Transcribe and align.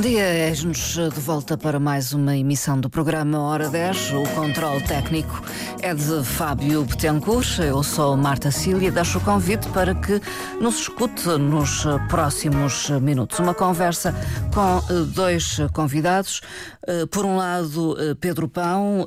Bom 0.00 0.08
dia, 0.08 0.24
és-nos 0.24 0.94
de 0.94 1.20
volta 1.20 1.58
para 1.58 1.78
mais 1.78 2.14
uma 2.14 2.34
emissão 2.34 2.80
do 2.80 2.88
programa 2.88 3.38
Hora 3.38 3.68
10. 3.68 4.12
O 4.14 4.22
controle 4.34 4.82
técnico 4.84 5.42
é 5.82 5.92
de 5.92 6.24
Fábio 6.24 6.84
Betancourt. 6.86 7.58
Eu 7.58 7.82
sou 7.82 8.16
Marta 8.16 8.50
Cília. 8.50 8.90
Deixo 8.90 9.18
o 9.18 9.20
convite 9.20 9.68
para 9.68 9.94
que 9.94 10.18
nos 10.58 10.80
escute 10.80 11.28
nos 11.28 11.84
próximos 12.08 12.88
minutos. 13.02 13.38
Uma 13.40 13.52
conversa 13.52 14.14
com 14.54 14.78
eh, 14.78 15.04
dois 15.06 15.58
convidados. 15.74 16.40
Eh, 16.86 17.04
por 17.04 17.26
um 17.26 17.36
lado, 17.36 17.94
eh, 18.00 18.14
Pedro 18.18 18.48
Pão, 18.48 19.04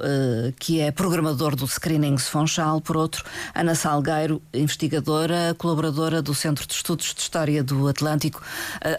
que 0.59 0.79
é 0.79 0.91
programador 0.91 1.55
do 1.55 1.67
Screenings 1.67 2.27
Fonchal. 2.27 2.79
Por 2.81 2.97
outro, 2.97 3.23
Ana 3.55 3.73
Salgueiro, 3.73 4.41
investigadora, 4.53 5.55
colaboradora 5.57 6.21
do 6.21 6.35
Centro 6.35 6.67
de 6.67 6.73
Estudos 6.73 7.13
de 7.15 7.21
História 7.21 7.63
do 7.63 7.87
Atlântico, 7.87 8.41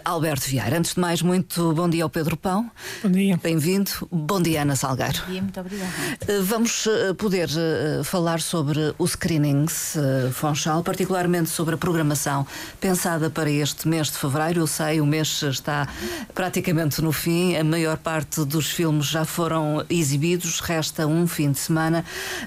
Alberto 0.03 0.45
Vieira. 0.47 0.77
Antes 0.77 0.93
de 0.93 0.99
mais, 0.99 1.21
muito 1.21 1.73
bom 1.73 1.84
dia 1.89 2.03
ao 2.03 2.09
Pedro 2.09 2.37
Pão. 2.37 2.69
Bom 3.03 3.11
dia. 3.11 3.39
Bem-vindo. 3.41 3.91
Bom 4.11 4.41
dia, 4.41 4.61
Ana 4.61 4.75
Salgueiro. 4.75 5.19
Bom 5.25 5.31
dia, 5.31 5.41
muito 5.41 5.59
obrigada. 5.59 5.91
Eh, 6.27 6.39
vamos 6.41 6.87
eh, 6.87 7.13
poder 7.13 7.49
eh, 7.49 8.03
falar 8.03 8.41
sobre 8.41 8.93
o 8.97 9.07
Screenings 9.07 9.97
Fonchal, 10.33 10.83
particularmente 10.83 11.49
sobre 11.49 11.75
a 11.75 11.77
programação 11.77 12.45
pensada 12.79 13.29
para 13.29 13.49
este 13.49 13.87
mês 13.87 14.07
de 14.07 14.17
fevereiro. 14.17 14.61
Eu 14.61 14.67
sei, 14.67 15.01
o 15.01 15.05
mês 15.05 15.41
está 15.43 15.87
praticamente 16.33 17.01
no 17.01 17.11
fim, 17.11 17.55
a 17.55 17.63
maior 17.63 17.97
parte 17.97 18.43
dos 18.45 18.67
filmes 18.67 19.07
já 19.07 19.25
foram 19.25 19.85
exibidos, 19.89 20.59
resta 20.59 21.07
um 21.07 21.27
fim 21.27 21.51
de 21.51 21.59
semana, 21.59 22.05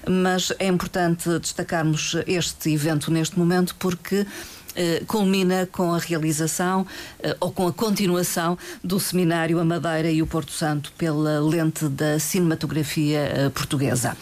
mas 0.08 0.52
é 0.58 0.66
importante 0.66 1.38
destacarmos 1.38 2.16
este 2.26 2.72
evento 2.72 3.10
neste 3.10 3.38
momento 3.38 3.74
porque 3.78 4.26
eh, 4.78 5.02
culmina 5.08 5.68
com 5.72 5.92
a 5.92 5.98
realização 5.98 6.86
eh, 7.20 7.36
ou 7.40 7.50
com 7.50 7.66
a 7.66 7.72
continuação 7.72 8.56
do 8.84 9.00
seminário 9.00 9.58
A 9.58 9.64
Madeira 9.64 10.08
e 10.08 10.22
o 10.22 10.26
Porto 10.26 10.52
Santo 10.52 10.92
pela 10.96 11.40
lente 11.40 11.88
da 11.88 12.20
cinematografia 12.20 13.18
eh, 13.18 13.48
portuguesa. 13.48 14.16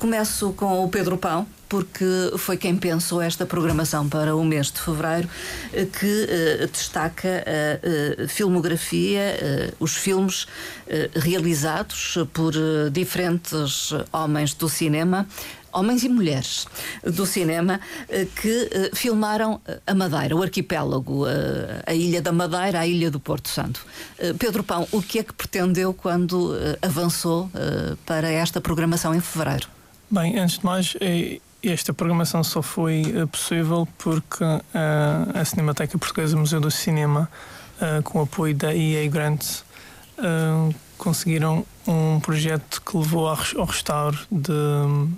Começo 0.00 0.52
com 0.54 0.84
o 0.84 0.88
Pedro 0.88 1.16
Pão, 1.16 1.46
porque 1.68 2.04
foi 2.38 2.56
quem 2.56 2.74
pensou 2.76 3.22
esta 3.22 3.46
programação 3.46 4.08
para 4.08 4.34
o 4.34 4.44
mês 4.44 4.72
de 4.72 4.80
fevereiro, 4.80 5.28
que 5.70 6.66
destaca 6.72 7.44
a 7.46 8.26
filmografia, 8.26 9.36
os 9.78 9.94
filmes 9.96 10.46
realizados 11.14 12.18
por 12.32 12.54
diferentes 12.90 13.92
homens 14.12 14.54
do 14.54 14.68
cinema 14.68 15.28
homens 15.72 16.04
e 16.04 16.08
mulheres 16.08 16.66
do 17.04 17.26
cinema 17.26 17.80
eh, 18.08 18.26
que 18.40 18.68
eh, 18.70 18.90
filmaram 18.94 19.60
eh, 19.66 19.80
a 19.86 19.94
Madeira, 19.94 20.36
o 20.36 20.42
arquipélago, 20.42 21.24
a 21.86 21.94
Ilha 21.94 22.22
da 22.22 22.32
Madeira, 22.32 22.80
a 22.80 22.86
Ilha 22.86 23.10
do 23.10 23.20
Porto 23.20 23.48
Santo. 23.48 23.84
Pedro 24.38 24.62
Pão, 24.62 24.86
o 24.92 25.02
que 25.02 25.18
é 25.18 25.22
que 25.22 25.32
pretendeu 25.32 25.92
quando 25.92 26.52
avançou 26.82 27.50
para 28.06 28.28
esta 28.28 28.60
programação 28.60 29.14
em 29.14 29.20
fevereiro? 29.20 29.68
Bem, 30.10 30.38
antes 30.38 30.58
de 30.58 30.64
mais, 30.64 30.96
esta 31.62 31.92
programação 31.92 32.42
só 32.42 32.62
foi 32.62 33.04
possível 33.30 33.86
porque 33.98 34.44
a 35.34 35.44
Cinemateca 35.44 35.98
Portuguesa 35.98 36.36
Museu 36.36 36.60
do 36.60 36.70
Cinema, 36.70 37.28
com 38.04 38.20
o 38.20 38.22
apoio 38.22 38.54
da 38.54 38.74
EA 38.74 39.08
Grants, 39.08 39.64
conseguiram 41.00 41.64
um 41.86 42.20
projeto 42.20 42.82
que 42.82 42.96
levou 42.96 43.26
ao 43.26 43.64
restauro 43.64 44.18
de 44.30 44.52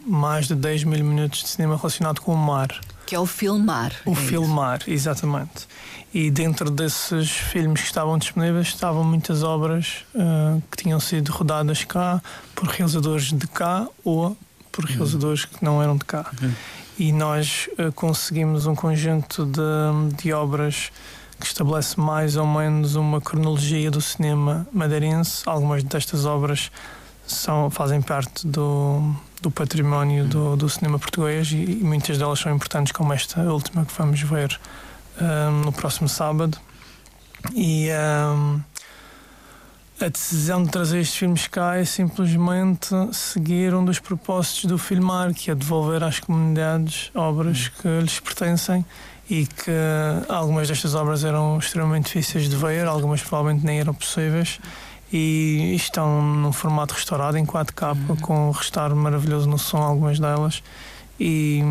mais 0.07 0.47
de 0.47 0.55
10 0.55 0.85
mil 0.85 1.05
minutos 1.05 1.43
de 1.43 1.49
cinema 1.49 1.77
relacionado 1.77 2.21
com 2.21 2.33
o 2.33 2.37
mar. 2.37 2.69
Que 3.05 3.17
é 3.17 3.19
o 3.19 3.27
filmar. 3.27 3.93
O 4.07 4.13
é 4.13 4.15
filmar, 4.15 4.81
isso. 4.83 4.91
exatamente. 4.91 5.67
E 6.15 6.31
dentro 6.31 6.71
desses 6.71 7.31
filmes 7.31 7.81
que 7.81 7.87
estavam 7.87 8.17
disponíveis 8.17 8.69
estavam 8.69 9.03
muitas 9.03 9.43
obras 9.43 10.05
uh, 10.15 10.63
que 10.71 10.85
tinham 10.85 11.01
sido 11.01 11.31
rodadas 11.33 11.85
cá 11.85 12.23
por 12.55 12.69
realizadores 12.69 13.33
de 13.33 13.47
cá 13.49 13.89
ou 14.05 14.37
por 14.71 14.85
realizadores 14.85 15.45
que 15.45 15.65
não 15.65 15.83
eram 15.83 15.97
de 15.97 16.05
cá. 16.05 16.31
Uhum. 16.41 16.53
E 16.99 17.13
nós 17.13 17.69
uh, 17.73 17.91
conseguimos 17.93 18.67
um 18.67 18.75
conjunto 18.75 19.45
de, 19.45 20.23
de 20.23 20.33
obras 20.33 20.93
que 21.43 21.49
estabelece 21.49 21.99
mais 21.99 22.37
ou 22.37 22.47
menos 22.47 22.95
uma 22.95 23.21
cronologia 23.21 23.91
do 23.91 24.01
cinema 24.01 24.65
madeirense. 24.73 25.43
Algumas 25.45 25.83
destas 25.83 26.25
obras 26.25 26.71
são, 27.27 27.69
fazem 27.69 28.01
parte 28.01 28.47
do, 28.47 29.13
do 29.41 29.51
património 29.51 30.25
do, 30.25 30.57
do 30.57 30.69
cinema 30.69 31.01
português 31.01 31.51
e, 31.51 31.57
e, 31.57 31.75
muitas 31.83 32.17
delas 32.17 32.39
são 32.39 32.55
importantes, 32.55 32.93
como 32.93 33.13
esta 33.13 33.41
última 33.43 33.85
que 33.85 33.93
vamos 33.99 34.23
ver 34.23 34.57
um, 35.21 35.65
no 35.65 35.73
próximo 35.73 36.09
sábado. 36.09 36.57
E 37.53 37.89
um, 37.91 38.61
a 40.01 40.09
decisão 40.09 40.63
de 40.63 40.71
trazer 40.71 41.01
estes 41.01 41.17
filmes 41.17 41.49
cá 41.49 41.77
é 41.77 41.85
simplesmente 41.85 42.89
seguir 43.13 43.75
um 43.75 43.85
dos 43.85 43.99
propósitos 43.99 44.67
do 44.67 44.79
filmar, 44.79 45.35
que 45.35 45.51
é 45.51 45.57
devolver 45.57 46.05
às 46.05 46.21
comunidades 46.21 47.11
obras 47.17 47.67
que 47.67 47.89
lhes 48.01 48.21
pertencem 48.21 48.87
e 49.31 49.47
que 49.47 49.71
algumas 50.29 50.69
destas 50.69 50.95
obras 50.95 51.25
eram 51.25 51.59
extremamente 51.59 52.07
difíceis 52.07 52.49
de 52.49 52.57
ver, 52.57 52.87
algumas 52.87 53.23
provavelmente 53.23 53.65
nem 53.65 53.81
eram 53.81 53.95
possíveis 53.95 54.59
e 55.13 55.75
estão 55.77 56.23
num 56.23 56.53
formato 56.53 56.95
restaurado 56.95 57.37
em 57.37 57.45
4K 57.45 57.97
uhum. 58.09 58.17
com 58.17 58.49
um 58.49 58.51
restauro 58.51 58.97
maravilhoso 58.97 59.49
no 59.49 59.59
som 59.59 59.79
algumas 59.79 60.19
delas 60.19 60.63
e, 61.21 61.63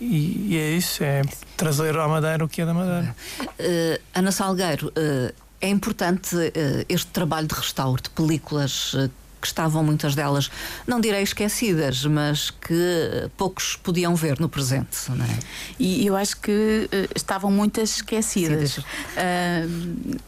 e, 0.00 0.46
e, 0.50 0.56
é 0.56 0.70
isso, 0.70 1.04
é 1.04 1.22
trazer 1.56 1.98
à 1.98 2.08
Madeira 2.08 2.44
o 2.44 2.48
que 2.48 2.62
é 2.62 2.66
da 2.66 2.72
Madeira. 2.72 3.14
Uh, 3.42 4.00
Ana 4.14 4.32
Salgueiro, 4.32 4.88
uh, 4.88 5.34
é 5.60 5.68
importante 5.68 6.34
uh, 6.34 6.50
este 6.88 7.08
trabalho 7.08 7.46
de 7.46 7.54
restauro 7.54 8.00
de 8.00 8.08
películas 8.08 8.94
que 9.40 9.46
estavam 9.46 9.82
muitas 9.82 10.14
delas, 10.14 10.50
não 10.86 11.00
direi 11.00 11.22
esquecidas, 11.22 12.04
mas 12.04 12.50
que 12.50 13.30
poucos 13.36 13.76
podiam 13.76 14.14
ver 14.14 14.40
no 14.40 14.48
presente. 14.48 15.10
Não 15.10 15.24
é? 15.24 15.38
E 15.78 16.06
eu 16.06 16.16
acho 16.16 16.40
que 16.40 16.88
uh, 16.92 17.08
estavam 17.14 17.50
muitas 17.50 17.96
esquecidas. 17.96 18.78
Uh, 18.78 20.18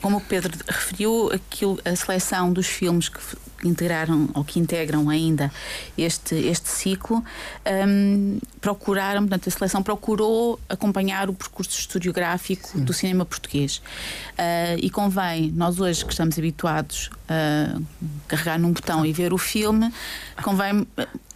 como 0.00 0.18
o 0.18 0.20
Pedro 0.20 0.52
referiu, 0.68 1.30
aquilo, 1.32 1.78
a 1.84 1.94
seleção 1.96 2.52
dos 2.52 2.66
filmes 2.66 3.08
que 3.08 3.20
integraram 3.64 4.28
ou 4.34 4.44
que 4.44 4.58
integram 4.58 5.08
ainda 5.08 5.52
este, 5.96 6.34
este 6.34 6.68
ciclo, 6.68 7.24
um, 7.88 8.38
procuraram, 8.60 9.22
portanto, 9.22 9.48
a 9.48 9.50
seleção 9.50 9.82
procurou 9.82 10.58
acompanhar 10.68 11.28
o 11.28 11.34
percurso 11.34 11.78
historiográfico 11.78 12.68
Sim. 12.68 12.84
do 12.84 12.92
cinema 12.92 13.24
português. 13.24 13.78
Uh, 13.78 14.78
e 14.80 14.90
convém, 14.90 15.50
nós 15.52 15.80
hoje 15.80 16.04
que 16.04 16.12
estamos 16.12 16.38
habituados 16.38 17.10
a 17.28 17.80
carregar 18.28 18.58
num 18.58 18.72
botão 18.72 19.04
e 19.04 19.12
ver 19.12 19.32
o 19.32 19.38
filme, 19.38 19.92
convém 20.42 20.86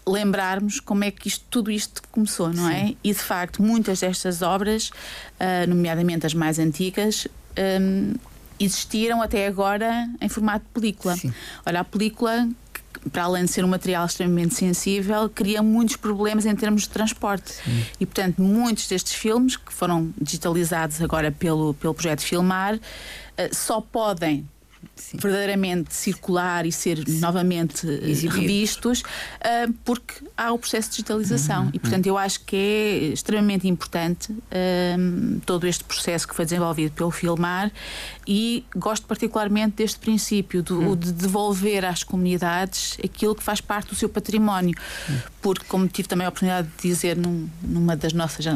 lembrarmos 0.07 0.81
como 0.81 1.05
é 1.05 1.11
que 1.11 1.29
isto, 1.29 1.45
tudo 1.51 1.71
isto 1.71 2.03
começou, 2.11 2.53
não 2.53 2.69
é? 2.69 2.75
Sim. 2.75 2.91
é? 2.91 2.95
E 3.05 3.13
de 3.13 3.19
facto, 3.19 3.63
muitas 3.63 4.01
destas 4.01 4.43
obras, 4.43 4.89
uh, 4.89 5.69
nomeadamente 5.69 6.27
as 6.27 6.35
mais 6.35 6.59
antigas, 6.59 7.27
um, 7.81 8.15
existiram 8.61 9.23
até 9.23 9.47
agora 9.47 10.09
em 10.21 10.29
formato 10.29 10.65
de 10.67 10.71
película. 10.73 11.17
Sim. 11.17 11.33
Olha, 11.67 11.81
a 11.81 11.85
película 11.85 12.49
para 13.13 13.25
além 13.25 13.45
de 13.45 13.51
ser 13.51 13.65
um 13.65 13.69
material 13.69 14.05
extremamente 14.05 14.55
sensível, 14.55 15.29
cria 15.29 15.63
muitos 15.63 15.97
problemas 15.97 16.45
em 16.45 16.55
termos 16.55 16.83
de 16.83 16.91
transporte. 16.91 17.53
Sim. 17.53 17.85
E, 17.99 18.05
portanto, 18.05 18.43
muitos 18.43 18.87
destes 18.87 19.15
filmes, 19.15 19.57
que 19.57 19.73
foram 19.73 20.13
digitalizados 20.21 21.01
agora 21.01 21.33
pelo, 21.33 21.73
pelo 21.75 21.95
projeto 21.95 22.21
Filmar, 22.21 22.79
eh, 23.37 23.51
só 23.53 23.81
podem 23.81 24.47
Sim. 25.01 25.17
verdadeiramente 25.19 25.95
circular 25.95 26.67
e 26.67 26.73
ser 26.73 26.99
Sim. 26.99 27.21
novamente 27.21 27.87
Exibidos. 27.87 28.39
revistos, 28.39 29.01
uh, 29.01 29.73
porque 29.85 30.15
há 30.37 30.53
o 30.53 30.59
processo 30.59 30.91
de 30.91 30.97
digitalização. 30.97 31.65
Uhum. 31.65 31.71
E, 31.73 31.79
portanto, 31.79 32.07
eu 32.07 32.19
acho 32.19 32.41
que 32.41 32.57
é 32.57 32.97
extremamente 33.13 33.67
importante 33.67 34.33
uh, 34.33 35.41
todo 35.47 35.67
este 35.67 35.83
processo 35.85 36.29
que 36.29 36.35
foi 36.35 36.45
desenvolvido 36.45 36.93
pelo 36.93 37.11
Filmar 37.11 37.73
e 38.27 38.65
gosto 38.77 39.07
particularmente 39.07 39.77
deste 39.77 39.99
princípio 39.99 40.63
do, 40.63 40.81
uhum. 40.81 40.97
de 40.97 41.13
devolver 41.13 41.85
às 41.85 42.03
comunidades 42.03 42.99
aquilo 43.03 43.35
que 43.35 43.43
faz 43.43 43.61
parte 43.61 43.89
do 43.89 43.95
seu 43.95 44.09
património. 44.09 44.77
Uhum. 45.09 45.19
Porque, 45.41 45.65
como 45.67 45.89
tive 45.89 46.09
também 46.09 46.27
a 46.27 46.29
oportunidade 46.29 46.69
de 46.77 46.89
dizer 46.89 47.17
num, 47.17 47.49
numa 47.63 47.97
das 47.97 48.13
nossas 48.13 48.47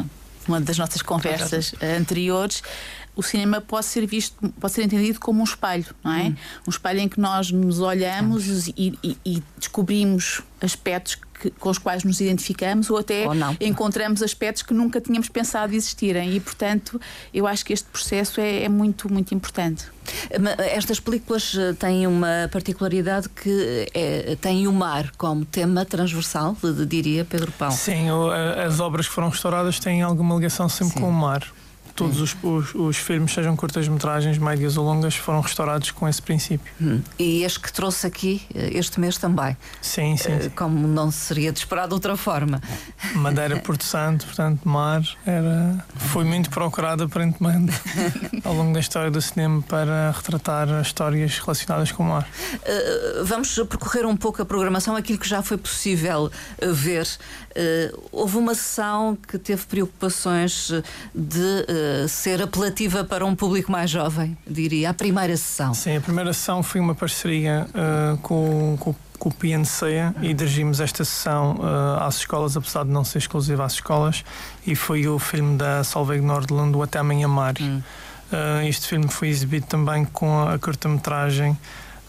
uma 0.47 0.61
das 0.61 0.77
nossas 0.77 1.01
conversas 1.01 1.73
anteriores, 1.81 2.61
o 3.15 3.23
cinema 3.23 3.61
pode 3.61 3.85
ser 3.85 4.05
visto, 4.05 4.35
pode 4.59 4.73
ser 4.73 4.83
entendido 4.83 5.19
como 5.19 5.41
um 5.41 5.43
espelho, 5.43 5.95
não 6.03 6.11
é? 6.11 6.23
Hum. 6.23 6.35
Um 6.67 6.69
espelho 6.69 6.99
em 6.99 7.07
que 7.07 7.19
nós 7.19 7.51
nos 7.51 7.79
olhamos 7.79 8.67
e, 8.67 8.97
e, 9.01 9.17
e, 9.25 9.43
descobrimos 9.57 10.41
aspectos 10.61 11.15
que, 11.15 11.49
com 11.51 11.69
os 11.69 11.77
quais 11.77 12.03
nos 12.03 12.19
identificamos 12.19 12.89
ou 12.89 12.97
até 12.97 13.27
ou 13.27 13.33
encontramos 13.61 14.21
aspectos 14.21 14.63
que 14.63 14.73
nunca 14.73 14.99
tínhamos 14.99 15.29
pensado 15.29 15.73
existirem 15.73 16.35
e, 16.35 16.39
portanto, 16.39 16.99
eu 17.33 17.47
acho 17.47 17.63
que 17.63 17.73
este 17.73 17.87
processo 17.89 18.41
é, 18.41 18.63
é 18.63 18.69
muito, 18.69 19.11
muito 19.11 19.33
importante. 19.33 19.85
Estas 20.59 20.99
películas 20.99 21.55
eh, 21.57 21.73
têm 21.73 22.05
uma 22.05 22.47
particularidade 22.51 23.27
que 23.29 23.87
é, 23.93 24.37
têm 24.39 24.67
o 24.67 24.73
mar 24.73 25.11
como 25.17 25.43
tema 25.43 25.83
transversal, 25.83 26.55
diria 26.87 27.25
Pedro 27.25 27.51
Pão. 27.53 27.71
Sim, 27.71 28.07
as 28.65 28.79
obras 28.79 29.07
que 29.07 29.13
foram 29.13 29.29
restauradas 29.29 29.79
têm 29.79 30.03
alguma 30.03 30.35
ligação 30.35 30.69
sempre 30.69 30.95
Sim. 30.95 31.01
com 31.01 31.09
o 31.09 31.13
mar 31.13 31.43
todos 31.95 32.19
os, 32.19 32.35
os, 32.43 32.75
os, 32.75 32.97
filmes, 32.97 33.33
sejam 33.33 33.55
curtas-metragens, 33.55 34.37
médias 34.37 34.75
ou 34.77 34.85
longas, 34.85 35.15
foram 35.15 35.39
restaurados 35.39 35.91
com 35.91 36.07
esse 36.07 36.21
princípio. 36.21 36.71
Hum. 36.81 37.01
E 37.17 37.43
este 37.43 37.59
que 37.59 37.71
trouxe 37.71 38.05
aqui, 38.05 38.41
eh, 38.53 38.71
este 38.73 38.99
mês 38.99 39.17
também. 39.17 39.55
Sim, 39.81 40.17
sim. 40.17 40.41
sim. 40.41 40.49
Como 40.49 40.87
não 40.87 41.09
seria 41.09 41.51
de 41.51 41.59
esperar 41.59 41.87
de 41.87 41.93
outra 41.93 42.17
forma. 42.17 42.61
Madeira 43.15 43.57
Porto 43.59 43.83
Santo, 43.83 44.25
portanto, 44.25 44.67
mar, 44.67 45.01
era, 45.25 45.83
foi 45.95 46.25
muito 46.25 46.49
procurado 46.49 47.03
aparentemente 47.03 47.73
ao 48.43 48.53
longo 48.53 48.73
da 48.73 48.79
história 48.79 49.09
do 49.09 49.21
cinema 49.21 49.61
para 49.61 50.11
retratar 50.11 50.67
histórias 50.81 51.39
relacionadas 51.39 51.91
com 51.91 52.03
o 52.03 52.07
mar. 52.07 52.27
Uh, 52.53 53.23
vamos 53.23 53.55
percorrer 53.55 54.05
um 54.05 54.17
pouco 54.17 54.41
a 54.41 54.45
programação, 54.45 54.95
aquilo 54.95 55.17
que 55.17 55.27
já 55.27 55.41
foi 55.41 55.57
possível 55.57 56.29
ver. 56.61 57.07
Uh, 57.55 58.09
houve 58.11 58.37
uma 58.37 58.53
sessão 58.53 59.17
que 59.27 59.37
teve 59.37 59.65
preocupações 59.65 60.73
de 61.13 61.39
uh, 61.39 62.07
ser 62.09 62.41
apelativa 62.41 63.05
para 63.05 63.25
um 63.25 63.33
público 63.33 63.71
mais 63.71 63.89
jovem, 63.89 64.37
diria, 64.45 64.89
a 64.89 64.93
primeira 64.93 65.37
sessão. 65.37 65.73
Sim, 65.73 65.95
a 65.95 66.01
primeira 66.01 66.33
sessão 66.33 66.61
foi 66.61 66.81
uma 66.81 66.93
parceria 66.93 67.65
uh, 67.69 68.17
com, 68.17 68.75
com, 68.77 68.93
com, 69.17 69.29
o 69.29 69.33
PNC 69.33 69.85
e 70.21 70.33
dirigimos 70.33 70.81
esta 70.81 71.05
sessão 71.05 71.57
às 72.01 72.17
escolas, 72.17 72.57
apesar 72.57 72.83
de 72.83 72.91
não 72.91 73.05
ser 73.05 73.19
exclusiva 73.19 73.63
às 73.63 73.73
escolas, 73.73 74.25
e 74.67 74.75
foi 74.75 75.07
o 75.07 75.17
filme 75.17 75.57
da 75.57 75.81
Solveig 75.85 76.21
Nordlund, 76.21 76.75
o 76.75 76.83
Até 76.83 76.99
Amanhã 76.99 77.29
Mar. 77.29 77.53
Hum. 77.61 77.81
este 78.67 78.87
filme 78.87 79.07
foi 79.07 79.29
exibido 79.29 79.65
também 79.65 80.03
com 80.03 80.41
a 80.41 80.59
curta-metragem 80.59 81.57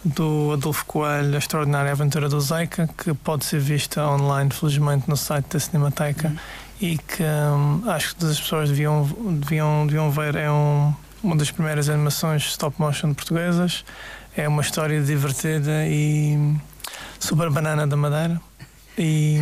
do 0.07 0.53
Adolfo 0.53 0.85
Coelho, 0.87 1.35
A 1.35 1.39
Extraordinária 1.39 1.91
Aventura 1.91 2.29
do 2.29 2.41
Zeca, 2.41 2.89
que 2.97 3.13
pode 3.13 3.45
ser 3.45 3.61
vista 3.61 4.07
online, 4.07 4.51
felizmente, 4.51 5.09
no 5.09 5.17
site 5.17 5.47
da 5.47 5.59
Cinemateca 5.59 6.29
uhum. 6.29 6.37
e 6.81 6.99
que 6.99 7.23
hum, 7.23 7.83
acho 7.91 8.11
que 8.11 8.21
todas 8.21 8.37
as 8.37 8.41
pessoas 8.41 8.69
deviam, 8.69 9.05
deviam, 9.41 9.87
deviam 9.87 10.11
ver. 10.11 10.37
É 10.37 10.51
um, 10.51 10.95
uma 11.23 11.37
das 11.37 11.51
primeiras 11.51 11.89
animações 11.89 12.45
stop 12.45 12.81
motion 12.81 13.13
portuguesas. 13.15 13.85
É 14.37 14.47
uma 14.47 14.63
história 14.63 15.01
divertida 15.03 15.87
e 15.87 16.55
sobre 17.19 17.47
a 17.47 17.51
banana 17.51 17.87
da 17.87 17.97
Madeira. 17.97 18.41
E 18.99 19.39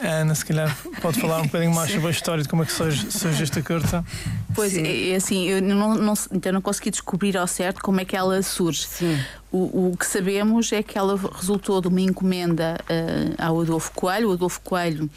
a 0.00 0.06
Ana, 0.06 0.34
se 0.34 0.44
calhar, 0.44 0.76
pode 1.00 1.20
falar 1.20 1.40
um 1.40 1.46
bocadinho 1.46 1.74
mais 1.74 1.90
sobre 1.90 2.06
a 2.06 2.10
história 2.10 2.42
de 2.42 2.48
como 2.48 2.62
é 2.62 2.66
que 2.66 2.72
surge, 2.72 3.10
surge 3.10 3.42
esta 3.42 3.60
curta. 3.60 4.04
Pois, 4.54 4.76
é, 4.76 5.10
é, 5.10 5.16
assim, 5.16 5.48
eu 5.48 5.60
não, 5.60 5.94
não, 5.96 6.14
então 6.30 6.52
não 6.52 6.62
consegui 6.62 6.90
descobrir 6.90 7.36
ao 7.36 7.46
certo 7.48 7.82
como 7.82 8.00
é 8.00 8.04
que 8.04 8.16
ela 8.16 8.40
surge. 8.42 8.86
O, 9.50 9.90
o, 9.90 9.96
que 9.96 10.06
sabemos 10.06 10.72
é 10.72 10.82
que 10.82 10.96
ela 10.96 11.18
resultou 11.34 11.80
de 11.80 11.88
uma 11.88 12.00
encomenda 12.00 12.78
uh, 12.82 13.42
ao 13.42 13.60
Adolfo 13.60 13.90
Coelho. 13.92 14.30
O 14.30 14.32
Adolfo 14.32 14.60
Coelho 14.60 15.10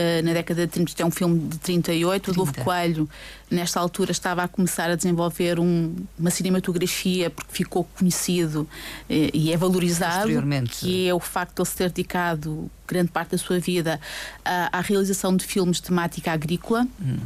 Uh, 0.00 0.24
na 0.24 0.32
década 0.32 0.66
de 0.66 0.72
30, 0.72 1.02
é 1.02 1.04
um 1.04 1.10
filme 1.10 1.40
de 1.40 1.58
38. 1.58 2.22
30. 2.22 2.30
O 2.30 2.42
Adolfo 2.42 2.64
Coelho, 2.64 3.10
nesta 3.50 3.78
altura, 3.78 4.12
estava 4.12 4.42
a 4.42 4.48
começar 4.48 4.90
a 4.90 4.94
desenvolver 4.94 5.58
um, 5.58 5.94
uma 6.18 6.30
cinematografia 6.30 7.28
porque 7.28 7.52
ficou 7.52 7.84
conhecido 7.98 8.62
uh, 8.62 8.66
e 9.08 9.52
é 9.52 9.56
valorizado, 9.56 10.30
que 10.70 11.06
é 11.06 11.12
o 11.12 11.20
facto 11.20 11.56
de 11.56 11.60
ele 11.60 11.68
se 11.68 11.76
ter 11.76 11.88
dedicado 11.90 12.70
grande 12.88 13.10
parte 13.10 13.32
da 13.32 13.38
sua 13.38 13.58
vida 13.58 14.00
à, 14.44 14.78
à 14.78 14.80
realização 14.80 15.36
de 15.36 15.44
filmes 15.44 15.76
de 15.76 15.82
temática 15.82 16.32
agrícola. 16.32 16.86
Hum. 17.00 17.18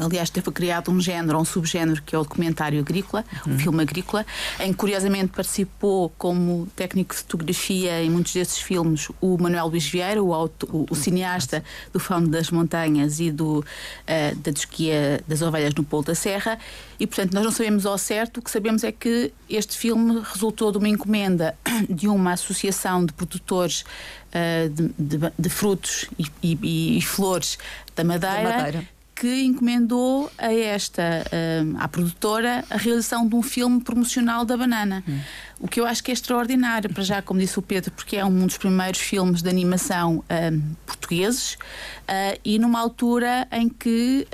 Aliás, 0.00 0.30
teve 0.30 0.50
criado 0.50 0.90
um 0.90 1.00
género, 1.00 1.38
um 1.38 1.44
subgénero 1.44 2.02
que 2.02 2.14
é 2.14 2.18
o 2.18 2.22
documentário 2.22 2.80
agrícola, 2.80 3.24
uhum. 3.46 3.54
o 3.54 3.58
filme 3.58 3.82
agrícola, 3.82 4.26
em 4.60 4.72
que 4.72 4.78
curiosamente 4.78 5.28
participou 5.28 6.12
como 6.18 6.66
técnico 6.74 7.14
de 7.14 7.20
fotografia 7.20 8.02
em 8.02 8.10
muitos 8.10 8.32
desses 8.32 8.58
filmes 8.58 9.08
o 9.20 9.38
Manuel 9.38 9.66
Luís 9.66 9.86
Vieira, 9.86 10.22
o, 10.22 10.34
auto, 10.34 10.68
o, 10.72 10.86
o 10.90 10.94
cineasta 10.94 11.62
do 11.92 12.00
Fome 12.00 12.28
das 12.28 12.50
Montanhas 12.50 13.20
e 13.20 13.30
do, 13.30 13.60
uh, 13.60 14.36
da 14.36 14.50
Desquia 14.50 15.22
das 15.26 15.42
Ovelhas 15.42 15.74
no 15.74 15.84
Polo 15.84 16.04
da 16.04 16.14
Serra. 16.14 16.58
E, 16.98 17.06
portanto, 17.06 17.34
nós 17.34 17.44
não 17.44 17.52
sabemos 17.52 17.86
ao 17.86 17.98
certo, 17.98 18.38
o 18.38 18.42
que 18.42 18.50
sabemos 18.50 18.82
é 18.82 18.92
que 18.92 19.32
este 19.48 19.76
filme 19.76 20.22
resultou 20.32 20.72
de 20.72 20.78
uma 20.78 20.88
encomenda 20.88 21.56
de 21.88 22.08
uma 22.08 22.32
associação 22.32 23.04
de 23.04 23.12
produtores 23.12 23.82
uh, 23.82 24.68
de, 24.70 24.88
de, 24.98 25.32
de, 25.38 25.48
frutos 25.48 26.06
e, 26.18 26.26
e, 26.42 26.98
e 26.98 27.02
flores 27.02 27.58
da 27.94 28.02
Madeira. 28.02 28.42
Da 28.42 28.56
Madeira 28.56 28.95
que 29.16 29.44
encomendou 29.44 30.30
a 30.36 30.52
esta, 30.52 31.02
uh, 31.02 31.76
à 31.78 31.88
produtora, 31.88 32.62
a 32.68 32.76
realização 32.76 33.26
de 33.26 33.34
um 33.34 33.42
filme 33.42 33.80
promocional 33.80 34.44
da 34.44 34.58
banana. 34.58 35.02
Hum. 35.08 35.18
O 35.58 35.66
que 35.66 35.80
eu 35.80 35.86
acho 35.86 36.04
que 36.04 36.10
é 36.10 36.14
extraordinário, 36.14 36.92
para 36.92 37.02
já, 37.02 37.22
como 37.22 37.40
disse 37.40 37.58
o 37.58 37.62
Pedro, 37.62 37.90
porque 37.92 38.18
é 38.18 38.24
um 38.24 38.46
dos 38.46 38.58
primeiros 38.58 39.00
filmes 39.00 39.40
de 39.40 39.48
animação 39.48 40.18
uh, 40.18 40.76
portugueses 40.84 41.54
uh, 41.54 42.38
e 42.44 42.58
numa 42.58 42.78
altura 42.78 43.48
em 43.50 43.68
que. 43.68 44.28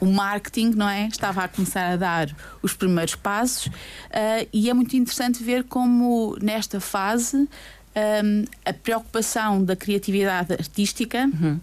o 0.00 0.06
marketing 0.06 0.70
não 0.76 0.88
é 0.88 1.08
estava 1.08 1.42
a 1.42 1.48
começar 1.48 1.94
a 1.94 1.96
dar 1.96 2.28
os 2.62 2.72
primeiros 2.74 3.16
passos 3.16 3.68
e 4.52 4.70
é 4.70 4.74
muito 4.74 4.96
interessante 4.96 5.42
ver 5.42 5.64
como 5.64 6.36
nesta 6.40 6.78
fase 6.78 7.48
um, 7.96 8.44
a 8.64 8.72
preocupação 8.72 9.64
da 9.64 9.74
criatividade 9.76 10.52
artística 10.52 11.24
uhum. 11.24 11.60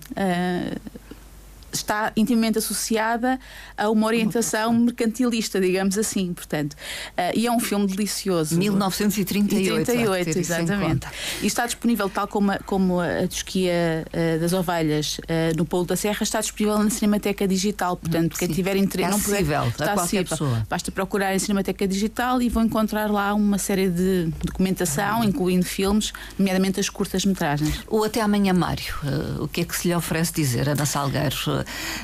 Está 1.79 2.11
intimamente 2.15 2.57
associada 2.57 3.39
a 3.77 3.89
uma 3.89 4.07
orientação 4.07 4.73
mercantilista, 4.73 5.59
digamos 5.59 5.97
assim, 5.97 6.33
portanto. 6.33 6.73
Uh, 6.73 7.35
e 7.35 7.47
é 7.47 7.51
um 7.51 7.59
filme 7.59 7.87
delicioso. 7.87 8.57
1938. 8.57 9.85
38, 9.85 10.39
exatamente. 10.39 11.07
E 11.41 11.47
está 11.47 11.65
disponível, 11.65 12.09
tal 12.09 12.27
como 12.27 12.51
a, 12.51 12.59
como 12.59 12.99
a 12.99 13.27
Tosquia 13.27 14.05
uh, 14.07 14.39
das 14.39 14.53
Ovelhas 14.53 15.19
uh, 15.19 15.57
no 15.57 15.65
Polo 15.65 15.85
da 15.85 15.95
Serra, 15.95 16.21
está 16.21 16.39
disponível 16.41 16.77
na 16.79 16.89
Cinemateca 16.89 17.47
Digital. 17.47 17.97
Portanto, 17.97 18.37
quem 18.37 18.47
tiver 18.47 18.75
interesse. 18.75 19.09
É 19.09 19.11
não 19.11 19.19
puder, 19.19 19.41
está 19.67 19.93
qualquer 19.93 20.27
pessoa. 20.27 20.65
Basta 20.69 20.91
procurar 20.91 21.35
em 21.35 21.39
Cinemateca 21.39 21.87
Digital 21.87 22.41
e 22.41 22.49
vão 22.49 22.65
encontrar 22.65 23.09
lá 23.09 23.33
uma 23.33 23.57
série 23.57 23.89
de 23.89 24.31
documentação, 24.43 25.23
incluindo 25.23 25.65
filmes, 25.65 26.13
nomeadamente 26.37 26.79
as 26.79 26.89
curtas-metragens. 26.89 27.81
O 27.87 28.03
Até 28.03 28.21
Amanhã 28.21 28.53
Mário, 28.53 28.93
o 29.39 29.47
que 29.47 29.61
é 29.61 29.63
que 29.63 29.75
se 29.75 29.87
lhe 29.87 29.95
oferece 29.95 30.33
dizer, 30.33 30.69
Ana 30.69 30.85
Salgueiro? 30.85 31.35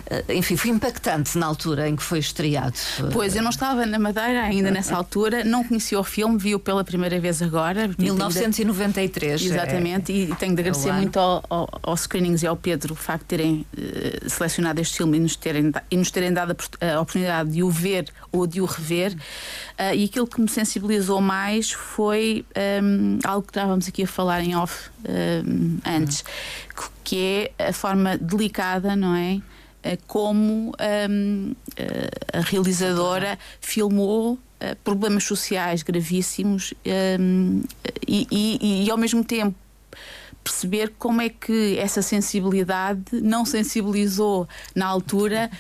Eh, 0.10 0.36
enfim, 0.36 0.56
foi 0.56 0.72
impactante 0.72 1.38
na 1.38 1.46
altura 1.46 1.90
em 1.90 1.96
que 1.96 2.04
foi 2.04 2.20
estreado. 2.20 2.76
Pois, 3.12 3.36
eu 3.36 3.42
não 3.42 3.50
estava 3.50 3.86
na 3.86 3.98
Madeira 3.98 4.44
ainda 4.44 4.70
nessa 4.72 4.96
altura, 4.96 5.44
não 5.44 5.64
conhecia 5.64 6.00
o 6.00 6.04
filme, 6.04 6.38
vi-o 6.38 6.60
pela 6.60 6.84
primeira 6.84 7.20
vez 7.20 7.42
agora. 7.42 7.90
1993. 7.98 9.42
Ainda... 9.42 9.56
Exatamente, 9.56 10.12
é... 10.12 10.16
e 10.16 10.36
tenho 10.36 10.56
de 10.56 10.62
agradecer 10.62 10.90
é 10.90 10.94
muito 10.94 11.18
ao, 11.18 11.44
ao, 11.50 11.70
ao, 11.82 11.98
Screenings 11.98 12.44
e 12.44 12.48
ao 12.48 12.56
Pedro 12.56 12.94
o 12.94 12.96
facto 12.96 13.22
de 13.22 13.28
terem 13.28 13.66
uh, 13.78 14.30
selecionado 14.30 14.80
este 14.80 14.98
filme 14.98 15.18
e 15.18 15.20
nos 15.20 15.36
terem, 15.36 15.72
e 15.90 15.98
nos 15.98 16.12
terem 16.12 16.32
dado 16.32 16.56
a, 16.80 16.94
a 16.94 17.02
oportunidade 17.02 17.52
de 17.52 17.64
o 17.64 17.70
ver 17.70 18.10
ou 18.32 18.46
de 18.46 18.62
o 18.62 18.66
rever. 18.66 19.14
Uh, 19.14 19.96
e 19.96 20.06
aquilo 20.06 20.28
que 20.28 20.40
me 20.40 20.50
sensibilizou 20.50 21.20
mais 21.22 21.72
foi 21.72 22.46
um, 22.84 23.20
algo 23.24 23.44
que 23.44 23.52
estávamos 23.52 23.88
aqui 23.88 24.04
a 24.04 24.08
falar 24.08 24.42
em 24.42 24.56
off 24.56 24.90
um, 25.08 25.80
antes, 25.86 26.24
que 27.04 27.52
é 27.58 27.70
a 27.70 27.74
forma 27.74 28.18
delicada, 28.18 28.96
não 28.96 29.16
é? 29.16 29.42
Eh, 29.86 30.00
como 30.08 30.74
um, 31.10 31.56
eh, 31.78 32.10
a 32.34 32.40
realizadora 32.40 33.38
filmou 33.62 34.40
eh, 34.60 34.76
problemas 34.84 35.24
sociais 35.26 35.84
gravíssimos 35.84 36.74
um, 37.20 37.62
e, 38.08 38.28
e, 38.32 38.86
e, 38.86 38.90
ao 38.90 38.98
mesmo 38.98 39.24
tempo 39.24 39.56
perceber 40.44 40.94
como 40.98 41.22
é 41.22 41.30
que 41.30 41.78
essa 41.78 42.02
sensibilidade 42.02 43.22
não 43.22 43.46
sensibilizou 43.46 44.48
na 44.74 44.88
altura 44.88 45.52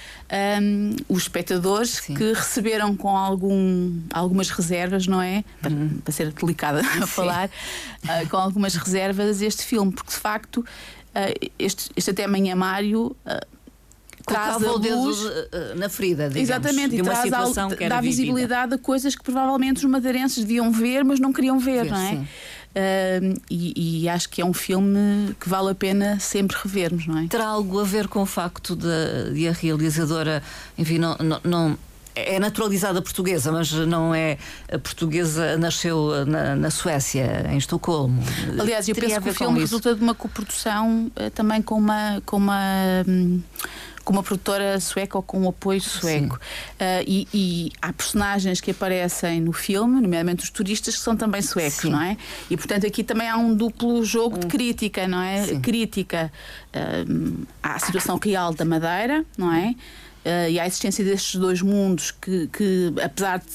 um, 0.60 0.96
os 1.08 1.24
espectadores 1.24 1.91
Sim. 1.91 2.15
que 2.15 2.34
receberam 2.34 2.96
com 2.98 3.15
algum, 3.15 4.00
algumas 4.12 4.50
reservas, 4.50 5.05
não 5.05 5.22
é? 5.22 5.44
Para, 5.62 5.72
uhum. 5.72 6.00
para 6.03 6.13
ser 6.13 6.32
delicada 6.32 6.82
a 6.82 7.05
falar, 7.05 7.48
uh, 7.48 8.29
com 8.29 8.38
algumas 8.38 8.75
reservas 8.75 9.41
este 9.41 9.63
filme, 9.63 9.91
porque 9.91 10.12
de 10.12 10.17
facto 10.17 10.58
uh, 10.58 11.50
este, 11.60 11.91
este 11.96 12.10
Até 12.10 12.24
Amanhã 12.24 12.55
Mário. 12.55 13.15
Uh, 13.25 13.54
traz 14.25 14.63
a 14.63 14.72
luz 14.72 15.17
na 15.75 15.89
ferida, 15.89 16.29
digamos, 16.29 16.50
exatamente, 16.50 16.96
e 16.96 17.01
traz 17.03 17.20
situação 17.20 17.70
que 17.70 17.88
dá 17.88 18.01
visibilidade 18.01 18.74
a 18.74 18.77
coisas 18.77 19.15
que 19.15 19.24
provavelmente 19.24 19.77
os 19.77 19.86
madeirenses 19.86 20.44
deviam 20.44 20.72
ver, 20.72 21.03
mas 21.03 21.20
não 21.20 21.32
queriam 21.32 21.60
ver, 21.60 21.84
ver 21.84 21.91
não 21.91 21.98
é? 21.98 22.10
Sim. 22.10 22.27
Uh, 22.75 23.41
e, 23.50 24.03
e, 24.03 24.10
acho 24.10 24.27
que 24.27 24.41
é 24.41 24.46
um 24.46 24.51
filme 24.51 25.34
que 25.39 25.48
vale 25.48 25.72
a 25.72 25.75
pena 25.75 26.20
sempre 26.20 26.58
revermos, 26.62 27.08
não 27.08 27.20
é? 27.20 27.27
Terá 27.27 27.46
algo 27.46 27.79
a 27.79 27.86
ver 27.86 28.10
com 28.10 28.22
o 28.22 28.25
facto 28.25 28.75
de, 28.75 29.34
de 29.34 29.48
a 29.48 29.53
realizadora, 29.53 30.44
enfim, 30.77 30.98
não, 30.98 31.15
não, 31.17 31.39
não 31.41 31.77
é 32.13 32.38
naturalizada 32.38 33.01
portuguesa, 33.01 33.50
mas 33.50 33.72
não 33.72 34.13
é 34.13 34.38
portuguesa, 34.84 35.58
nasceu 35.58 36.25
na, 36.25 36.53
na 36.55 36.70
Suécia, 36.70 37.46
em 37.50 37.58
Estocolmo. 37.58 38.22
Aliás, 38.60 38.89
eu 38.89 38.96
Teria 38.96 39.10
penso 39.10 39.22
que 39.22 39.29
o 39.29 39.34
filme 39.34 39.60
resulta 39.62 39.96
de 39.96 40.01
uma 40.01 40.15
coprodução 40.15 41.10
também 41.34 41.62
com 41.62 41.75
uma. 41.75 42.22
Com 42.25 42.38
uma 42.38 42.60
um, 43.08 43.41
com 44.05 44.13
uma 44.13 44.24
produtora 44.24 44.79
sueca 44.79 45.17
ou 45.17 45.24
com 45.24 45.41
um 45.41 45.50
apoio 45.50 45.81
sueco. 45.81 46.35
Uh, 46.35 47.03
e, 47.05 47.27
e, 47.33 47.71
há 47.81 47.91
personagens 47.91 48.62
que 48.62 48.71
aparecem 48.71 49.41
no 49.41 49.51
filme, 49.51 50.00
nomeadamente 50.00 50.43
os 50.43 50.50
turistas, 50.51 50.95
que 50.95 51.01
são 51.01 51.17
também 51.17 51.41
suecos, 51.41 51.81
Sim. 51.81 51.89
não 51.89 52.01
é? 52.01 52.15
E 52.50 52.55
portanto 52.55 52.85
aqui 52.85 53.03
também 53.03 53.27
há 53.27 53.35
um 53.35 53.53
duplo 53.53 54.05
jogo 54.05 54.38
de 54.38 54.45
crítica, 54.45 55.07
não 55.07 55.21
é? 55.21 55.43
Sim. 55.43 55.59
Crítica 55.59 56.31
uh, 56.74 57.45
à 57.62 57.79
situação 57.79 58.19
real 58.24 58.53
da 58.53 58.63
Madeira, 58.63 59.25
não 59.35 59.51
é? 59.51 59.74
Uh, 60.25 60.50
e 60.50 60.60
à 60.60 60.65
existência 60.65 61.05
destes 61.05 61.39
dois 61.39 61.62
mundos 61.62 62.12
que, 62.12 62.48
que 62.48 62.94
apesar 63.01 63.39
de, 63.39 63.46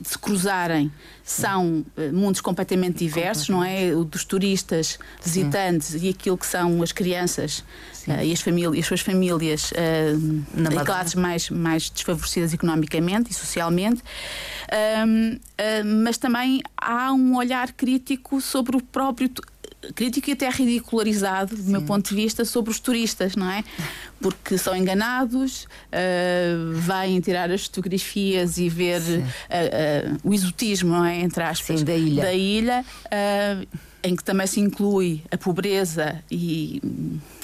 de 0.00 0.08
se 0.08 0.18
cruzarem, 0.18 0.92
são 1.28 1.84
uh, 1.96 2.12
mundos 2.12 2.40
completamente 2.40 2.98
diversos, 2.98 3.48
não 3.48 3.62
é? 3.62 3.94
O 3.94 4.02
dos 4.02 4.24
turistas, 4.24 4.98
visitantes 5.22 5.88
Sim. 5.88 6.06
e 6.06 6.08
aquilo 6.08 6.38
que 6.38 6.46
são 6.46 6.82
as 6.82 6.90
crianças 6.90 7.58
uh, 8.06 8.22
e 8.24 8.32
as, 8.32 8.40
famílias, 8.40 8.78
as 8.78 8.86
suas 8.86 9.00
famílias 9.00 9.70
uh, 9.72 10.84
classes 10.84 11.14
mais, 11.14 11.50
mais 11.50 11.90
desfavorecidas 11.90 12.54
economicamente 12.54 13.30
e 13.30 13.34
socialmente. 13.34 14.02
mas 16.04 16.16
também 16.16 16.62
há 16.76 17.12
um 17.12 17.36
olhar 17.36 17.72
crítico 17.72 18.40
sobre 18.40 18.76
o 18.76 18.80
próprio 18.80 19.28
crítico 19.94 20.30
e 20.30 20.32
até 20.32 20.48
ridicularizado, 20.48 21.56
do 21.56 21.62
Sim. 21.62 21.70
meu 21.70 21.82
ponto 21.82 22.08
de 22.08 22.14
vista, 22.14 22.44
sobre 22.44 22.70
os 22.70 22.80
turistas, 22.80 23.36
não 23.36 23.50
é? 23.50 23.62
Porque 24.20 24.58
são 24.58 24.74
enganados, 24.74 25.64
uh, 25.64 26.72
vêm 26.72 27.20
tirar 27.20 27.50
as 27.50 27.66
fotografias 27.66 28.58
e 28.58 28.68
ver 28.68 29.00
uh, 29.00 29.20
uh, 29.20 30.18
o 30.24 30.34
exotismo, 30.34 30.90
não 30.90 31.04
é? 31.04 31.20
Entre 31.20 31.42
aspas, 31.42 31.80
Sim, 31.80 31.84
da 31.84 31.94
ilha. 31.94 32.22
Da 32.22 32.32
ilha 32.32 32.84
em 34.02 34.14
que 34.14 34.22
também 34.22 34.46
se 34.46 34.60
inclui 34.60 35.22
a 35.30 35.36
pobreza 35.36 36.22
e 36.30 36.80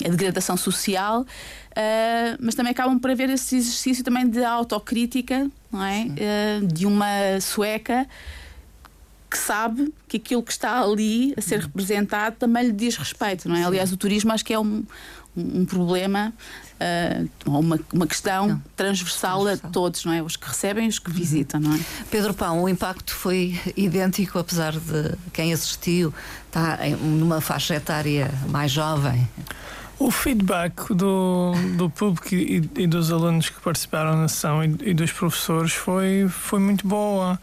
a 0.04 0.08
degradação 0.08 0.56
social, 0.56 1.22
uh, 1.22 2.36
mas 2.38 2.54
também 2.54 2.70
acabam 2.70 2.98
por 2.98 3.10
haver 3.10 3.28
esse 3.30 3.56
exercício 3.56 4.04
também 4.04 4.28
de 4.28 4.44
autocrítica, 4.44 5.50
não 5.72 5.84
é? 5.84 6.06
Uh, 6.06 6.66
de 6.66 6.86
uma 6.86 7.40
sueca 7.40 8.06
que 9.34 9.38
sabe 9.38 9.92
que 10.06 10.16
aquilo 10.16 10.44
que 10.44 10.52
está 10.52 10.80
ali 10.80 11.34
a 11.36 11.40
ser 11.40 11.58
representado 11.58 12.36
também 12.36 12.66
lhe 12.66 12.72
diz 12.72 12.96
respeito, 12.96 13.48
não 13.48 13.56
é? 13.56 13.58
Sim. 13.58 13.64
Aliás, 13.64 13.92
o 13.92 13.96
turismo 13.96 14.32
acho 14.32 14.44
que 14.44 14.54
é 14.54 14.58
um, 14.60 14.84
um 15.36 15.64
problema, 15.64 16.32
uh, 16.80 17.28
uma, 17.44 17.80
uma 17.92 18.06
questão 18.06 18.46
não. 18.46 18.62
transversal, 18.76 19.42
transversal, 19.42 19.68
a 19.68 19.72
todos, 19.72 20.04
não 20.04 20.12
é? 20.12 20.22
Os 20.22 20.36
que 20.36 20.46
recebem 20.46 20.86
e 20.86 20.88
os 20.88 21.00
que 21.00 21.10
uhum. 21.10 21.16
visitam, 21.16 21.58
não 21.58 21.74
é? 21.74 21.80
Pedro 22.12 22.32
Pão, 22.32 22.62
o 22.62 22.68
impacto 22.68 23.12
foi 23.12 23.58
idêntico, 23.76 24.38
apesar 24.38 24.70
de 24.70 25.16
quem 25.32 25.52
assistiu 25.52 26.14
está 26.46 26.78
numa 27.00 27.40
faixa 27.40 27.74
etária 27.74 28.30
mais 28.48 28.70
jovem. 28.70 29.28
O 29.98 30.12
feedback 30.12 30.94
do, 30.94 31.54
do 31.76 31.90
público 31.90 32.32
e, 32.32 32.70
e 32.76 32.86
dos 32.86 33.10
alunos 33.10 33.48
que 33.48 33.60
participaram 33.60 34.16
na 34.16 34.28
sessão 34.28 34.62
e, 34.62 34.76
e 34.82 34.94
dos 34.94 35.10
professores 35.10 35.72
foi, 35.72 36.28
foi 36.28 36.60
muito 36.60 36.86
boa. 36.86 37.36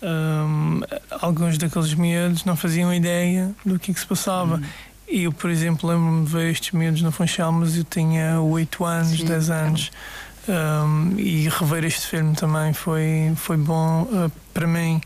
Um, 0.00 0.80
alguns 1.20 1.58
daqueles 1.58 1.92
miúdos 1.94 2.44
não 2.44 2.56
faziam 2.56 2.92
ideia 2.94 3.52
do 3.64 3.78
que, 3.78 3.90
é 3.90 3.94
que 3.94 4.00
se 4.00 4.06
passava. 4.06 4.56
Uhum. 4.56 4.64
E 5.08 5.24
eu, 5.24 5.32
por 5.32 5.50
exemplo, 5.50 5.88
lembro-me 5.88 6.24
de 6.26 6.32
ver 6.32 6.50
estes 6.50 6.72
miúdos 6.72 7.00
no 7.00 7.10
Funchal, 7.10 7.50
mas 7.50 7.76
eu 7.76 7.84
tinha 7.84 8.40
8 8.40 8.84
anos, 8.84 9.18
Sim, 9.18 9.24
10 9.24 9.50
anos. 9.50 9.90
Um, 10.48 11.18
e 11.18 11.48
rever 11.48 11.84
este 11.84 12.06
filme 12.06 12.34
também 12.34 12.72
foi, 12.72 13.32
foi 13.36 13.56
bom 13.56 14.02
uh, 14.02 14.30
para 14.52 14.66
mim. 14.66 15.00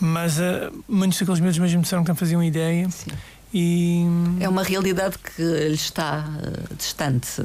Mas 0.00 0.38
uh, 0.38 0.84
muitos 0.88 1.18
daqueles 1.18 1.40
miúdos 1.40 1.58
mesmo 1.58 1.82
disseram 1.82 2.02
que 2.02 2.08
não 2.08 2.16
faziam 2.16 2.42
ideia. 2.42 2.88
Sim. 2.90 3.10
E... 3.52 4.04
É 4.40 4.48
uma 4.48 4.64
realidade 4.64 5.16
que 5.18 5.42
lhe 5.42 5.74
está 5.74 6.24
uh, 6.28 6.74
distante. 6.74 7.40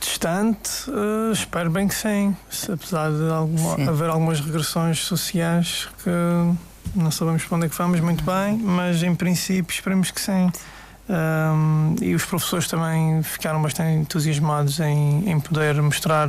Distante, 0.00 0.90
uh, 0.90 1.32
espero 1.32 1.70
bem 1.70 1.86
que 1.86 1.94
sim. 1.94 2.36
Apesar 2.72 3.12
de 3.12 3.30
alguma, 3.30 3.76
sim. 3.76 3.88
haver 3.88 4.10
algumas 4.10 4.40
regressões 4.40 4.98
sociais 5.04 5.88
que 6.02 6.10
não 6.98 7.10
sabemos 7.10 7.44
para 7.44 7.56
onde 7.56 7.66
é 7.66 7.68
que 7.68 7.76
vamos 7.76 8.00
muito 8.00 8.24
bem, 8.24 8.58
mas 8.58 9.02
em 9.02 9.14
princípio 9.14 9.72
esperemos 9.72 10.10
que 10.10 10.20
sim. 10.20 10.50
Um, 11.08 11.96
e 12.02 12.14
os 12.14 12.24
professores 12.24 12.68
também 12.68 13.22
ficaram 13.22 13.62
bastante 13.62 13.98
entusiasmados 13.98 14.78
em, 14.78 15.30
em 15.30 15.40
poder 15.40 15.80
mostrar 15.80 16.28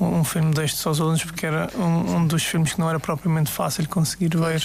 um, 0.00 0.20
um 0.20 0.24
filme 0.24 0.54
destes 0.54 0.86
aos 0.86 1.00
alunos, 1.00 1.24
porque 1.24 1.46
era 1.46 1.68
um, 1.76 2.16
um, 2.16 2.26
dos 2.26 2.44
filmes 2.44 2.72
que 2.72 2.78
não 2.78 2.88
era 2.88 3.00
propriamente 3.00 3.50
fácil 3.50 3.88
conseguir 3.88 4.36
ver. 4.36 4.64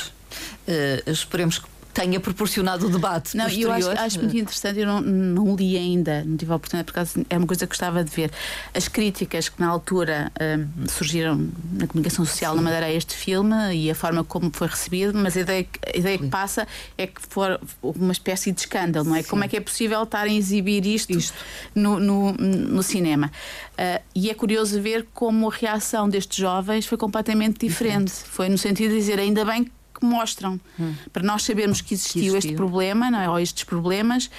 Uh, 0.67 1.09
esperemos 1.09 1.57
que 1.57 1.67
tenha 1.95 2.19
proporcionado 2.19 2.87
o 2.87 2.89
debate. 2.89 3.37
Não, 3.37 3.45
posterior. 3.45 3.79
eu 3.79 3.91
acho, 3.91 4.01
acho, 4.01 4.19
muito 4.19 4.37
interessante, 4.37 4.81
eu 4.81 4.85
não, 4.85 4.99
não 4.99 5.55
li 5.55 5.77
ainda, 5.77 6.25
não 6.25 6.35
tive 6.35 6.51
a 6.51 6.55
oportunidade, 6.57 6.91
porque 6.91 7.25
é 7.29 7.37
uma 7.37 7.47
coisa 7.47 7.65
que 7.65 7.69
gostava 7.69 8.03
de 8.03 8.11
ver. 8.11 8.31
As 8.73 8.89
críticas 8.89 9.47
que 9.47 9.61
na 9.61 9.69
altura 9.69 10.29
um, 10.59 10.87
surgiram 10.89 11.49
na 11.71 11.87
comunicação 11.87 12.25
social 12.25 12.51
Sim. 12.51 12.57
na 12.57 12.63
Madeira 12.63 12.87
a 12.87 12.91
este 12.91 13.15
filme 13.15 13.55
e 13.73 13.89
a 13.89 13.95
forma 13.95 14.25
como 14.25 14.51
foi 14.53 14.67
recebido, 14.67 15.17
mas 15.17 15.37
a 15.37 15.39
ideia, 15.39 15.65
a 15.93 15.97
ideia 15.97 16.17
que 16.17 16.27
passa 16.27 16.67
é 16.97 17.07
que 17.07 17.21
for 17.21 17.61
uma 17.81 18.11
espécie 18.11 18.51
de 18.51 18.59
escândalo, 18.59 19.07
não 19.07 19.15
é? 19.15 19.21
Sim. 19.21 19.29
Como 19.29 19.45
é 19.45 19.47
que 19.47 19.55
é 19.55 19.61
possível 19.61 20.03
estarem 20.03 20.35
a 20.35 20.37
exibir 20.37 20.85
isto, 20.85 21.11
isto. 21.11 21.37
No, 21.73 21.97
no, 21.97 22.33
no, 22.33 22.83
cinema? 22.83 23.31
Uh, 23.79 24.03
e 24.13 24.29
é 24.29 24.33
curioso 24.33 24.81
ver 24.81 25.07
como 25.13 25.49
a 25.49 25.53
reação 25.53 26.09
destes 26.09 26.37
jovens 26.37 26.85
foi 26.85 26.97
completamente 26.97 27.65
diferente. 27.65 28.07
diferente. 28.07 28.29
Foi 28.29 28.49
no 28.49 28.57
sentido 28.57 28.91
de 28.91 28.97
dizer, 28.97 29.17
ainda 29.17 29.45
bem 29.45 29.63
que 29.63 29.71
mostram 30.03 30.59
hum. 30.79 30.93
para 31.13 31.21
nós 31.21 31.43
sabermos 31.43 31.81
que 31.81 31.93
existiu, 31.93 32.21
que 32.21 32.27
existiu, 32.29 32.37
este 32.37 32.55
problema, 32.55 33.11
não 33.11 33.19
é? 33.19 33.29
ou 33.29 33.39
estes 33.39 33.63
problemas. 33.63 34.29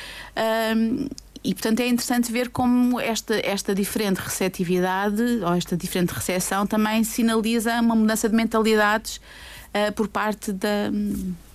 Um, 0.77 1.07
e 1.47 1.55
portanto 1.55 1.79
é 1.79 1.87
interessante 1.87 2.33
ver 2.33 2.49
como 2.49 2.99
esta, 2.99 3.37
esta 3.37 3.73
diferente 3.73 4.19
receptividade 4.19 5.23
ou 5.43 5.55
esta 5.55 5.77
diferente 5.77 6.11
recepção 6.11 6.67
também 6.67 7.05
sinaliza 7.05 7.81
uma 7.81 7.95
mudança 7.95 8.29
de 8.29 8.35
mentalidades 8.35 9.17
uh, 9.17 9.93
por 9.93 10.09
parte 10.09 10.51
da, 10.53 10.91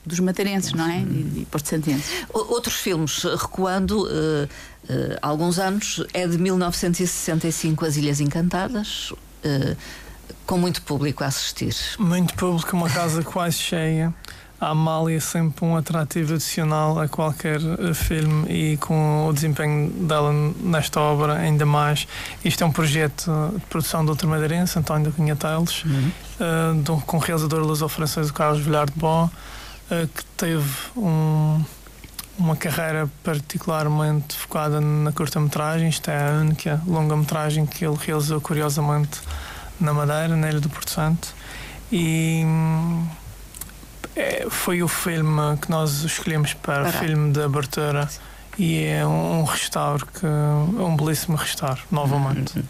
dos 0.06 0.20
madeirenses, 0.22 0.72
não 0.72 0.88
é? 0.90 1.00
E, 1.00 1.42
e 1.42 1.48
porto-santenses. 1.52 2.26
Outros 2.34 2.76
filmes, 2.76 3.24
recuando 3.24 4.04
uh, 4.04 4.06
uh, 4.06 5.18
alguns 5.22 5.60
anos, 5.60 6.04
é 6.14 6.26
de 6.26 6.38
1965 6.38 7.86
As 7.86 7.98
Ilhas 7.98 8.22
Encantadas. 8.22 9.12
Com 10.46 10.58
muito 10.58 10.82
público 10.82 11.24
a 11.24 11.28
assistir. 11.28 11.76
Muito 12.00 12.34
público, 12.36 12.76
uma 12.76 12.90
casa 12.90 13.24
quase 13.24 13.58
cheia. 13.58 14.14
A 14.62 14.70
Amália 14.70 15.18
é 15.18 15.20
sempre 15.20 15.66
um 15.66 15.76
atrativo 15.76 16.36
adicional 16.36 17.00
a 17.00 17.08
qualquer 17.08 17.60
eh, 17.60 17.96
filme 17.96 18.48
e 18.48 18.78
com 18.78 19.28
o 19.28 19.34
desempenho 19.34 19.90
dela 19.90 20.32
nesta 20.60 21.00
obra 21.02 21.34
ainda 21.34 21.66
mais. 21.66 22.08
Isto 22.46 22.64
é 22.64 22.68
um 22.68 22.72
projeto 22.72 23.32
de 23.56 23.66
produção 23.66 24.06
do 24.06 24.10
outro 24.10 24.28
madeirense, 24.28 24.78
António 24.78 25.10
da 25.10 25.16
Cunha 25.16 25.36
Teles, 25.36 25.84
uhum. 25.84 26.12
uh, 26.88 27.02
com 27.08 27.18
o 27.18 27.20
realizador 27.20 27.62
luso-francês 27.62 28.30
Carlos 28.30 28.64
Villar 28.64 28.86
de 28.86 29.00
Bó, 29.00 29.26
uh, 29.26 30.08
que 30.08 30.24
teve 30.38 30.70
um, 30.96 31.66
uma 32.38 32.56
carreira 32.56 33.10
particularmente 33.24 34.36
focada 34.36 34.80
na 34.80 35.12
curta-metragem. 35.12 35.90
Isto 35.90 36.12
é 36.12 36.30
a 36.30 36.34
única 36.40 36.80
longa-metragem 36.86 37.66
que 37.66 37.84
ele 37.84 37.98
realizou 38.00 38.40
curiosamente 38.40 39.22
na 39.84 39.94
Madeira, 39.94 40.36
na 40.36 40.50
Ilha 40.50 40.60
do 40.60 40.70
Porto 40.70 40.92
Santo. 40.92 41.34
E 41.92 42.44
é, 44.16 44.48
foi 44.50 44.82
o 44.82 44.88
filme 44.88 45.58
que 45.58 45.70
nós 45.70 46.04
escolhemos 46.04 46.54
para 46.54 46.90
o 46.90 46.92
filme 46.92 47.32
de 47.32 47.42
abertura. 47.42 48.08
E 48.58 48.84
é 48.84 49.06
um, 49.06 49.40
um 49.40 49.44
restauro, 49.44 50.06
que, 50.06 50.26
um 50.26 50.96
belíssimo 50.96 51.38
restauro, 51.38 51.82
novamente. 51.90 52.60
Uhum. 52.60 52.66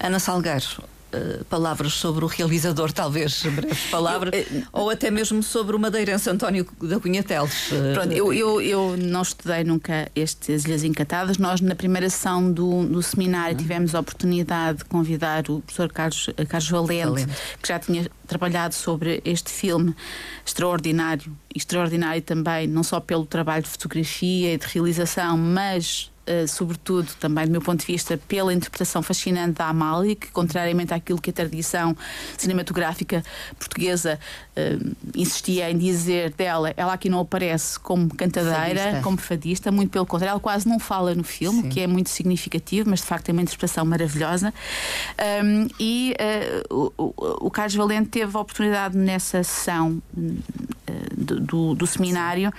Ana 0.00 0.18
Salgueiro, 0.18 0.82
Uh, 1.12 1.44
palavras 1.46 1.94
sobre 1.94 2.24
o 2.24 2.28
realizador, 2.28 2.92
talvez 2.92 3.42
breves 3.42 3.90
palavras, 3.90 4.32
eu, 4.32 4.60
uh, 4.60 4.66
ou 4.72 4.90
até 4.90 5.10
mesmo 5.10 5.42
sobre 5.42 5.74
o 5.74 5.78
madeirense 5.78 6.30
António 6.30 6.64
da 6.80 7.00
Cunha 7.00 7.20
Teles. 7.24 7.72
Uh, 7.72 7.94
Pronto, 7.94 8.12
eu, 8.12 8.32
eu, 8.32 8.60
eu, 8.60 8.96
não 8.96 9.22
estudei 9.22 9.64
nunca 9.64 10.08
estas 10.14 10.64
Ilhas 10.64 10.84
Encantadas. 10.84 11.36
Nós, 11.36 11.60
na 11.60 11.74
primeira 11.74 12.08
sessão 12.08 12.52
do, 12.52 12.86
do 12.86 13.02
seminário, 13.02 13.56
uhum. 13.56 13.62
tivemos 13.62 13.92
a 13.96 13.98
oportunidade 13.98 14.78
de 14.78 14.84
convidar 14.84 15.50
o 15.50 15.60
professor 15.60 15.92
Carlos, 15.92 16.30
Carlos 16.48 16.70
Valente, 16.70 17.04
Valente, 17.04 17.32
que 17.60 17.68
já 17.68 17.78
tinha 17.80 18.08
trabalhado 18.28 18.76
sobre 18.76 19.20
este 19.24 19.50
filme 19.50 19.92
extraordinário, 20.46 21.36
extraordinário 21.52 22.22
também, 22.22 22.68
não 22.68 22.84
só 22.84 23.00
pelo 23.00 23.26
trabalho 23.26 23.64
de 23.64 23.68
fotografia 23.68 24.54
e 24.54 24.56
de 24.56 24.66
realização, 24.66 25.36
mas 25.36 26.10
eh, 26.30 26.46
sobretudo 26.46 27.08
também 27.18 27.44
do 27.44 27.50
meu 27.50 27.60
ponto 27.60 27.80
de 27.80 27.86
vista, 27.86 28.16
pela 28.16 28.54
interpretação 28.54 29.02
fascinante 29.02 29.54
da 29.54 29.66
Amália, 29.66 30.14
que, 30.14 30.28
contrariamente 30.28 30.94
àquilo 30.94 31.20
que 31.20 31.30
a 31.30 31.32
tradição 31.32 31.96
cinematográfica 32.38 33.24
portuguesa 33.58 34.16
uh, 34.56 34.96
insistia 35.12 35.68
em 35.68 35.76
dizer 35.76 36.32
dela, 36.34 36.72
ela 36.76 36.92
aqui 36.92 37.08
não 37.08 37.18
aparece 37.18 37.80
como 37.80 38.14
cantadeira, 38.14 38.80
fadista. 38.80 39.00
como 39.02 39.16
fadista, 39.16 39.72
muito 39.72 39.90
pelo 39.90 40.06
contrário, 40.06 40.30
ela 40.34 40.40
quase 40.40 40.68
não 40.68 40.78
fala 40.78 41.16
no 41.16 41.24
filme, 41.24 41.62
Sim. 41.62 41.68
que 41.68 41.80
é 41.80 41.88
muito 41.88 42.10
significativo, 42.10 42.88
mas 42.88 43.00
de 43.00 43.06
facto 43.06 43.28
é 43.28 43.32
uma 43.32 43.42
interpretação 43.42 43.84
maravilhosa. 43.84 44.54
Um, 45.42 45.66
e 45.80 46.14
uh, 46.70 46.92
o, 46.96 47.46
o, 47.46 47.50
Carlos 47.50 47.74
Valente 47.74 48.10
teve 48.10 48.36
a 48.36 48.40
oportunidade 48.40 48.96
nessa 48.96 49.42
sessão 49.42 50.00
uh, 50.16 50.42
do, 51.16 51.40
do, 51.40 51.74
do 51.74 51.86
seminário 51.88 52.52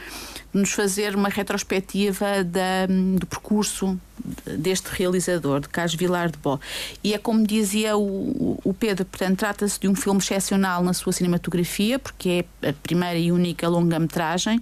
nos 0.53 0.71
fazer 0.71 1.15
uma 1.15 1.29
retrospectiva 1.29 2.43
da, 2.43 2.85
do 3.17 3.25
percurso 3.25 3.99
deste 4.45 4.89
realizador, 4.89 5.61
de 5.61 5.69
Carlos 5.69 5.95
Vilar 5.95 6.29
de 6.29 6.37
Bó. 6.37 6.59
E 7.03 7.13
é 7.13 7.17
como 7.17 7.45
dizia 7.45 7.97
o, 7.97 8.59
o 8.63 8.73
Pedro, 8.73 9.05
portanto, 9.05 9.39
trata-se 9.39 9.79
de 9.79 9.87
um 9.87 9.95
filme 9.95 10.19
excepcional 10.19 10.83
na 10.83 10.93
sua 10.93 11.11
cinematografia, 11.11 11.97
porque 11.97 12.45
é 12.63 12.69
a 12.69 12.73
primeira 12.73 13.17
e 13.17 13.31
única 13.31 13.67
longa-metragem. 13.67 14.59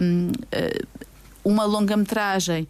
Um, 0.00 0.32
uma 1.44 1.64
longa-metragem 1.64 2.66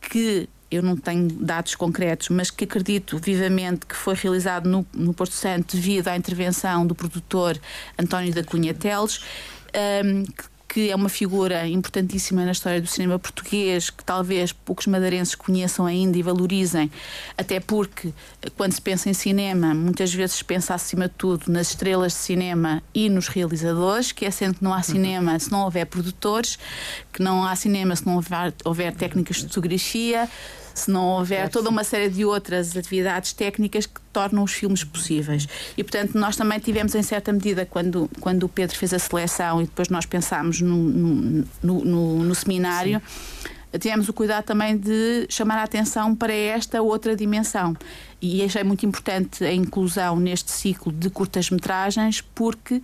que 0.00 0.48
eu 0.70 0.82
não 0.82 0.96
tenho 0.96 1.28
dados 1.28 1.74
concretos, 1.74 2.28
mas 2.28 2.50
que 2.50 2.64
acredito 2.64 3.18
vivamente 3.18 3.86
que 3.86 3.96
foi 3.96 4.14
realizado 4.14 4.68
no, 4.68 4.86
no 4.92 5.14
Porto 5.14 5.32
Santo 5.32 5.76
devido 5.76 6.08
à 6.08 6.16
intervenção 6.16 6.86
do 6.86 6.94
produtor 6.94 7.58
António 7.98 8.32
da 8.34 8.44
Cunha 8.44 8.74
Teles, 8.74 9.20
um, 10.04 10.24
que 10.24 10.44
é 10.86 10.94
uma 10.94 11.08
figura 11.08 11.66
importantíssima 11.66 12.44
na 12.44 12.52
história 12.52 12.80
do 12.80 12.86
cinema 12.86 13.18
português, 13.18 13.90
que 13.90 14.04
talvez 14.04 14.52
poucos 14.52 14.86
madeirenses 14.86 15.34
conheçam 15.34 15.86
ainda 15.86 16.16
e 16.16 16.22
valorizem, 16.22 16.90
até 17.36 17.58
porque 17.58 18.12
quando 18.56 18.72
se 18.72 18.80
pensa 18.80 19.10
em 19.10 19.14
cinema, 19.14 19.74
muitas 19.74 20.12
vezes 20.12 20.36
se 20.36 20.44
pensa 20.44 20.74
acima 20.74 21.08
de 21.08 21.14
tudo 21.16 21.50
nas 21.50 21.68
estrelas 21.70 22.12
de 22.12 22.18
cinema 22.18 22.82
e 22.94 23.08
nos 23.08 23.28
realizadores, 23.28 24.12
que 24.12 24.24
é 24.24 24.30
sendo 24.30 24.54
que 24.54 24.64
não 24.64 24.72
há 24.72 24.82
cinema 24.82 25.38
se 25.38 25.50
não 25.50 25.62
houver 25.62 25.86
produtores, 25.86 26.58
que 27.12 27.22
não 27.22 27.44
há 27.44 27.56
cinema 27.56 27.96
se 27.96 28.06
não 28.06 28.16
houver, 28.16 28.54
houver 28.64 28.94
técnicas 28.94 29.36
de 29.36 29.42
fotografia, 29.44 30.28
se 30.78 30.90
não 30.90 31.04
houver 31.18 31.48
toda 31.50 31.68
uma 31.68 31.84
série 31.84 32.08
de 32.08 32.24
outras 32.24 32.76
atividades 32.76 33.32
técnicas 33.32 33.86
que 33.86 34.00
tornam 34.12 34.42
os 34.42 34.52
filmes 34.52 34.82
possíveis. 34.82 35.46
E, 35.76 35.84
portanto, 35.84 36.16
nós 36.18 36.36
também 36.36 36.58
tivemos, 36.58 36.94
em 36.94 37.02
certa 37.02 37.32
medida, 37.32 37.66
quando, 37.66 38.10
quando 38.20 38.44
o 38.44 38.48
Pedro 38.48 38.76
fez 38.76 38.94
a 38.94 38.98
seleção 38.98 39.60
e 39.60 39.64
depois 39.64 39.88
nós 39.88 40.06
pensámos 40.06 40.60
no, 40.60 40.76
no, 40.76 41.44
no, 41.62 41.84
no, 41.84 42.24
no 42.24 42.34
seminário. 42.34 43.02
Sim 43.06 43.58
tivemos 43.76 44.08
o 44.08 44.12
cuidado 44.12 44.44
também 44.44 44.78
de 44.78 45.26
chamar 45.28 45.58
a 45.58 45.64
atenção 45.64 46.14
para 46.14 46.32
esta 46.32 46.80
outra 46.80 47.14
dimensão. 47.14 47.76
E 48.20 48.42
achei 48.42 48.64
muito 48.64 48.86
importante 48.86 49.44
a 49.44 49.52
inclusão 49.52 50.16
neste 50.16 50.50
ciclo 50.50 50.90
de 50.90 51.10
curtas-metragens, 51.10 52.22
porque 52.34 52.80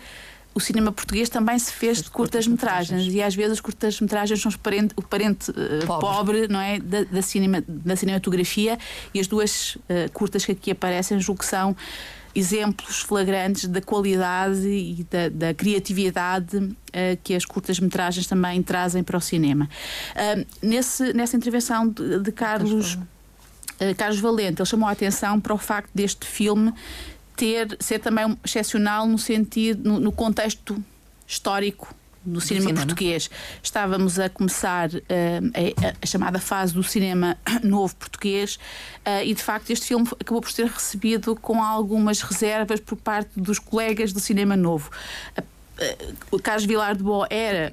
o 0.54 0.60
cinema 0.60 0.92
português 0.92 1.28
também 1.28 1.58
se 1.58 1.72
fez 1.72 2.00
de 2.00 2.08
curtas-metragens 2.08 3.12
e 3.12 3.20
às 3.20 3.34
vezes 3.34 3.52
as 3.52 3.60
curtas-metragens 3.60 4.40
são 4.40 4.52
parente, 4.52 4.94
o 4.96 5.02
parente 5.02 5.50
uh, 5.50 5.86
pobre. 5.86 6.06
pobre. 6.06 6.48
não 6.48 6.60
é 6.60 6.78
da, 6.78 7.02
da, 7.02 7.22
cinema, 7.22 7.62
da 7.66 7.96
cinematografia 7.96 8.78
e 9.12 9.18
as 9.18 9.26
duas 9.26 9.74
uh, 9.74 10.10
curtas 10.12 10.44
que 10.44 10.52
aqui 10.52 10.70
aparecem 10.70 11.18
julgo 11.18 11.40
que 11.40 11.46
são 11.46 11.76
exemplos 12.36 13.00
flagrantes 13.00 13.68
da 13.68 13.80
qualidade 13.80 14.66
e 14.66 15.04
da, 15.10 15.28
da 15.28 15.54
criatividade 15.54 16.56
uh, 16.56 16.72
que 17.24 17.34
as 17.34 17.44
curtas-metragens 17.44 18.26
também 18.28 18.62
trazem 18.62 19.02
para 19.02 19.16
o 19.16 19.20
cinema. 19.20 19.68
nesse, 20.62 21.12
nessa 21.12 21.36
intervenção 21.36 21.88
de, 21.88 22.20
de 22.20 22.32
Carlos, 22.32 22.96
Carlos 23.96 24.20
Valente, 24.20 24.62
ele 24.62 24.68
chamou 24.68 24.88
a 24.88 24.92
atenção 24.92 25.40
para 25.40 25.52
o 25.52 25.58
facto 25.58 25.90
deste 25.92 26.26
filme 26.26 26.72
ter, 27.36 27.76
ser 27.80 27.98
também 27.98 28.36
excepcional 28.44 29.06
no 29.06 29.18
sentido, 29.18 29.88
no, 29.88 30.00
no 30.00 30.12
contexto 30.12 30.82
histórico 31.26 31.94
do 32.24 32.40
cinema, 32.40 32.68
cinema, 32.68 32.86
português. 32.86 33.30
Estávamos 33.62 34.18
a 34.18 34.28
começar 34.28 34.88
uh, 34.88 35.00
a, 35.02 35.94
a, 36.02 36.06
chamada 36.06 36.38
fase 36.38 36.72
do 36.72 36.82
cinema 36.82 37.36
novo 37.62 37.94
português 37.96 38.56
uh, 39.06 39.22
e, 39.24 39.34
de 39.34 39.42
facto, 39.42 39.70
este 39.70 39.86
filme 39.86 40.08
acabou 40.18 40.40
por 40.40 40.50
ser 40.50 40.66
recebido 40.66 41.36
com 41.36 41.62
algumas 41.62 42.22
reservas 42.22 42.80
por 42.80 42.96
parte 42.96 43.30
dos 43.36 43.58
colegas 43.58 44.12
do 44.12 44.20
cinema 44.20 44.56
novo. 44.56 44.90
Uh, 46.30 46.38
Carlos 46.40 46.64
Vilar 46.64 46.96
de 46.96 47.02
Bo 47.02 47.26
era. 47.28 47.72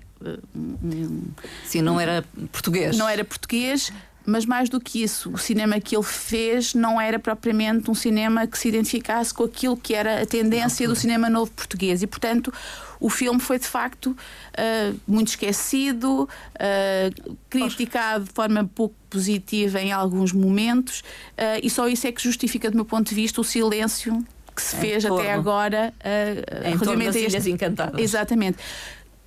Sim, 1.65 1.81
não 1.81 1.99
era 1.99 2.23
português. 2.51 2.97
Não 2.97 3.07
era 3.07 3.23
português 3.23 3.91
mas 4.25 4.45
mais 4.45 4.69
do 4.69 4.79
que 4.79 5.03
isso, 5.03 5.31
o 5.31 5.37
cinema 5.37 5.79
que 5.79 5.95
ele 5.95 6.03
fez 6.03 6.73
não 6.73 6.99
era 6.99 7.17
propriamente 7.17 7.89
um 7.89 7.95
cinema 7.95 8.45
que 8.45 8.57
se 8.57 8.67
identificasse 8.67 9.33
com 9.33 9.43
aquilo 9.43 9.75
que 9.75 9.93
era 9.93 10.21
a 10.21 10.25
tendência 10.25 10.87
do 10.87 10.95
cinema 10.95 11.29
novo 11.29 11.51
português 11.51 12.03
e, 12.03 12.07
portanto, 12.07 12.53
o 12.99 13.09
filme 13.09 13.39
foi 13.39 13.57
de 13.57 13.65
facto 13.65 14.07
uh, 14.11 14.99
muito 15.07 15.29
esquecido, 15.29 16.23
uh, 16.23 17.37
criticado 17.49 18.25
de 18.25 18.31
forma 18.31 18.69
pouco 18.75 18.95
positiva 19.09 19.81
em 19.81 19.91
alguns 19.91 20.31
momentos, 20.31 20.99
uh, 20.99 21.59
e 21.61 21.69
só 21.69 21.87
isso 21.87 22.05
é 22.05 22.11
que 22.11 22.21
justifica, 22.21 22.69
do 22.69 22.75
meu 22.75 22.85
ponto 22.85 23.09
de 23.09 23.15
vista, 23.15 23.41
o 23.41 23.43
silêncio 23.43 24.23
que 24.55 24.61
se 24.61 24.75
fez 24.75 25.05
até 25.05 25.33
agora 25.33 25.93
uh, 25.99 26.67
em 26.67 26.71
relativamente 26.71 27.17
a 27.17 27.21
Ilhas 27.21 27.47
Encantadas. 27.47 27.99
Exatamente. 27.99 28.57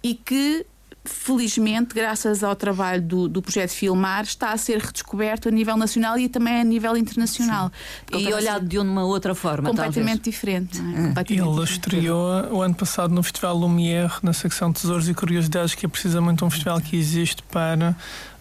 E 0.02 0.14
que 0.14 0.64
felizmente, 1.04 1.94
graças 1.94 2.42
ao 2.42 2.56
trabalho 2.56 3.02
do, 3.02 3.28
do 3.28 3.42
projeto 3.42 3.70
Filmar, 3.70 4.24
está 4.24 4.52
a 4.52 4.56
ser 4.56 4.78
redescoberto 4.78 5.48
a 5.48 5.50
nível 5.50 5.76
nacional 5.76 6.18
e 6.18 6.28
também 6.28 6.60
a 6.60 6.64
nível 6.64 6.96
internacional. 6.96 7.70
E 8.12 8.32
olhado 8.32 8.66
de 8.66 8.78
uma 8.78 9.04
outra 9.04 9.34
forma, 9.34 9.68
completamente 9.68 10.16
talvez. 10.16 10.22
diferente. 10.22 10.78
É? 10.78 11.02
Completamente 11.08 11.48
Ele 11.48 11.64
estreou 11.64 12.54
o 12.54 12.62
ano 12.62 12.74
passado 12.74 13.12
no 13.12 13.22
Festival 13.22 13.56
Lumière, 13.56 14.12
na 14.22 14.32
secção 14.32 14.72
Tesouros 14.72 15.08
e 15.08 15.14
Curiosidades, 15.14 15.74
que 15.74 15.84
é 15.84 15.88
precisamente 15.88 16.42
um 16.42 16.50
festival 16.50 16.80
que 16.80 16.96
existe 16.96 17.42
para 17.44 17.94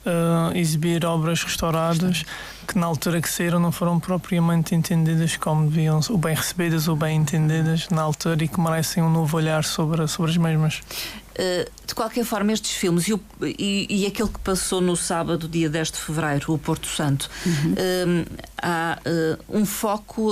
uh, 0.06 0.56
exibir 0.58 1.06
obras 1.06 1.44
restauradas 1.44 2.24
que 2.68 2.78
na 2.78 2.86
altura 2.86 3.22
que 3.22 3.30
saíram 3.30 3.60
não 3.60 3.72
foram 3.72 4.00
propriamente 4.00 4.74
entendidas 4.74 5.36
como 5.36 5.70
deviam, 5.70 6.00
ou 6.10 6.18
bem 6.18 6.34
recebidas 6.34 6.88
ou 6.88 6.96
bem 6.96 7.18
entendidas 7.18 7.90
na 7.90 8.02
altura 8.02 8.44
e 8.44 8.48
que 8.48 8.60
merecem 8.60 9.04
um 9.04 9.10
novo 9.10 9.36
olhar 9.36 9.64
sobre, 9.64 10.08
sobre 10.08 10.32
as 10.32 10.38
mesmas. 10.38 10.82
Uh, 11.34 11.70
de 11.86 11.96
qualquer 11.96 12.24
forma, 12.24 12.52
estes 12.52 12.72
filmes 12.72 13.08
e, 13.08 13.14
o, 13.14 13.20
e, 13.42 13.88
e, 13.90 14.06
aquele 14.06 14.30
que 14.30 14.40
passou 14.40 14.80
no 14.80 14.96
sábado, 14.96 15.48
dia 15.48 15.70
10 15.70 15.92
de 15.92 15.98
fevereiro, 15.98 16.54
o 16.54 16.58
Porto 16.58 16.88
Santo, 16.88 17.30
uhum. 17.46 17.74
uh, 17.74 18.26
há 18.62 19.00
uh, 19.00 19.60
um 19.60 19.66
foco 19.66 20.32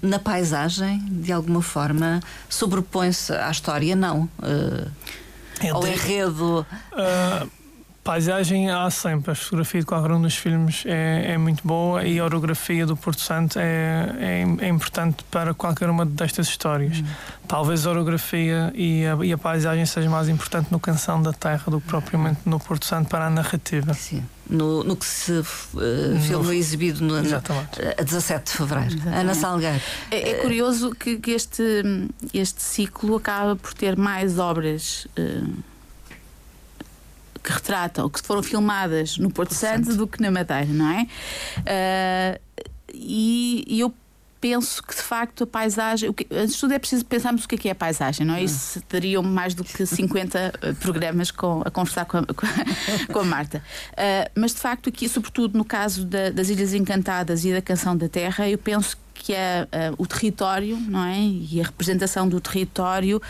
na 0.00 0.18
paisagem, 0.18 1.04
de 1.10 1.32
alguma 1.32 1.60
forma, 1.60 2.20
sobrepõe-se 2.48 3.32
à 3.32 3.50
história? 3.50 3.96
Não. 3.96 4.28
É 5.60 5.70
ao 5.70 5.86
enredo 5.86 6.64
paisagem 8.08 8.70
há 8.70 8.90
sempre. 8.90 9.32
A 9.32 9.34
fotografia 9.34 9.80
de 9.80 9.86
qualquer 9.86 10.12
um 10.12 10.22
dos 10.22 10.34
filmes 10.34 10.82
é, 10.86 11.32
é 11.32 11.36
muito 11.36 11.60
boa 11.62 12.02
e 12.04 12.18
a 12.18 12.24
orografia 12.24 12.86
do 12.86 12.96
Porto 12.96 13.20
Santo 13.20 13.58
é, 13.58 14.16
é, 14.18 14.64
é 14.64 14.68
importante 14.68 15.22
para 15.30 15.52
qualquer 15.52 15.90
uma 15.90 16.06
destas 16.06 16.48
histórias. 16.48 17.00
Hum. 17.00 17.04
Talvez 17.46 17.86
a 17.86 17.90
orografia 17.90 18.72
e 18.74 19.04
a, 19.04 19.22
e 19.22 19.30
a, 19.30 19.36
paisagem 19.36 19.84
seja 19.84 20.08
mais 20.08 20.26
importante 20.26 20.72
no 20.72 20.80
Canção 20.80 21.20
da 21.20 21.34
Terra 21.34 21.64
do 21.66 21.82
que 21.82 21.86
propriamente 21.86 22.40
no 22.46 22.58
Porto 22.58 22.86
Santo 22.86 23.10
para 23.10 23.26
a 23.26 23.30
narrativa. 23.30 23.92
Sim. 23.92 24.24
No, 24.48 24.82
no 24.82 24.96
que 24.96 25.04
se 25.04 25.32
uh, 25.32 25.44
filme 26.26 26.56
exibido 26.56 27.04
no, 27.04 27.20
no, 27.20 27.36
a 27.98 28.02
17 28.02 28.50
de 28.50 28.56
fevereiro. 28.56 28.94
Exatamente. 28.94 29.20
Ana 29.20 29.34
Salgueiro. 29.34 29.82
É, 30.10 30.30
é 30.30 30.34
curioso 30.36 30.92
que, 30.92 31.18
que, 31.18 31.32
este, 31.32 31.62
este 32.32 32.62
ciclo 32.62 33.16
acaba 33.16 33.54
por 33.54 33.74
ter 33.74 33.98
mais 33.98 34.38
obras. 34.38 35.06
Uh, 35.18 35.77
ou 38.02 38.10
que 38.10 38.20
foram 38.20 38.42
filmadas 38.42 39.18
no 39.18 39.30
Porto 39.30 39.54
Santo 39.54 39.94
do 39.94 40.06
que 40.06 40.20
na 40.20 40.30
Madeira, 40.30 40.66
não 40.66 40.88
é? 40.90 41.06
Uh, 41.58 42.40
e, 42.92 43.64
e 43.66 43.80
eu 43.80 43.92
penso 44.40 44.82
que 44.82 44.94
de 44.94 45.02
facto 45.02 45.44
a 45.44 45.46
paisagem. 45.46 46.12
Que, 46.12 46.26
antes 46.32 46.54
de 46.54 46.60
tudo 46.60 46.74
é 46.74 46.78
preciso 46.78 47.04
pensarmos 47.04 47.44
o 47.44 47.48
que 47.48 47.54
é, 47.54 47.58
que 47.58 47.68
é 47.68 47.72
a 47.72 47.74
paisagem, 47.74 48.26
não 48.26 48.34
é? 48.34 48.42
Isso 48.42 48.80
teriam 48.82 49.22
mais 49.22 49.54
do 49.54 49.64
que 49.64 49.84
50 49.84 50.52
ah, 50.54 50.74
programas 50.80 51.30
com, 51.30 51.62
a 51.64 51.70
conversar 51.70 52.04
com 52.04 52.18
a, 52.18 52.24
com 53.12 53.18
a 53.18 53.24
Marta. 53.24 53.62
Uh, 53.92 54.30
mas 54.34 54.54
de 54.54 54.60
facto, 54.60 54.88
aqui, 54.88 55.08
sobretudo 55.08 55.56
no 55.56 55.64
caso 55.64 56.04
da, 56.04 56.30
das 56.30 56.48
Ilhas 56.48 56.72
Encantadas 56.72 57.44
e 57.44 57.52
da 57.52 57.62
Canção 57.62 57.96
da 57.96 58.08
Terra, 58.08 58.48
eu 58.48 58.58
penso 58.58 58.96
que 58.96 59.07
é 59.34 59.66
uh, 59.90 59.94
o 60.02 60.06
território, 60.06 60.76
não 60.76 61.04
é? 61.04 61.18
E 61.20 61.60
a 61.60 61.64
representação 61.64 62.28
do 62.28 62.40
território 62.40 63.20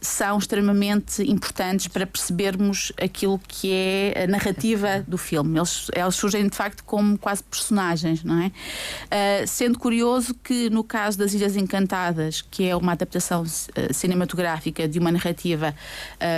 são 0.00 0.38
extremamente 0.38 1.22
importantes 1.22 1.88
para 1.88 2.06
percebermos 2.06 2.92
aquilo 3.00 3.40
que 3.48 3.72
é 3.72 4.24
a 4.24 4.26
narrativa 4.26 5.04
do 5.06 5.18
filme. 5.18 5.58
Eles, 5.58 5.88
eles 5.94 6.14
surgem 6.14 6.48
de 6.48 6.56
facto 6.56 6.84
como 6.84 7.18
quase 7.18 7.42
personagens, 7.42 8.22
não 8.22 8.40
é? 8.40 8.46
Uh, 8.46 9.46
sendo 9.46 9.78
curioso 9.78 10.34
que 10.34 10.70
no 10.70 10.84
caso 10.84 11.18
das 11.18 11.34
Ilhas 11.34 11.56
Encantadas, 11.56 12.42
que 12.42 12.68
é 12.68 12.76
uma 12.76 12.92
adaptação 12.92 13.42
uh, 13.42 13.94
cinematográfica 13.94 14.86
de 14.86 14.98
uma 14.98 15.10
narrativa 15.10 15.74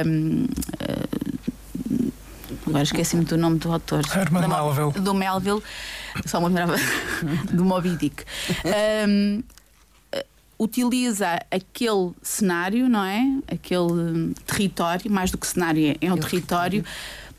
um, 0.07 0.45
uh, 0.45 1.49
agora 2.67 2.83
esqueci-me 2.83 3.25
do 3.25 3.37
nome 3.37 3.59
do 3.59 3.73
autor. 3.73 4.03
Herman 4.15 4.49
Melville. 4.49 4.93
Do 4.93 5.15
Melville, 5.15 5.63
só 6.27 6.41
me 6.41 6.47
lembrava 6.47 6.77
do 7.53 7.65
Moby 7.65 7.97
Dick. 7.97 8.25
Um, 9.07 9.43
utiliza 10.59 11.39
aquele 11.51 12.13
cenário, 12.23 12.89
não 12.89 13.05
é? 13.05 13.23
Aquele 13.47 13.93
hum, 13.93 14.35
território, 14.47 15.11
mais 15.11 15.31
do 15.31 15.39
que 15.39 15.47
cenário, 15.47 15.97
é 16.01 16.13
um 16.13 16.19
território, 16.19 16.85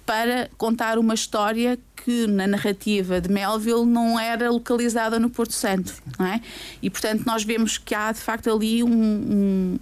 para 0.05 0.49
contar 0.57 0.97
uma 0.97 1.13
história 1.13 1.77
que 2.03 2.27
na 2.27 2.47
narrativa 2.47 3.19
de 3.19 3.29
Melville 3.29 3.85
não 3.85 4.19
era 4.19 4.49
localizada 4.49 5.19
no 5.19 5.29
Porto 5.29 5.53
Santo, 5.53 5.93
não 6.17 6.25
é? 6.25 6.41
E 6.81 6.89
portanto 6.89 7.23
nós 7.25 7.43
vemos 7.43 7.77
que 7.77 7.93
há 7.93 8.11
de 8.11 8.19
facto 8.19 8.49
ali 8.51 8.83
um, 8.83 8.89
um, 8.89 9.79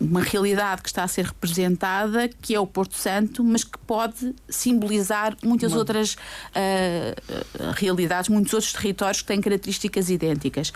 uma 0.00 0.20
realidade 0.20 0.82
que 0.82 0.88
está 0.88 1.04
a 1.04 1.08
ser 1.08 1.26
representada, 1.26 2.28
que 2.28 2.54
é 2.54 2.60
o 2.60 2.66
Porto 2.66 2.96
Santo, 2.96 3.44
mas 3.44 3.62
que 3.62 3.78
pode 3.86 4.34
simbolizar 4.48 5.36
muitas 5.44 5.72
outras 5.74 6.14
uh, 6.14 7.72
realidades, 7.74 8.28
muitos 8.28 8.52
outros 8.52 8.72
territórios 8.72 9.20
que 9.20 9.28
têm 9.28 9.40
características 9.40 10.10
idênticas. 10.10 10.72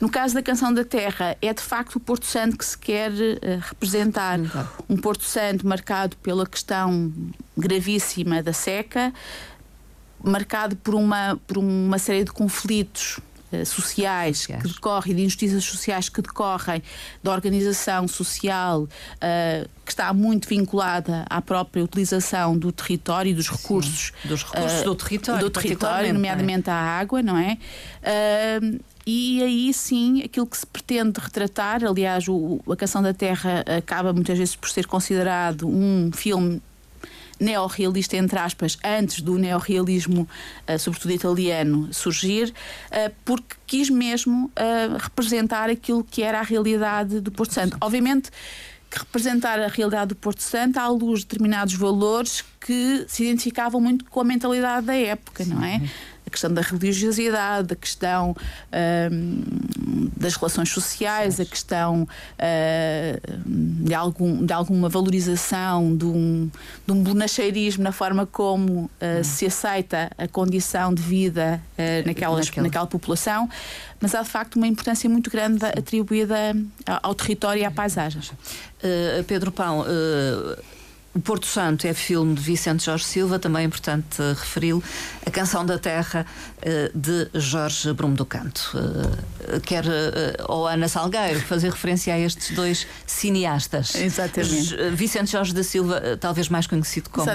No 0.00 0.08
caso 0.08 0.34
da 0.34 0.42
Canção 0.42 0.72
da 0.72 0.84
Terra, 0.84 1.36
é 1.42 1.52
de 1.52 1.62
facto 1.62 1.96
o 1.96 2.00
Porto 2.00 2.26
Santo 2.26 2.56
que 2.56 2.64
se 2.64 2.78
quer 2.78 3.10
uh, 3.10 3.60
representar. 3.60 4.38
Um 4.88 4.96
Porto 4.96 5.24
Santo 5.24 5.66
marcado 5.66 6.16
pela 6.18 6.46
questão 6.46 7.12
gravíssima 7.56 8.42
da 8.42 8.52
seca 8.52 9.12
marcado 10.22 10.76
por 10.76 10.94
uma, 10.94 11.38
por 11.46 11.58
uma 11.58 11.98
série 11.98 12.24
de 12.24 12.32
conflitos 12.32 13.20
eh, 13.52 13.64
sociais 13.64 14.46
que 14.46 14.56
decorrem, 14.56 15.14
de 15.14 15.22
injustiças 15.22 15.64
sociais 15.64 16.08
que 16.08 16.20
decorrem 16.20 16.82
da 17.22 17.30
organização 17.30 18.08
social 18.08 18.82
uh, 18.82 19.68
que 19.84 19.92
está 19.92 20.12
muito 20.12 20.48
vinculada 20.48 21.24
à 21.30 21.40
própria 21.40 21.84
utilização 21.84 22.58
do 22.58 22.72
território 22.72 23.30
e 23.30 23.34
dos 23.34 23.48
recursos. 23.48 24.12
Sim, 24.20 24.28
dos 24.28 24.42
recursos 24.42 24.80
uh, 24.80 24.84
do 24.84 24.94
território. 24.96 25.40
Do 25.42 25.50
território, 25.50 26.12
nomeadamente 26.12 26.68
é? 26.68 26.72
a 26.72 26.76
água, 26.76 27.22
não 27.22 27.38
é? 27.38 27.56
Uh, 28.02 28.80
e 29.06 29.40
aí 29.44 29.72
sim, 29.72 30.22
aquilo 30.24 30.46
que 30.46 30.56
se 30.56 30.66
pretende 30.66 31.20
retratar, 31.20 31.84
aliás, 31.84 32.26
o, 32.26 32.60
A 32.68 32.74
Canção 32.74 33.00
da 33.00 33.14
Terra 33.14 33.64
acaba 33.78 34.12
muitas 34.12 34.36
vezes 34.36 34.56
por 34.56 34.68
ser 34.68 34.88
considerado 34.88 35.68
um 35.68 36.10
filme 36.12 36.60
neorrealista, 37.38 38.16
entre 38.16 38.38
aspas, 38.38 38.78
antes 38.84 39.20
do 39.20 39.38
neorrealismo, 39.38 40.28
uh, 40.68 40.78
sobretudo 40.78 41.12
italiano, 41.12 41.88
surgir, 41.92 42.52
uh, 42.90 43.12
porque 43.24 43.56
quis 43.66 43.90
mesmo 43.90 44.46
uh, 44.46 44.96
representar 44.98 45.70
aquilo 45.70 46.04
que 46.04 46.22
era 46.22 46.40
a 46.40 46.42
realidade 46.42 47.20
do 47.20 47.30
Porto 47.30 47.54
Santo. 47.54 47.76
Obviamente 47.80 48.30
que 48.90 48.98
representar 48.98 49.60
a 49.60 49.66
realidade 49.66 50.10
do 50.10 50.16
Porto 50.16 50.42
Santo 50.42 50.78
à 50.78 50.88
luz 50.88 51.20
de 51.20 51.26
determinados 51.26 51.74
valores 51.74 52.44
que 52.60 53.04
se 53.08 53.24
identificavam 53.24 53.80
muito 53.80 54.04
com 54.04 54.20
a 54.20 54.24
mentalidade 54.24 54.86
da 54.86 54.94
época, 54.94 55.44
não 55.44 55.62
é? 55.64 55.80
A 56.26 56.30
questão 56.30 56.52
da 56.52 56.60
religiosidade, 56.60 57.72
a 57.72 57.76
questão 57.76 58.32
uh, 58.32 60.10
das 60.16 60.34
relações 60.34 60.70
sociais, 60.70 61.38
a 61.38 61.44
questão 61.44 62.02
uh, 62.02 63.40
de, 63.46 63.94
algum, 63.94 64.44
de 64.44 64.52
alguma 64.52 64.88
valorização 64.88 65.96
de 65.96 66.04
um, 66.04 66.50
de 66.84 66.92
um 66.92 67.02
bonacheirismo 67.02 67.84
na 67.84 67.92
forma 67.92 68.26
como 68.26 68.90
uh, 69.00 69.24
se 69.24 69.46
aceita 69.46 70.10
a 70.18 70.26
condição 70.26 70.92
de 70.92 71.02
vida 71.02 71.62
naquelas, 72.04 72.46
Naquela. 72.46 72.66
naquela 72.66 72.86
população, 72.86 73.48
mas 74.00 74.14
há 74.14 74.22
de 74.22 74.28
facto 74.28 74.56
uma 74.56 74.66
importância 74.66 75.08
muito 75.08 75.30
grande 75.30 75.64
atribuída 75.64 76.56
ao 77.02 77.14
território 77.14 77.60
e 77.60 77.64
à 77.64 77.70
paisagem. 77.70 78.22
Pedro 79.26 79.52
Pão 79.52 79.84
o 81.16 81.20
Porto 81.20 81.46
Santo 81.46 81.86
é 81.86 81.94
filme 81.94 82.34
de 82.34 82.42
Vicente 82.42 82.84
Jorge 82.84 83.04
Silva, 83.04 83.38
também 83.38 83.62
é 83.62 83.64
importante 83.64 84.20
uh, 84.20 84.34
referi-lo. 84.34 84.84
A 85.24 85.30
Canção 85.30 85.64
da 85.64 85.78
Terra, 85.78 86.26
uh, 86.58 86.98
de 86.98 87.30
Jorge 87.32 87.90
Brumo 87.94 88.14
do 88.14 88.26
Canto. 88.26 88.70
Uh, 88.74 89.60
quer 89.60 89.84
ou 90.46 90.66
Ana 90.66 90.88
Salgueiro 90.88 91.40
fazer 91.40 91.70
referência 91.70 92.12
a 92.12 92.18
estes 92.18 92.54
dois 92.54 92.86
cineastas. 93.06 93.94
Exatamente. 93.94 94.76
Vicente 94.92 95.32
Jorge 95.32 95.54
da 95.54 95.62
Silva, 95.62 96.18
talvez 96.20 96.50
mais 96.50 96.66
conhecido 96.66 97.08
como 97.08 97.26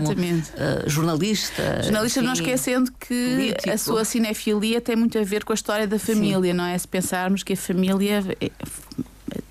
jornalista. 0.86 1.82
Jornalista, 1.82 2.20
enfim, 2.20 2.28
não 2.28 2.34
esquecendo 2.34 2.92
que 3.00 3.36
político. 3.36 3.70
a 3.72 3.78
sua 3.78 4.06
cinefilia 4.06 4.80
tem 4.80 4.96
muito 4.96 5.18
a 5.18 5.24
ver 5.24 5.44
com 5.44 5.54
a 5.54 5.56
história 5.56 5.88
da 5.88 5.98
família, 5.98 6.52
Sim. 6.52 6.58
não 6.58 6.66
é? 6.66 6.78
Se 6.78 6.88
pensarmos 6.88 7.42
que 7.42 7.54
a 7.54 7.58
família 7.58 8.24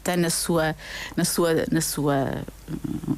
tem 0.03 0.17
na 0.17 0.31
sua, 0.31 0.75
na 1.17 1.25
sua, 1.25 1.67
na 1.71 1.81
sua 1.81 2.43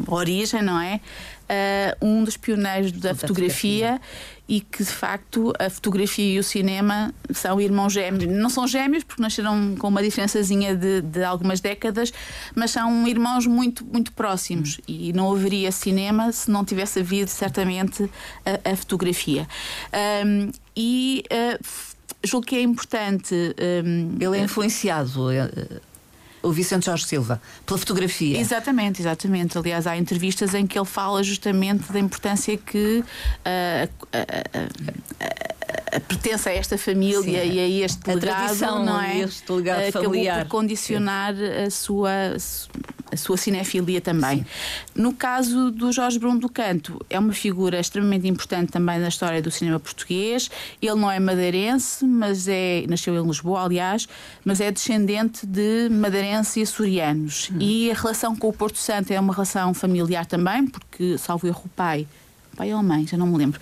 origem, 0.06 0.62
não 0.62 0.80
é? 0.80 1.00
Uh, 1.42 2.06
um 2.06 2.24
dos 2.24 2.36
pioneiros 2.36 2.92
da, 2.92 3.14
fotografia, 3.14 3.98
fotografia, 3.98 4.00
e 4.48 4.60
que 4.60 4.82
de 4.82 4.90
facto 4.90 5.52
a 5.58 5.68
fotografia 5.68 6.34
e 6.34 6.38
o 6.38 6.42
cinema 6.42 7.12
são 7.30 7.60
irmãos 7.60 7.92
gêmeos. 7.92 8.24
Não 8.24 8.48
são 8.48 8.66
gêmeos 8.66 9.04
porque 9.04 9.20
nasceram 9.20 9.76
com 9.76 9.88
uma 9.88 10.02
diferençazinha 10.02 10.74
de, 10.74 11.02
de 11.02 11.22
algumas 11.22 11.60
décadas, 11.60 12.12
mas 12.54 12.70
são 12.70 13.06
irmãos 13.06 13.46
muito, 13.46 13.84
muito 13.84 14.12
próximos. 14.12 14.78
Hum. 14.78 14.82
E 14.88 15.12
não 15.12 15.30
haveria 15.30 15.70
cinema 15.70 16.32
se 16.32 16.50
não 16.50 16.64
tivesse 16.64 17.00
havido 17.00 17.30
certamente 17.30 18.10
a, 18.46 18.70
a 18.70 18.76
fotografia. 18.76 19.46
Um, 20.24 20.50
e 20.74 21.24
uh, 21.30 21.64
julgo 22.24 22.46
que 22.46 22.56
é 22.56 22.62
importante. 22.62 23.34
Um, 23.84 24.16
Ele 24.20 24.38
é 24.38 24.42
influenciado 24.42 25.30
eh, 25.30 25.48
o 26.42 26.50
Vicente 26.50 26.86
Jorge 26.86 27.06
Silva, 27.06 27.40
pela 27.64 27.78
fotografia. 27.78 28.38
Exatamente, 28.38 29.00
exatamente. 29.00 29.56
Aliás, 29.56 29.86
há 29.86 29.96
entrevistas 29.96 30.54
em 30.54 30.66
que 30.66 30.78
ele 30.78 30.86
fala 30.86 31.22
justamente 31.22 31.92
da 31.92 31.98
importância 31.98 32.56
que 32.56 32.98
uh, 32.98 33.88
uh, 34.04 34.08
uh, 34.08 35.61
pertence 36.08 36.48
a 36.48 36.52
esta 36.52 36.78
família 36.78 37.42
Sim, 37.42 37.52
e 37.52 37.58
a 37.58 37.84
este 37.84 38.10
a 38.10 38.14
legado, 38.14 38.84
não 38.84 39.00
é? 39.00 39.20
Este 39.20 39.52
legado 39.52 39.92
familiar. 39.92 40.40
Acabou 40.40 40.46
por 40.46 40.50
condicionar 40.50 41.34
a 41.34 41.70
sua 41.70 42.36
a 43.12 43.16
sua 43.16 43.36
cinefilia 43.36 44.00
também. 44.00 44.38
Sim. 44.38 44.44
No 44.94 45.12
caso 45.12 45.70
do 45.70 45.92
Jorge 45.92 46.18
Bruno 46.18 46.40
do 46.40 46.48
Canto, 46.48 46.98
é 47.10 47.18
uma 47.18 47.34
figura 47.34 47.78
extremamente 47.78 48.26
importante 48.26 48.72
também 48.72 48.98
na 48.98 49.08
história 49.08 49.42
do 49.42 49.50
cinema 49.50 49.78
português. 49.78 50.50
Ele 50.80 50.94
não 50.94 51.10
é 51.10 51.20
madeirense, 51.20 52.06
mas 52.06 52.48
é 52.48 52.84
nasceu 52.88 53.14
em 53.14 53.26
Lisboa, 53.26 53.64
aliás, 53.64 54.08
mas 54.42 54.62
é 54.62 54.70
descendente 54.70 55.46
de 55.46 55.90
madeirenses 55.90 56.56
e 56.56 56.62
açorianos. 56.62 57.50
Hum. 57.52 57.58
E 57.60 57.90
a 57.90 57.94
relação 57.94 58.34
com 58.34 58.48
o 58.48 58.52
Porto 58.52 58.78
Santo 58.78 59.12
é 59.12 59.20
uma 59.20 59.34
relação 59.34 59.74
familiar 59.74 60.24
também, 60.24 60.66
porque 60.66 61.18
salvo 61.18 61.46
erro 61.46 61.62
o 61.66 61.68
pai, 61.68 62.06
pai 62.56 62.72
ou 62.72 62.78
a 62.78 62.82
mãe, 62.82 63.06
já 63.06 63.18
não 63.18 63.26
me 63.26 63.36
lembro 63.36 63.60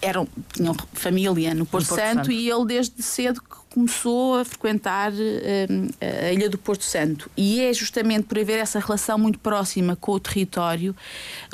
eram, 0.00 0.26
tinham 0.52 0.74
família 0.92 1.54
no 1.54 1.66
Porto, 1.66 1.84
no 1.84 1.88
Porto 1.88 2.00
Santo, 2.00 2.16
Santo, 2.16 2.32
e 2.32 2.50
ele 2.50 2.64
desde 2.66 3.02
cedo 3.02 3.40
começou 3.70 4.36
a 4.38 4.44
frequentar 4.44 5.12
um, 5.12 5.88
a 6.00 6.32
Ilha 6.32 6.48
do 6.48 6.58
Porto 6.58 6.84
Santo. 6.84 7.30
E 7.36 7.60
é 7.60 7.72
justamente 7.72 8.24
por 8.24 8.38
haver 8.38 8.58
essa 8.58 8.78
relação 8.78 9.18
muito 9.18 9.38
próxima 9.38 9.94
com 9.96 10.12
o 10.12 10.20
território, 10.20 10.96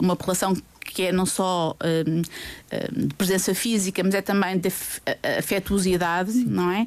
uma 0.01 0.17
relação 0.19 0.57
que 0.85 1.03
é 1.03 1.13
não 1.13 1.27
só 1.27 1.77
um, 1.83 2.19
hum, 2.19 3.07
de 3.07 3.15
presença 3.15 3.55
física, 3.55 4.03
mas 4.05 4.15
é 4.15 4.23
também 4.23 4.57
de 4.59 4.71
afetuosidade, 5.39 6.33
Sim. 6.33 6.45
não 6.45 6.71
é? 6.71 6.87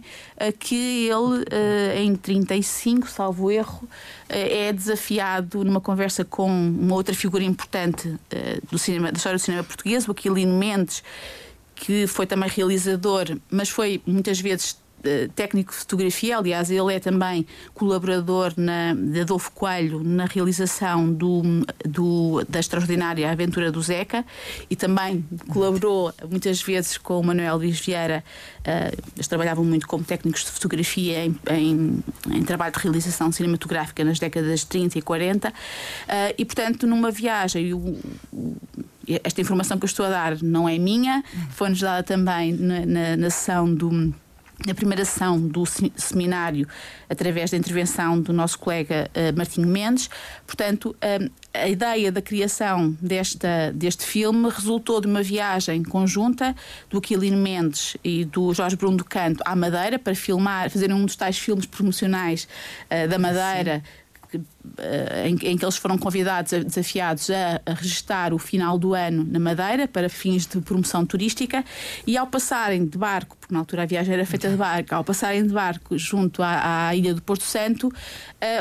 Que 0.59 1.07
ele, 1.07 1.43
uh, 1.43 1.97
em 1.97 2.15
35, 2.15 3.09
salvo 3.09 3.51
erro, 3.51 3.83
uh, 3.83 3.89
é 4.29 4.71
desafiado 4.71 5.63
numa 5.63 5.81
conversa 5.81 6.23
com 6.23 6.47
uma 6.47 6.95
outra 6.95 7.13
figura 7.13 7.43
importante 7.43 8.07
uh, 8.07 8.17
do 8.69 8.77
cinema, 8.77 9.11
da 9.11 9.17
história 9.17 9.37
do 9.37 9.41
cinema 9.41 9.63
português, 9.63 10.07
o 10.07 10.11
Aquilino 10.11 10.57
Mendes, 10.57 11.03
que 11.79 12.07
foi 12.07 12.25
também 12.25 12.49
realizador, 12.49 13.37
mas 13.49 13.69
foi 13.69 14.01
muitas 14.05 14.39
vezes 14.39 14.77
eh, 15.03 15.29
técnico 15.35 15.71
de 15.71 15.77
fotografia, 15.77 16.37
aliás, 16.37 16.71
ele 16.71 16.93
é 16.93 16.99
também 16.99 17.45
colaborador 17.73 18.51
na, 18.57 18.95
de 18.95 19.21
Adolfo 19.21 19.51
Coelho 19.51 20.03
na 20.03 20.25
realização 20.25 21.13
do, 21.13 21.43
do, 21.85 22.43
da 22.49 22.59
extraordinária 22.59 23.31
Aventura 23.31 23.71
do 23.71 23.79
Zeca 23.79 24.25
e 24.69 24.75
também 24.75 25.23
colaborou 25.49 26.11
muitas 26.29 26.61
vezes 26.63 26.97
com 26.97 27.19
o 27.19 27.23
Manuel 27.23 27.57
Luís 27.57 27.79
Vieira. 27.79 28.23
Uh, 28.59 28.97
eles 29.15 29.27
trabalhavam 29.27 29.63
muito 29.63 29.87
como 29.87 30.03
técnicos 30.03 30.43
de 30.43 30.51
fotografia 30.51 31.25
em, 31.25 31.39
em, 31.51 32.03
em, 32.31 32.43
trabalho 32.43 32.73
de 32.73 32.79
realização 32.79 33.31
cinematográfica 33.31 34.03
nas 34.03 34.19
décadas 34.19 34.61
de 34.61 34.65
30 34.65 34.97
e 34.97 35.01
40. 35.01 35.49
Uh, 35.49 35.53
e, 36.37 36.43
portanto, 36.43 36.87
numa 36.87 37.11
viagem, 37.11 37.73
o, 37.73 37.97
o 38.33 38.57
esta 39.23 39.41
informação 39.41 39.77
que 39.77 39.85
eu 39.85 39.87
estou 39.87 40.05
a 40.05 40.09
dar 40.09 40.41
não 40.43 40.67
é 40.67 40.77
minha, 40.77 41.23
foi-nos 41.51 41.79
dada 41.79 42.03
também 42.03 42.53
na, 42.53 42.85
na, 42.85 43.17
na 43.17 43.29
sessão 43.29 43.73
do 43.73 44.13
na 44.65 44.73
primeira 44.73 45.05
sessão 45.05 45.39
do 45.39 45.63
seminário, 45.95 46.67
através 47.09 47.51
da 47.51 47.57
intervenção 47.57 48.19
do 48.19 48.33
nosso 48.33 48.57
colega 48.57 49.09
uh, 49.13 49.37
Martinho 49.37 49.67
Mendes. 49.67 50.09
Portanto, 50.47 50.95
uh, 50.95 51.31
a 51.53 51.67
ideia 51.67 52.11
da 52.11 52.21
criação 52.21 52.97
desta, 52.99 53.71
deste 53.73 54.05
filme 54.05 54.49
resultou 54.49 54.99
de 54.99 55.07
uma 55.07 55.21
viagem 55.21 55.83
conjunta 55.83 56.55
do 56.89 56.97
Aquilino 56.97 57.37
Mendes 57.37 57.97
e 58.03 58.25
do 58.25 58.51
Jorge 58.53 58.75
Bruno 58.75 58.97
do 58.97 59.05
Canto 59.05 59.43
à 59.45 59.55
Madeira 59.55 59.99
para 59.99 60.15
filmar, 60.15 60.71
fazer 60.71 60.91
um 60.91 61.05
dos 61.05 61.15
tais 61.15 61.37
filmes 61.37 61.65
promocionais 61.65 62.47
uh, 62.85 63.07
da 63.07 63.19
Madeira. 63.19 63.83
Sim 63.85 64.06
em, 65.25 65.35
em, 65.51 65.57
que 65.57 65.65
eles 65.65 65.77
foram 65.77 65.97
convidados, 65.97 66.51
desafiados 66.51 67.29
a, 67.29 67.61
a 67.65 67.73
registar 67.73 68.33
o 68.33 68.37
final 68.37 68.77
do 68.77 68.93
ano 68.93 69.23
na 69.23 69.39
Madeira 69.39 69.87
para 69.87 70.09
fins 70.09 70.45
de 70.45 70.59
promoção 70.61 71.05
turística 71.05 71.63
e 72.05 72.17
ao 72.17 72.27
passarem 72.27 72.85
de 72.85 72.97
barco, 72.97 73.37
porque 73.39 73.53
na 73.53 73.59
altura 73.59 73.83
a 73.83 73.85
viagem 73.85 74.13
era 74.13 74.25
feita 74.25 74.49
de 74.49 74.55
barco, 74.55 74.93
ao 74.93 75.03
passarem 75.03 75.45
de 75.45 75.53
barco 75.53 75.97
junto 75.97 76.43
à, 76.43 76.87
à 76.87 76.95
ilha 76.95 77.13
do 77.13 77.21
Porto 77.21 77.43
Santo, 77.43 77.87
uh, 77.87 77.93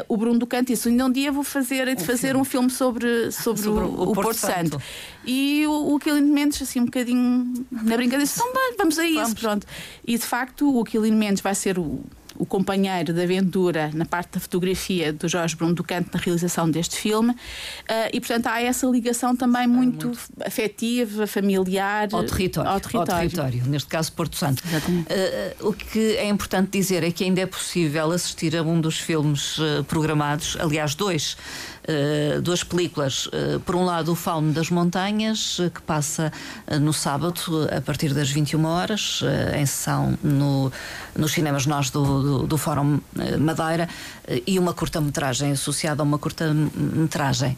o 0.09 0.17
Bruno 0.17 0.39
do 0.39 0.47
Canto 0.47 0.69
disse: 0.69 0.89
ainda 0.89 1.07
um 1.07 1.13
dia 1.13 1.31
vou 1.33 1.45
fazer, 1.45 1.95
de 1.95 2.05
fazer 2.05 2.29
filme. 2.29 2.41
um 2.41 2.45
filme 2.45 2.71
sobre, 2.71 3.31
sobre, 3.31 3.63
sobre 3.63 3.81
o, 3.81 3.87
o, 3.87 4.07
Porto, 4.07 4.23
Porto 4.23 4.39
Santo. 4.39 4.71
Santo. 4.71 4.83
E 5.25 5.67
o, 5.67 5.93
o 5.93 5.97
Aquilino 5.97 6.33
Mendes, 6.33 6.63
assim, 6.63 6.81
um 6.81 6.85
bocadinho 6.87 7.67
na 7.71 7.97
brincadeira, 7.97 8.25
disse: 8.25 8.41
então, 8.41 8.77
vamos 8.79 8.99
a 8.99 9.07
isso, 9.07 9.21
vamos. 9.21 9.41
pronto. 9.41 9.67
E 10.07 10.17
de 10.17 10.25
facto, 10.25 10.73
o 10.73 10.81
Aquilino 10.83 11.17
Mendes 11.17 11.43
vai 11.43 11.55
ser 11.55 11.79
o 11.79 12.01
o 12.39 12.47
companheiro 12.47 13.13
de 13.13 13.23
aventura 13.23 13.91
na 13.95 14.05
parte 14.05 14.35
da 14.35 14.41
fotografia 14.41 15.13
do 15.13 15.29
Jorge 15.29 15.57
Bruno 15.57 15.75
do 15.75 15.85
Canto 15.85 16.11
na 16.13 16.21
realização 16.21 16.71
deste 16.71 16.97
filme. 16.97 17.33
Uh, 17.33 17.37
e, 18.13 18.21
portanto, 18.21 18.47
há 18.47 18.61
essa 18.61 18.87
ligação 18.87 19.35
também 19.37 19.67
muito, 19.67 20.07
muito, 20.07 20.19
afetiva, 20.45 21.27
familiar. 21.27 22.09
Ao 22.13 22.25
território, 22.25 22.71
ao 22.71 22.81
território. 22.81 23.13
Ao 23.13 23.19
território 23.21 23.67
neste 23.67 23.89
caso 23.89 24.13
Porto 24.13 24.37
Santo. 24.37 24.63
Uh, 24.63 25.69
o 25.69 25.73
que 25.73 26.17
é 26.17 26.29
importante 26.29 26.71
dizer 26.71 27.03
é 27.03 27.11
que 27.11 27.25
ainda 27.25 27.41
é 27.41 27.47
possível 27.47 28.11
assistir 28.13 28.57
a 28.57 28.63
um 28.63 28.81
dos 28.81 28.99
filmes 28.99 29.59
programados, 29.89 30.57
aliás, 30.61 30.95
dois 30.95 31.37
uh, 31.87 32.41
duas 32.41 32.63
películas. 32.63 33.27
Uh, 33.27 33.61
por 33.61 33.75
um 33.75 33.85
lado, 33.85 34.13
o 34.13 34.15
Fauno 34.15 34.53
das 34.53 34.71
Montanhas, 34.71 35.59
uh, 35.59 35.71
que 35.71 35.81
passa 35.83 36.33
no 36.81 36.93
sábado, 36.93 37.69
a 37.77 37.81
partir 37.81 38.13
das 38.13 38.31
21 38.31 38.65
horas, 38.65 39.23
em 39.55 39.65
sessão 39.65 40.19
no, 40.23 40.73
nos 41.15 41.33
cinemas 41.33 41.67
nós 41.67 41.91
do, 41.91 42.23
do, 42.23 42.47
do 42.47 42.59
Fórum 42.59 43.01
Madeira, 43.39 43.89
e 44.47 44.59
uma 44.59 44.75
curta-metragem 44.75 45.53
associada 45.53 46.03
a 46.03 46.05
uma 46.05 46.19
curta-metragem. 46.19 47.57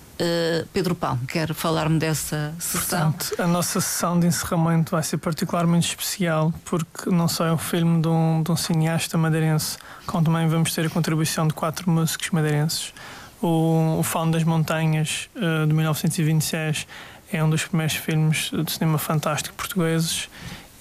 Pedro 0.72 0.94
Pão, 0.94 1.18
quer 1.28 1.54
falar-me 1.54 1.98
dessa 1.98 2.54
sessão? 2.58 3.12
Portanto, 3.12 3.42
a 3.42 3.46
nossa 3.46 3.80
sessão 3.80 4.18
de 4.18 4.26
encerramento 4.26 4.90
vai 4.90 5.02
ser 5.02 5.16
particularmente 5.18 5.88
especial, 5.88 6.52
porque 6.64 7.10
não 7.10 7.28
só 7.28 7.46
é 7.46 7.52
um 7.52 7.58
filme 7.58 8.02
de 8.02 8.08
um, 8.08 8.42
de 8.42 8.50
um 8.50 8.56
cineasta 8.56 9.16
madeirense, 9.16 9.78
como 10.06 10.24
também 10.24 10.46
vamos 10.48 10.74
ter 10.74 10.86
a 10.86 10.90
contribuição 10.90 11.46
de 11.46 11.54
quatro 11.54 11.90
músicos 11.90 12.30
madeirenses. 12.30 12.92
O, 13.40 13.98
o 13.98 14.02
Fauno 14.02 14.32
das 14.32 14.44
Montanhas, 14.44 15.28
uh, 15.36 15.66
de 15.66 15.72
1926, 15.72 16.86
é 17.32 17.42
um 17.42 17.50
dos 17.50 17.64
primeiros 17.64 17.96
filmes 17.96 18.50
de 18.50 18.72
cinema 18.72 18.98
fantástico 18.98 19.54
portugueses 19.54 20.28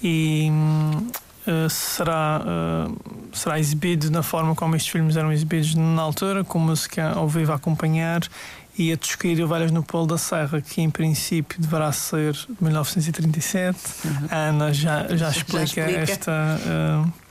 e 0.02 0.50
uh, 1.46 1.70
será, 1.70 2.40
uh, 2.40 2.96
será 3.32 3.58
exibido 3.58 4.10
na 4.10 4.22
forma 4.22 4.54
como 4.54 4.74
estes 4.74 4.90
filmes 4.90 5.16
eram 5.16 5.32
exibidos 5.32 5.74
na 5.74 6.02
altura, 6.02 6.42
com 6.42 6.58
música 6.58 7.10
ao 7.10 7.28
vivo 7.28 7.52
a 7.52 7.56
acompanhar 7.56 8.22
e 8.78 8.92
a 8.92 8.98
e 9.24 9.42
Ovelhas 9.42 9.72
no 9.72 9.82
Polo 9.82 10.06
da 10.06 10.16
Serra, 10.16 10.60
que 10.60 10.80
em 10.80 10.88
princípio 10.88 11.60
deverá 11.60 11.90
ser 11.90 12.32
de 12.32 12.56
1937. 12.60 13.78
Uhum. 14.04 14.28
A 14.30 14.36
Ana 14.36 14.72
já, 14.72 15.16
já, 15.16 15.30
explica, 15.30 15.66
já 15.66 15.90
explica. 15.90 16.12
esta. 16.12 16.32
Uh, 16.64 17.27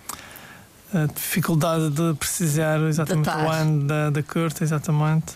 a 0.93 1.05
dificuldade 1.05 1.89
de 1.89 2.13
precisar 2.15 2.79
exatamente 2.81 3.29
o 3.29 3.49
ano 3.49 3.87
da, 3.87 4.09
da 4.09 4.23
curta, 4.23 4.63
exatamente. 4.63 5.33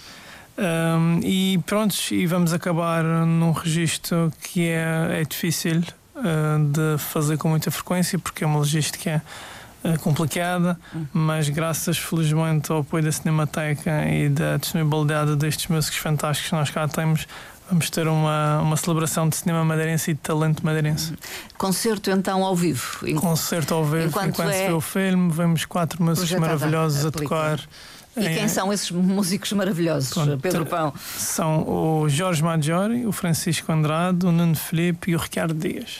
Um, 0.58 1.20
e 1.24 1.60
pronto, 1.66 1.96
e 2.12 2.26
vamos 2.28 2.54
acabar 2.54 3.04
num 3.04 3.52
registro 3.52 4.32
que 4.42 4.68
é, 4.68 5.22
é 5.22 5.24
difícil 5.24 5.80
uh, 6.16 6.66
de 6.72 6.98
fazer 7.00 7.38
com 7.38 7.48
muita 7.50 7.72
frequência, 7.72 8.20
porque 8.20 8.44
é 8.44 8.48
uma 8.48 8.60
logística 8.60 9.24
uh, 9.84 10.00
complicada, 10.00 10.78
uhum. 10.94 11.08
mas 11.14 11.50
graças 11.50 11.98
felizmente 11.98 12.72
ao 12.72 12.80
apoio 12.80 13.04
da 13.04 13.12
Cinemateca 13.12 14.06
e 14.08 14.30
da 14.30 14.58
disponibilidade 14.58 15.36
destes 15.36 15.68
músicos 15.68 15.98
fantásticos 15.98 16.50
que 16.50 16.56
nós 16.56 16.70
cá 16.70 16.88
temos, 16.88 17.28
Vamos 17.72 17.90
ter 17.90 18.06
uma, 18.06 18.60
uma 18.60 18.76
celebração 18.76 19.30
de 19.30 19.38
cinema 19.38 19.64
madeirense 19.64 20.12
e 20.12 20.14
de 20.14 20.20
talento 20.20 20.66
madeirense. 20.66 21.14
Concerto 21.58 22.12
então 22.12 22.44
ao 22.44 22.54
vivo. 22.54 23.00
Concerto 23.16 23.74
ao 23.74 23.86
vivo, 23.86 24.08
enquanto, 24.08 24.28
enquanto 24.28 24.50
é... 24.50 24.58
se 24.58 24.68
vê 24.68 24.74
o 24.74 24.82
filme, 24.82 25.32
vemos 25.32 25.64
quatro 25.64 26.04
músicos 26.04 26.32
maravilhosos 26.34 27.06
a, 27.06 27.08
a 27.08 27.12
tocar. 27.12 27.62
E 28.18 28.24
quem 28.24 28.50
são 28.50 28.74
esses 28.74 28.92
músicos 28.92 29.54
maravilhosos, 29.54 30.10
Pronto, 30.10 30.38
Pedro 30.40 30.66
Pão? 30.66 30.94
São 31.18 31.66
o 31.66 32.10
Jorge 32.10 32.44
Maggiore, 32.44 33.06
o 33.06 33.14
Francisco 33.14 33.72
Andrade, 33.72 34.26
o 34.26 34.34
Nuno 34.34 34.56
Felipe 34.56 35.12
e 35.12 35.16
o 35.16 35.18
Ricardo 35.18 35.54
Dias. 35.54 36.00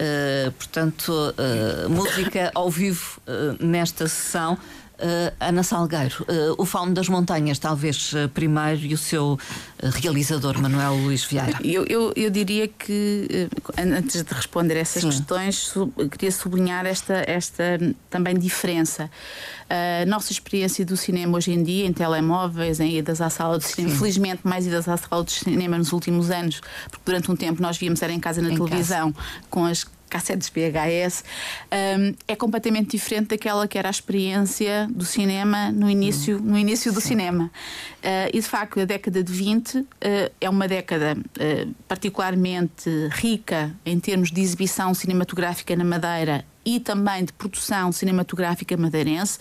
Uh, 0.00 0.50
portanto, 0.52 1.12
uh, 1.12 1.88
música 1.88 2.50
ao 2.56 2.68
vivo 2.68 3.20
uh, 3.26 3.64
nesta 3.64 4.08
sessão. 4.08 4.58
Uh, 4.98 5.32
Ana 5.38 5.62
Salgueiro, 5.62 6.26
uh, 6.28 6.60
o 6.60 6.64
Fauno 6.64 6.92
das 6.92 7.08
Montanhas, 7.08 7.60
talvez 7.60 8.12
uh, 8.14 8.28
primeiro, 8.30 8.80
e 8.80 8.94
o 8.94 8.98
seu 8.98 9.38
realizador, 9.80 10.60
Manuel 10.60 10.96
Luís 10.96 11.24
Vieira. 11.24 11.56
Eu, 11.62 11.84
eu, 11.86 12.12
eu 12.16 12.28
diria 12.30 12.66
que, 12.66 13.48
antes 13.78 14.24
de 14.24 14.34
responder 14.34 14.76
essas 14.76 15.02
Sim. 15.02 15.10
questões, 15.10 15.56
sub, 15.56 15.92
queria 16.08 16.32
sublinhar 16.32 16.84
esta, 16.84 17.22
esta 17.28 17.78
também 18.10 18.36
diferença. 18.36 19.08
A 19.70 20.06
nossa 20.06 20.32
experiência 20.32 20.84
do 20.84 20.96
cinema 20.96 21.36
hoje 21.36 21.52
em 21.52 21.62
dia, 21.62 21.86
em 21.86 21.92
telemóveis, 21.92 22.80
em 22.80 22.96
idas 22.96 23.20
à 23.20 23.28
sala 23.28 23.58
de 23.58 23.66
cinema, 23.66 23.92
Sim. 23.92 23.98
felizmente 23.98 24.40
mais 24.44 24.66
idas 24.66 24.88
à 24.88 24.96
sala 24.96 25.24
de 25.24 25.32
cinema 25.32 25.76
nos 25.76 25.92
últimos 25.92 26.30
anos, 26.30 26.60
porque 26.90 27.02
durante 27.04 27.30
um 27.30 27.36
tempo 27.36 27.60
nós 27.60 27.76
víamos 27.76 28.02
era 28.02 28.12
em 28.12 28.20
casa 28.20 28.40
na 28.40 28.50
em 28.50 28.54
televisão, 28.54 29.12
casa. 29.12 29.26
com 29.50 29.64
as 29.64 29.84
cassetes 30.08 30.48
VHS, 30.48 31.22
um, 31.70 32.14
é 32.26 32.34
completamente 32.34 32.92
diferente 32.96 33.28
daquela 33.28 33.68
que 33.68 33.78
era 33.78 33.88
a 33.88 33.90
experiência 33.90 34.88
do 34.90 35.04
cinema 35.04 35.70
no 35.70 35.88
início, 35.88 36.40
no 36.40 36.58
início 36.58 36.92
do 36.92 37.00
Sim. 37.00 37.08
cinema. 37.08 37.44
Uh, 38.02 38.30
e 38.32 38.40
de 38.40 38.46
facto, 38.46 38.80
a 38.80 38.84
década 38.84 39.22
de 39.22 39.32
20 39.32 39.78
uh, 39.78 39.86
é 40.40 40.50
uma 40.50 40.66
década 40.66 41.16
uh, 41.16 41.74
particularmente 41.86 42.90
rica 43.10 43.74
em 43.84 44.00
termos 44.00 44.30
de 44.30 44.40
exibição 44.40 44.94
cinematográfica 44.94 45.76
na 45.76 45.84
Madeira 45.84 46.44
e 46.68 46.78
também 46.78 47.24
de 47.24 47.32
produção 47.32 47.90
cinematográfica 47.90 48.76
madeirense. 48.76 49.38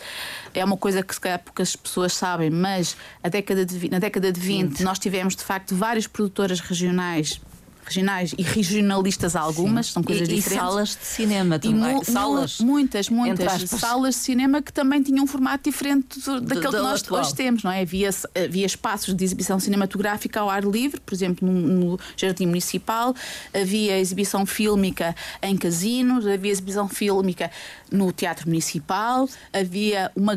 É 0.53 0.63
uma 0.63 0.77
coisa 0.77 1.03
que 1.03 1.13
se 1.13 1.19
calhar 1.19 1.39
poucas 1.39 1.75
pessoas 1.75 2.13
sabem, 2.13 2.49
mas 2.49 2.95
a 3.21 3.27
década 3.27 3.65
de, 3.65 3.89
na 3.89 3.99
década 3.99 4.31
de 4.31 4.39
20 4.39 4.81
nós 4.81 4.97
tivemos 4.97 5.35
de 5.35 5.43
facto 5.43 5.75
várias 5.75 6.07
produtoras 6.07 6.61
regionais 6.61 7.41
regionais 7.87 8.35
e 8.37 8.43
regionalistas 8.43 9.35
algumas, 9.35 9.87
Sim. 9.87 9.93
são 9.93 10.03
coisas 10.03 10.27
e, 10.27 10.35
diferentes. 10.35 10.63
E 10.63 10.69
salas 10.69 10.89
de 10.89 11.05
cinema 11.05 11.59
também. 11.59 12.03
Salas, 12.03 12.59
muitas, 12.59 13.09
muitas 13.09 13.69
salas 13.69 14.15
de 14.15 14.21
cinema 14.21 14.61
que 14.61 14.73
também 14.73 15.01
tinham 15.01 15.23
um 15.23 15.27
formato 15.27 15.63
diferente 15.69 16.19
do, 16.19 16.41
daquele 16.41 16.67
que 16.67 16.81
nós 16.81 17.01
atual. 17.01 17.21
hoje 17.21 17.33
temos, 17.33 17.63
não 17.63 17.71
é? 17.71 17.81
Havia, 17.81 18.09
havia 18.43 18.65
espaços 18.65 19.13
de 19.13 19.23
exibição 19.23 19.59
cinematográfica 19.59 20.39
ao 20.39 20.49
ar 20.49 20.63
livre, 20.63 20.99
por 20.99 21.13
exemplo, 21.13 21.47
no, 21.47 21.91
no 21.93 21.99
Jardim 22.15 22.45
Municipal, 22.45 23.15
havia 23.53 23.97
exibição 23.99 24.45
fílmica 24.45 25.15
em 25.41 25.55
casinos, 25.55 26.27
havia 26.27 26.51
exibição 26.51 26.87
fílmica 26.87 27.49
no 27.91 28.11
Teatro 28.11 28.47
Municipal, 28.47 29.27
havia 29.53 30.11
uma 30.15 30.35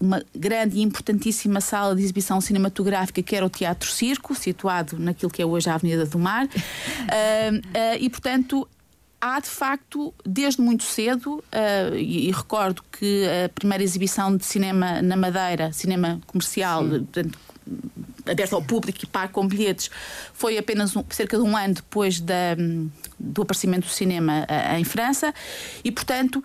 uma 0.00 0.22
grande 0.34 0.78
e 0.78 0.82
importantíssima 0.82 1.60
sala 1.60 1.94
de 1.94 2.02
exibição 2.02 2.40
cinematográfica 2.40 3.22
que 3.22 3.34
era 3.34 3.44
o 3.44 3.50
Teatro 3.50 3.88
Circo, 3.88 4.34
situado 4.34 4.98
naquilo 4.98 5.30
que 5.30 5.40
é 5.40 5.46
hoje 5.46 5.68
a 5.70 5.74
Avenida 5.74 6.06
do 6.06 6.18
Mar. 6.18 6.48
Uh, 7.02 7.58
uh, 7.58 7.96
e, 8.00 8.08
portanto, 8.08 8.66
há 9.20 9.38
de 9.38 9.48
facto, 9.48 10.14
desde 10.24 10.60
muito 10.60 10.82
cedo, 10.82 11.34
uh, 11.34 11.94
e, 11.94 12.28
e, 12.28 12.30
recordo 12.30 12.82
que 12.90 13.26
a 13.44 13.48
primeira 13.48 13.82
exibição 13.82 14.36
de 14.36 14.44
cinema 14.44 15.02
na 15.02 15.16
Madeira, 15.16 15.72
cinema 15.72 16.20
comercial, 16.26 16.84
portanto, 16.84 17.38
aberto 18.26 18.54
ao 18.54 18.62
público 18.62 19.00
e 19.02 19.06
pago 19.06 19.32
com 19.32 19.46
bilhetes, 19.46 19.90
foi 20.32 20.58
apenas 20.58 20.96
um, 20.96 21.04
cerca 21.10 21.36
de 21.36 21.42
um 21.42 21.56
ano 21.56 21.74
depois 21.74 22.20
da, 22.20 22.56
do 23.18 23.42
aparecimento 23.42 23.86
do 23.86 23.92
cinema 23.92 24.44
uh, 24.48 24.76
em 24.76 24.84
França, 24.84 25.34
e 25.84 25.90
portanto 25.90 26.42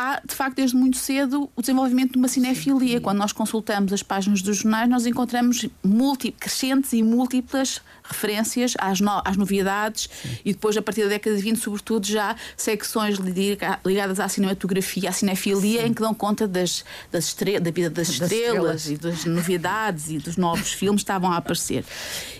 há, 0.00 0.20
de 0.24 0.34
facto, 0.34 0.56
desde 0.56 0.74
muito 0.74 0.96
cedo 0.96 1.50
o 1.54 1.60
desenvolvimento 1.60 2.12
de 2.12 2.18
uma 2.18 2.28
cinefilia. 2.28 2.96
Sim. 2.96 3.02
Quando 3.02 3.18
nós 3.18 3.32
consultamos 3.32 3.92
as 3.92 4.02
páginas 4.02 4.40
dos 4.40 4.58
jornais, 4.58 4.88
nós 4.88 5.04
encontramos 5.04 5.66
crescentes 6.38 6.94
e 6.94 7.02
múltiplas 7.02 7.82
referências 8.02 8.74
às, 8.78 9.00
no, 9.00 9.20
às 9.24 9.36
novidades 9.36 10.08
Sim. 10.22 10.38
e 10.44 10.52
depois, 10.52 10.76
a 10.76 10.82
partir 10.82 11.02
da 11.02 11.08
década 11.08 11.36
de 11.36 11.42
20, 11.42 11.58
sobretudo, 11.58 12.06
já 12.06 12.34
secções 12.56 13.18
ligadas 13.84 14.18
à 14.18 14.28
cinematografia, 14.28 15.10
à 15.10 15.12
cinefilia, 15.12 15.82
Sim. 15.82 15.88
em 15.88 15.94
que 15.94 16.00
dão 16.00 16.14
conta 16.14 16.48
das, 16.48 16.84
das 17.12 17.26
estre 17.26 17.60
da 17.60 17.70
vida 17.70 17.90
das, 17.90 18.18
das 18.18 18.30
estrelas, 18.32 18.86
estrelas 18.86 18.90
e 18.90 18.96
das 18.96 19.24
novidades 19.26 20.10
e 20.10 20.18
dos 20.18 20.36
novos 20.36 20.72
filmes 20.72 21.02
que 21.02 21.04
estavam 21.04 21.30
a 21.30 21.36
aparecer. 21.36 21.84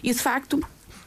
E, 0.03 0.13
de 0.13 0.19
facto, 0.19 0.61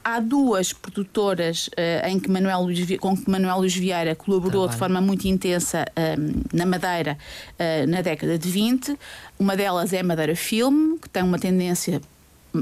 há 0.04 0.20
duas 0.20 0.74
produtoras 0.74 1.68
uh, 1.68 2.08
em 2.08 2.20
que 2.20 2.30
Manuel 2.30 2.62
Luís, 2.62 2.98
com 3.00 3.16
que 3.16 3.30
Manuel 3.30 3.60
Luís 3.60 3.76
Vieira 3.76 4.16
colaborou 4.16 4.68
de 4.68 4.76
forma 4.76 5.00
muito 5.00 5.26
intensa 5.28 5.86
um, 5.98 6.02
eh, 6.02 6.16
na 6.52 6.66
Madeira 6.66 7.18
uh, 7.54 7.88
na 7.90 8.02
década 8.02 8.38
de 8.38 8.50
20. 8.50 8.98
Uma 9.40 9.56
delas 9.56 9.94
é 9.94 10.04
Madeira 10.04 10.36
Film, 10.36 10.98
que 10.98 11.10
tem 11.10 11.24
uma 11.24 11.40
tendência 11.40 12.02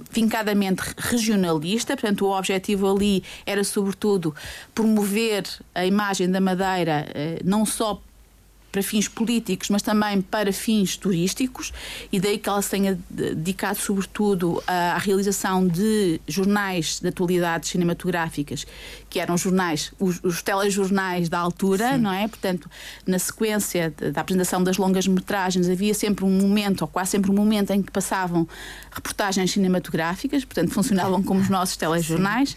vincadamente 0.09 0.81
regionalista, 0.97 1.97
portanto, 1.97 2.25
o 2.25 2.37
objetivo 2.37 2.89
ali 2.89 3.23
era, 3.45 3.61
sobretudo, 3.63 4.33
promover 4.73 5.43
a 5.75 5.85
imagem 5.85 6.31
da 6.31 6.39
Madeira, 6.39 7.07
não 7.43 7.65
só 7.65 8.01
para 8.71 8.81
fins 8.81 9.07
políticos, 9.07 9.69
mas 9.69 9.81
também 9.81 10.21
para 10.21 10.53
fins 10.53 10.95
turísticos, 10.95 11.73
e 12.11 12.19
daí 12.19 12.37
que 12.37 12.47
ela 12.47 12.61
se 12.61 12.69
tenha 12.69 12.97
dedicado 13.09 13.77
sobretudo 13.77 14.63
à 14.65 14.97
realização 14.97 15.67
de 15.67 16.19
jornais 16.27 16.99
de 16.99 17.07
atualidades 17.09 17.69
cinematográficas, 17.69 18.65
que 19.11 19.19
eram 19.19 19.37
jornais, 19.37 19.91
os, 19.99 20.21
os 20.23 20.41
telejornais 20.41 21.27
da 21.27 21.37
altura, 21.37 21.91
Sim. 21.91 21.97
não 21.97 22.13
é? 22.13 22.29
Portanto, 22.29 22.71
na 23.05 23.19
sequência 23.19 23.93
da 24.13 24.21
apresentação 24.21 24.63
das 24.63 24.77
longas 24.77 25.05
metragens, 25.05 25.67
havia 25.67 25.93
sempre 25.93 26.23
um 26.23 26.29
momento, 26.29 26.83
ou 26.83 26.87
quase 26.87 27.11
sempre 27.11 27.29
um 27.29 27.33
momento, 27.33 27.71
em 27.71 27.81
que 27.83 27.91
passavam 27.91 28.47
reportagens 28.89 29.51
cinematográficas, 29.51 30.45
portanto, 30.45 30.71
funcionavam 30.71 31.21
como 31.21 31.41
os 31.41 31.49
nossos 31.49 31.75
telejornais. 31.75 32.55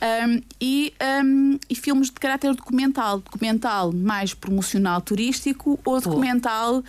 Um, 0.00 0.40
e, 0.58 0.94
um, 1.22 1.58
e 1.68 1.74
filmes 1.74 2.06
de 2.06 2.14
caráter 2.14 2.54
documental, 2.54 3.18
documental 3.18 3.92
mais 3.92 4.32
promocional 4.32 5.02
turístico 5.02 5.78
ou 5.84 6.00
documental 6.00 6.82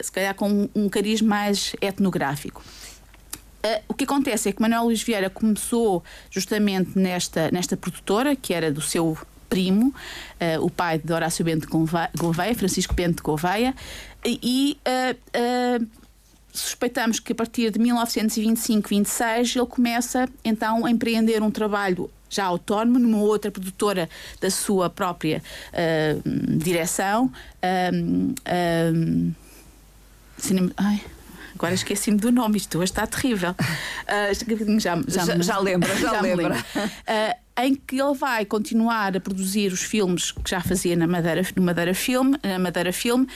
se 0.00 0.10
calhar 0.10 0.34
com 0.34 0.68
um 0.74 0.88
cariz 0.88 1.20
mais 1.20 1.74
etnográfico. 1.80 2.62
Uh, 3.66 3.82
o 3.88 3.94
que 3.94 4.04
acontece 4.04 4.48
é 4.48 4.52
que 4.52 4.62
Manuel 4.62 4.84
Luís 4.84 5.02
Vieira 5.02 5.28
começou 5.28 6.04
justamente 6.30 6.96
nesta, 6.96 7.50
nesta 7.50 7.76
produtora, 7.76 8.36
que 8.36 8.54
era 8.54 8.70
do 8.70 8.80
seu 8.80 9.18
primo, 9.48 9.88
uh, 9.88 10.64
o 10.64 10.70
pai 10.70 10.98
de 10.98 11.12
Horácio 11.12 11.44
Bento 11.44 11.68
Gouveia, 11.68 12.54
Francisco 12.54 12.94
Bento 12.94 13.22
Gouveia, 13.22 13.74
e 14.24 14.78
uh, 14.86 15.86
suspeitamos 16.52 17.18
que 17.18 17.32
a 17.32 17.34
partir 17.34 17.70
de 17.72 17.78
1925-26 17.80 19.56
ele 19.56 19.66
começa 19.66 20.28
então 20.44 20.86
a 20.86 20.90
empreender 20.90 21.42
um 21.42 21.50
trabalho 21.50 22.10
já 22.28 22.44
autónomo, 22.44 22.98
numa 22.98 23.18
outra 23.18 23.50
produtora 23.50 24.08
da 24.40 24.50
sua 24.50 24.90
própria 24.90 25.42
direção. 26.58 27.30
cinema, 30.38 30.72
ai, 30.76 31.00
Agora 31.56 31.74
esqueci-me 31.74 32.18
do 32.18 32.30
nome, 32.30 32.58
isto 32.58 32.78
hoje 32.78 32.92
está 32.92 33.06
terrível. 33.06 33.54
Uh, 34.06 34.78
já, 34.78 34.96
já, 35.08 35.24
já, 35.24 35.42
já 35.42 35.58
lembra, 35.58 35.92
já, 35.98 36.10
já 36.10 36.20
lembra. 36.20 36.64
Uh, 36.76 37.46
em 37.58 37.74
que 37.74 38.00
ele 38.00 38.14
vai 38.14 38.44
continuar 38.44 39.16
a 39.16 39.20
produzir 39.20 39.72
os 39.72 39.82
filmes 39.82 40.30
que 40.30 40.48
já 40.48 40.60
fazia 40.60 40.94
na 40.94 41.06
Madeira, 41.06 41.42
no 41.56 41.62
Madeira 41.62 41.94
Filme, 41.94 42.38
na 42.42 42.58
Madeira 42.58 42.92
Filme, 42.92 43.24
uh, 43.24 43.28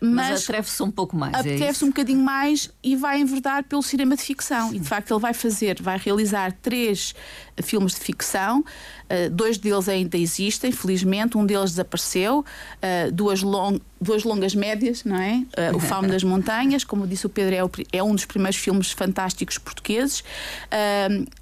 mas, 0.00 0.30
mas 0.30 0.42
atreve-se 0.42 0.82
um 0.82 0.90
pouco 0.90 1.16
mais. 1.16 1.34
É 1.34 1.38
atreve-se 1.38 1.84
é 1.84 1.86
um 1.86 1.90
bocadinho 1.90 2.20
mais 2.20 2.70
e 2.82 2.96
vai 2.96 3.20
enverdar 3.20 3.62
pelo 3.64 3.82
cinema 3.82 4.16
de 4.16 4.22
ficção. 4.22 4.70
Sim. 4.70 4.76
E 4.76 4.80
de 4.80 4.88
facto 4.88 5.12
ele 5.12 5.20
vai 5.20 5.34
fazer, 5.34 5.80
vai 5.80 5.98
realizar 5.98 6.52
três 6.52 7.14
filmes 7.62 7.94
de 7.94 8.00
ficção. 8.00 8.64
Uh, 9.12 9.28
dois 9.28 9.58
deles 9.58 9.90
ainda 9.90 10.16
existem, 10.16 10.72
felizmente, 10.72 11.36
um 11.36 11.44
deles 11.44 11.72
desapareceu, 11.72 12.38
uh, 12.40 13.12
duas, 13.12 13.42
long, 13.42 13.78
duas 14.00 14.24
longas 14.24 14.54
médias, 14.54 15.04
não 15.04 15.16
é? 15.16 15.44
Uh, 15.72 15.76
o 15.76 15.80
Fauno 15.80 16.08
das 16.08 16.24
Montanhas, 16.24 16.82
como 16.82 17.06
disse 17.06 17.26
o 17.26 17.28
Pedro, 17.28 17.54
é, 17.54 17.62
o, 17.62 17.70
é, 17.92 18.02
um 18.02 18.14
dos 18.14 18.24
primeiros 18.24 18.58
filmes 18.58 18.90
fantásticos 18.90 19.58
portugueses. 19.58 20.24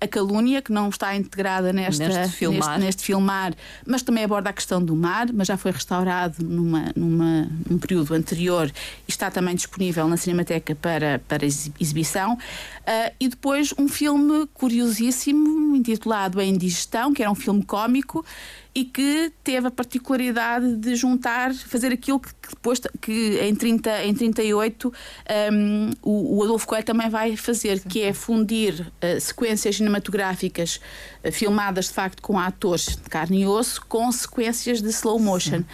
a 0.00 0.08
Calúnia, 0.08 0.60
que 0.60 0.72
não 0.72 0.88
está 0.88 1.14
integrada 1.14 1.72
nesta, 1.72 2.08
neste, 2.08 2.36
filmar. 2.36 2.70
Neste, 2.70 2.84
neste, 2.84 3.04
filmar, 3.04 3.54
mas 3.86 4.02
também 4.02 4.24
aborda 4.24 4.50
a 4.50 4.52
questão 4.52 4.82
do 4.82 4.96
mar, 4.96 5.28
mas 5.32 5.46
já 5.46 5.56
foi 5.56 5.70
restaurado 5.70 6.44
numa, 6.44 6.92
numa, 6.96 7.48
num 7.68 7.78
período 7.78 8.14
anterior 8.14 8.68
e 9.06 9.10
está 9.10 9.30
também 9.30 9.54
disponível 9.54 10.08
na 10.08 10.16
Cinemateca 10.16 10.74
para, 10.74 11.20
para 11.28 11.46
exibição. 11.46 12.36
e 13.20 13.28
depois 13.28 13.72
um 13.78 13.86
filme 13.86 14.48
curiosíssimo, 14.52 15.76
intitulado 15.76 16.40
A 16.40 16.44
Indigestão, 16.44 17.12
que 17.12 17.22
era 17.22 17.30
um 17.30 17.34
filme 17.34 17.59
cómico 17.62 18.24
e 18.74 18.84
que 18.84 19.32
teve 19.42 19.66
a 19.66 19.70
particularidade 19.70 20.76
de 20.76 20.94
juntar, 20.94 21.52
fazer 21.54 21.92
aquilo 21.92 22.20
que, 22.20 22.32
que 22.34 22.50
depois 22.50 22.80
que 23.00 23.38
em, 23.40 23.54
30, 23.54 24.04
em 24.04 24.14
38 24.14 24.92
um, 25.52 25.90
o, 26.02 26.38
o 26.38 26.44
Adolfo 26.44 26.66
Coelho 26.66 26.84
também 26.84 27.08
vai 27.10 27.36
fazer, 27.36 27.78
Sim. 27.78 27.88
que 27.88 28.02
é 28.02 28.12
fundir 28.12 28.80
uh, 28.80 29.20
sequências 29.20 29.76
cinematográficas 29.76 30.80
uh, 31.24 31.32
filmadas 31.32 31.86
de 31.86 31.94
facto 31.94 32.22
com 32.22 32.38
atores 32.38 32.86
de 32.86 33.10
carne 33.10 33.42
e 33.42 33.46
osso 33.46 33.84
com 33.86 34.10
sequências 34.12 34.80
de 34.80 34.88
slow 34.90 35.18
motion. 35.18 35.64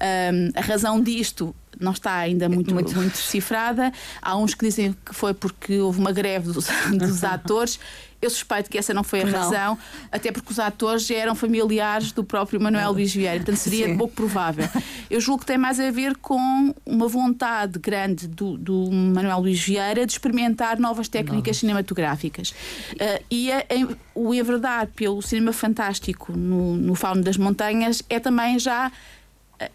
Um, 0.00 0.50
a 0.54 0.60
razão 0.60 1.00
disto 1.00 1.54
não 1.78 1.92
está 1.92 2.16
ainda 2.16 2.48
muito, 2.48 2.72
muito. 2.72 2.94
muito 2.94 3.12
decifrada. 3.12 3.92
Há 4.20 4.36
uns 4.36 4.54
que 4.54 4.64
dizem 4.64 4.96
que 5.04 5.14
foi 5.14 5.34
porque 5.34 5.78
houve 5.78 6.00
uma 6.00 6.12
greve 6.12 6.52
dos, 6.52 6.66
dos 6.98 7.22
atores. 7.24 7.78
Eu 8.20 8.30
suspeito 8.30 8.70
que 8.70 8.78
essa 8.78 8.94
não 8.94 9.04
foi 9.04 9.20
a 9.20 9.26
não. 9.26 9.32
razão, 9.32 9.78
até 10.10 10.32
porque 10.32 10.50
os 10.50 10.58
atores 10.58 11.10
eram 11.10 11.34
familiares 11.34 12.12
do 12.12 12.24
próprio 12.24 12.45
Manuel 12.60 12.92
Luís 12.92 13.14
Vieira, 13.14 13.36
portanto 13.36 13.56
seria 13.56 13.86
Sim. 13.86 13.96
pouco 13.96 14.14
provável. 14.14 14.68
Eu 15.10 15.20
julgo 15.20 15.40
que 15.40 15.46
tem 15.46 15.58
mais 15.58 15.78
a 15.78 15.90
ver 15.90 16.16
com 16.16 16.74
uma 16.84 17.08
vontade 17.08 17.78
grande 17.78 18.26
do, 18.26 18.56
do 18.56 18.90
Manuel 18.90 19.40
Luís 19.40 19.60
Vieira 19.62 20.06
de 20.06 20.12
experimentar 20.12 20.78
novas 20.78 21.08
técnicas 21.08 21.58
cinematográficas. 21.58 22.50
Uh, 22.50 23.24
e 23.30 23.52
a, 23.52 23.58
a, 23.58 23.96
o 24.14 24.34
enverdar 24.34 24.88
pelo 24.88 25.20
cinema 25.22 25.52
fantástico 25.52 26.32
no, 26.32 26.76
no 26.76 26.94
Fauno 26.94 27.22
das 27.22 27.36
Montanhas 27.36 28.02
é 28.08 28.18
também 28.18 28.58
já 28.58 28.90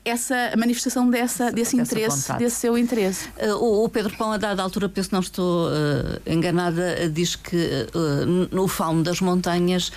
essa 0.05 0.35
manifestação 0.57 1.09
dessa, 1.09 1.51
desse 1.51 1.75
interesse, 1.75 2.21
vontade. 2.21 2.43
desse 2.43 2.55
seu 2.57 2.77
interesse. 2.77 3.27
Uh, 3.29 3.55
o, 3.55 3.85
o, 3.85 3.89
Pedro 3.89 4.15
Pão, 4.15 4.31
a 4.31 4.37
dada 4.37 4.61
altura, 4.61 4.87
penso 4.87 5.09
que 5.09 5.13
não 5.13 5.21
estou 5.21 5.69
uh, 5.69 6.21
enganada, 6.25 6.97
uh, 7.03 7.09
diz 7.09 7.35
que 7.35 7.87
no 8.51 8.67
fauno 8.67 9.03
das 9.03 9.19
montanhas 9.21 9.91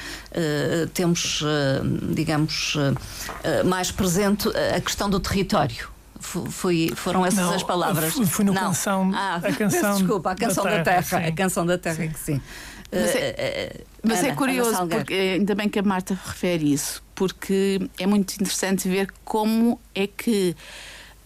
temos, 0.93 1.43
digamos, 2.15 2.77
mais 3.65 3.91
presente 3.91 4.49
a 4.75 4.81
questão 4.81 5.09
do 5.09 5.21
território. 5.21 5.89
Foi, 6.21 6.91
foram 6.97 7.25
essas 7.27 7.45
não, 7.45 7.55
as 7.55 7.63
palavras. 7.63 8.15
Fui 8.15 8.45
no 8.45 8.53
não. 8.53 8.63
canção. 8.63 9.11
Ah, 9.15 9.37
a 9.37 9.53
canção. 9.53 9.97
Desculpa, 9.99 10.31
a 10.31 10.35
canção 10.35 10.65
da 10.65 10.83
terra. 10.83 11.01
Da 11.01 11.03
terra 11.03 11.29
a 11.29 11.33
canção 11.33 11.67
da 11.67 11.79
terra, 11.79 11.97
sim. 11.97 12.09
que 12.09 12.19
sim. 12.19 12.41
Mas 13.01 13.15
é, 13.17 13.85
mas 14.03 14.19
é 14.19 14.21
Ana, 14.21 14.29
é 14.29 14.35
curioso, 14.35 14.87
porque 14.87 15.15
ainda 15.15 15.55
bem 15.55 15.69
que 15.69 15.79
a 15.79 15.83
Marta 15.83 16.15
refere 16.15 16.73
isso, 16.73 17.03
porque 17.15 17.81
é 17.99 18.07
muito 18.07 18.35
interessante 18.35 18.89
ver 18.89 19.09
como 19.25 19.81
é 19.95 20.07
que 20.07 20.55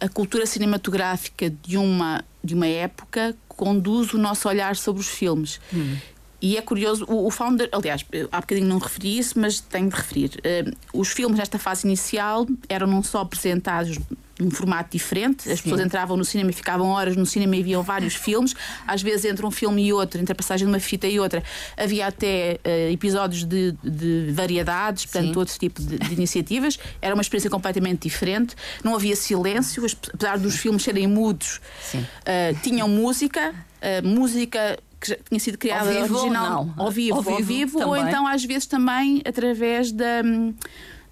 a 0.01 0.09
cultura 0.09 0.47
cinematográfica 0.47 1.51
de 1.51 1.77
uma, 1.77 2.25
de 2.43 2.55
uma 2.55 2.67
época 2.67 3.37
conduz 3.49 4.15
o 4.15 4.19
nosso 4.19 4.49
olhar 4.49 4.77
sobre 4.77 5.01
os 5.01 5.09
filmes. 5.09 5.61
Hum. 5.75 5.97
E 6.41 6.57
é 6.57 6.63
curioso, 6.63 7.05
o, 7.09 7.27
o 7.27 7.31
Founder, 7.31 7.69
aliás, 7.73 8.05
há 8.31 8.41
bocadinho 8.41 8.69
não 8.69 8.79
referi 8.79 9.19
isso, 9.19 9.39
mas 9.39 9.59
tenho 9.59 9.89
de 9.89 9.97
referir. 9.97 10.31
Uh, 10.39 11.01
os 11.01 11.09
filmes 11.09 11.37
nesta 11.37 11.59
fase 11.59 11.87
inicial 11.87 12.47
eram 12.69 12.87
não 12.87 13.03
só 13.03 13.23
apresentados 13.23 13.99
num 14.39 14.51
formato 14.51 14.91
diferente. 14.93 15.51
As 15.51 15.59
Sim. 15.59 15.65
pessoas 15.65 15.81
entravam 15.81 16.17
no 16.17 16.25
cinema 16.25 16.51
e 16.51 16.53
ficavam 16.53 16.89
horas 16.89 17.17
no 17.17 17.27
cinema 17.27 17.57
e 17.57 17.63
viam 17.63 17.83
vários 17.83 18.15
filmes. 18.17 18.55
Às 18.87 19.03
vezes 19.03 19.25
entre 19.25 19.45
um 19.45 19.51
filme 19.51 19.87
e 19.87 19.93
outro, 19.93 20.21
entre 20.21 20.33
a 20.33 20.35
passagem 20.35 20.67
de 20.67 20.73
uma 20.73 20.81
fita 20.81 21.07
e 21.07 21.19
outra, 21.19 21.43
havia 21.77 22.07
até 22.07 22.61
uh, 22.65 22.93
episódios 22.93 23.45
de, 23.45 23.73
de, 23.83 24.31
variedades, 24.33 25.07
portanto, 25.07 25.33
Sim. 25.33 25.39
outro 25.39 25.59
tipo 25.59 25.83
de, 25.83 25.99
de, 25.99 26.15
iniciativas. 26.15 26.79
Era 27.01 27.15
uma 27.15 27.23
experiência 27.23 27.51
completamente 27.51 28.03
diferente. 28.03 28.55
Não 28.85 28.95
havia 28.95 29.17
silêncio, 29.17 29.85
apesar 30.15 30.39
dos 30.39 30.57
filmes 30.57 30.83
serem 30.83 31.07
mudos, 31.07 31.61
uh, 31.95 32.61
tinham 32.63 32.89
música. 32.89 33.55
Uh, 33.79 34.07
música 34.07 34.77
que 35.01 35.17
tinha 35.29 35.39
sido 35.39 35.57
criada 35.57 35.89
ao 35.89 36.03
vivo, 36.03 36.19
original 36.19 36.69
ao 36.77 36.91
vivo, 36.91 37.17
ao 37.17 37.23
vivo, 37.23 37.37
ao 37.37 37.43
vivo 37.43 37.79
ou 37.87 37.97
então 37.97 38.27
às 38.27 38.45
vezes 38.45 38.67
também 38.67 39.23
através 39.25 39.93
da 39.93 40.23
hum, 40.25 40.53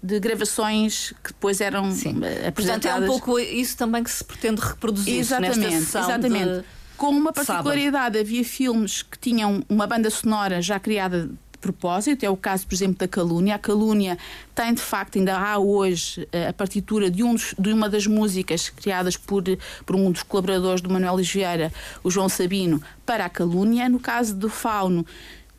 de 0.07 0.19
gravações 0.19 1.13
que 1.23 1.33
depois 1.33 1.59
eram 1.59 1.91
Sim. 1.91 2.21
apresentadas. 2.47 2.53
Portanto, 2.53 2.85
é 2.87 2.95
um 2.95 3.05
pouco 3.05 3.39
isso 3.39 3.75
também 3.75 4.03
que 4.03 4.09
se 4.09 4.23
pretende 4.23 4.61
reproduzir 4.61 5.19
exatamente, 5.19 5.59
nesta 5.59 5.79
sessão 5.79 6.01
exatamente. 6.03 6.59
De... 6.59 6.63
Com 6.95 7.09
uma 7.09 7.33
particularidade, 7.33 8.17
havia 8.17 8.43
filmes 8.43 9.03
que 9.03 9.19
tinham 9.19 9.63
uma 9.69 9.85
banda 9.85 10.09
sonora 10.09 10.61
já 10.61 10.79
criada 10.79 11.27
de 11.27 11.57
propósito, 11.59 12.23
é 12.23 12.29
o 12.29 12.37
caso, 12.37 12.65
por 12.65 12.73
exemplo, 12.73 12.97
da 12.97 13.07
Calúnia. 13.07 13.55
A 13.55 13.59
Calúnia 13.59 14.17
tem, 14.55 14.73
de 14.73 14.81
facto, 14.81 15.17
ainda 15.17 15.37
há 15.37 15.59
hoje 15.59 16.27
eh, 16.31 16.47
a 16.47 16.53
partitura 16.53 17.11
de, 17.11 17.23
um 17.23 17.33
dos, 17.33 17.53
de 17.57 17.73
uma 17.73 17.89
das 17.89 18.07
músicas 18.07 18.69
criadas 18.69 19.17
por, 19.17 19.43
por 19.85 19.95
um 19.95 20.11
dos 20.11 20.23
colaboradores 20.23 20.81
do 20.81 20.89
Manuel 20.89 21.17
Vieira, 21.17 21.71
o 22.03 22.09
João 22.09 22.29
Sabino, 22.29 22.81
para 23.05 23.25
a 23.25 23.29
Calúnia. 23.29 23.89
No 23.89 23.99
caso 23.99 24.35
do 24.35 24.49
Fauno, 24.49 25.05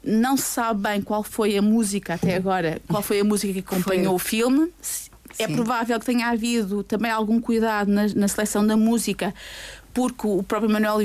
não 0.08 0.36
se 0.36 0.44
sabe 0.44 0.82
bem 0.82 1.02
qual 1.02 1.22
foi 1.22 1.56
a 1.56 1.62
música 1.62 2.14
até 2.14 2.34
agora, 2.34 2.80
qual 2.88 3.02
foi 3.02 3.20
a 3.20 3.24
música 3.24 3.52
que 3.52 3.60
acompanhou 3.60 4.14
o 4.14 4.18
filme. 4.18 4.72
É 5.38 5.46
Sim. 5.46 5.54
provável 5.54 6.00
que 6.00 6.06
tenha 6.06 6.28
havido 6.28 6.82
também 6.82 7.10
algum 7.10 7.40
cuidado 7.40 7.90
na, 7.90 8.06
na 8.14 8.26
seleção 8.26 8.66
da 8.66 8.76
música, 8.76 9.34
porque 9.92 10.26
o 10.26 10.42
próprio 10.42 10.70
Manuel 10.70 10.98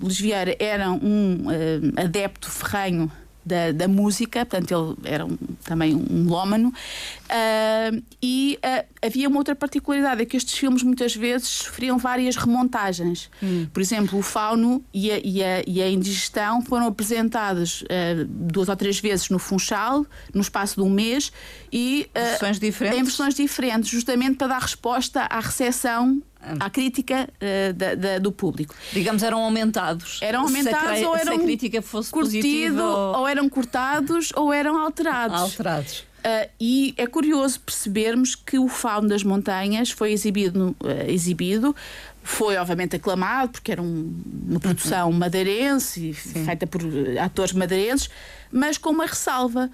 Vieira 0.00 0.56
era 0.58 0.90
um 0.90 1.44
uh, 1.46 2.00
adepto 2.02 2.50
ferrenho 2.50 3.12
da, 3.50 3.72
da 3.72 3.88
música, 3.88 4.46
portanto, 4.46 4.96
ele 5.02 5.12
era 5.12 5.26
um, 5.26 5.36
também 5.64 5.94
um 5.94 6.28
lómano. 6.28 6.68
Uh, 6.68 8.02
e 8.22 8.58
uh, 8.64 8.86
havia 9.04 9.28
uma 9.28 9.38
outra 9.38 9.56
particularidade: 9.56 10.22
é 10.22 10.24
que 10.24 10.36
estes 10.36 10.54
filmes 10.54 10.82
muitas 10.82 11.14
vezes 11.14 11.48
sofriam 11.48 11.98
várias 11.98 12.36
remontagens. 12.36 13.28
Hum. 13.42 13.66
Por 13.72 13.80
exemplo, 13.80 14.18
o 14.18 14.22
Fauno 14.22 14.82
e 14.94 15.10
a, 15.10 15.18
e 15.18 15.42
a, 15.42 15.62
e 15.66 15.82
a 15.82 15.90
Indigestão 15.90 16.62
foram 16.62 16.86
apresentados 16.86 17.82
uh, 17.82 18.24
duas 18.26 18.68
ou 18.68 18.76
três 18.76 19.00
vezes 19.00 19.28
no 19.28 19.38
Funchal, 19.38 20.06
no 20.32 20.40
espaço 20.40 20.76
de 20.76 20.82
um 20.82 20.90
mês, 20.90 21.32
e 21.72 22.08
versões 22.14 22.58
diferentes. 22.60 23.00
em 23.00 23.02
versões 23.02 23.34
diferentes, 23.34 23.90
justamente 23.90 24.36
para 24.36 24.46
dar 24.48 24.62
resposta 24.62 25.22
à 25.22 25.40
recepção 25.40 26.22
à 26.58 26.70
crítica 26.70 27.28
uh, 27.28 27.72
da, 27.74 27.94
da, 27.94 28.18
do 28.18 28.32
público. 28.32 28.74
Digamos, 28.92 29.22
eram 29.22 29.42
aumentados. 29.42 30.18
Eram 30.22 30.42
aumentados 30.42 30.98
se 30.98 31.04
a, 31.04 31.08
ou 31.08 31.16
eram 31.16 31.34
se 31.34 31.40
a 31.40 31.44
crítica 31.44 31.82
fosse 31.82 32.10
curtido, 32.10 32.82
ou... 32.82 33.20
ou... 33.20 33.28
eram 33.28 33.48
cortados 33.48 34.32
ou 34.34 34.52
eram 34.52 34.78
alterados. 34.78 35.40
Alterados. 35.40 36.10
Uh, 36.20 36.50
e 36.60 36.94
é 36.98 37.06
curioso 37.06 37.60
percebermos 37.60 38.34
que 38.34 38.58
o 38.58 38.68
Fauno 38.68 39.08
das 39.08 39.22
Montanhas 39.22 39.90
foi 39.90 40.12
exibido, 40.12 40.76
uh, 40.80 41.10
exibido 41.10 41.74
foi 42.22 42.56
obviamente 42.58 42.96
aclamado 42.96 43.52
porque 43.52 43.72
era 43.72 43.80
um, 43.80 44.14
uma 44.48 44.60
produção 44.60 45.10
madeirense 45.10 46.12
feita 46.12 46.66
por 46.66 46.82
atores 47.18 47.54
madeirenses, 47.54 48.10
mas 48.52 48.76
com 48.76 48.90
uma 48.90 49.06
ressalva 49.06 49.70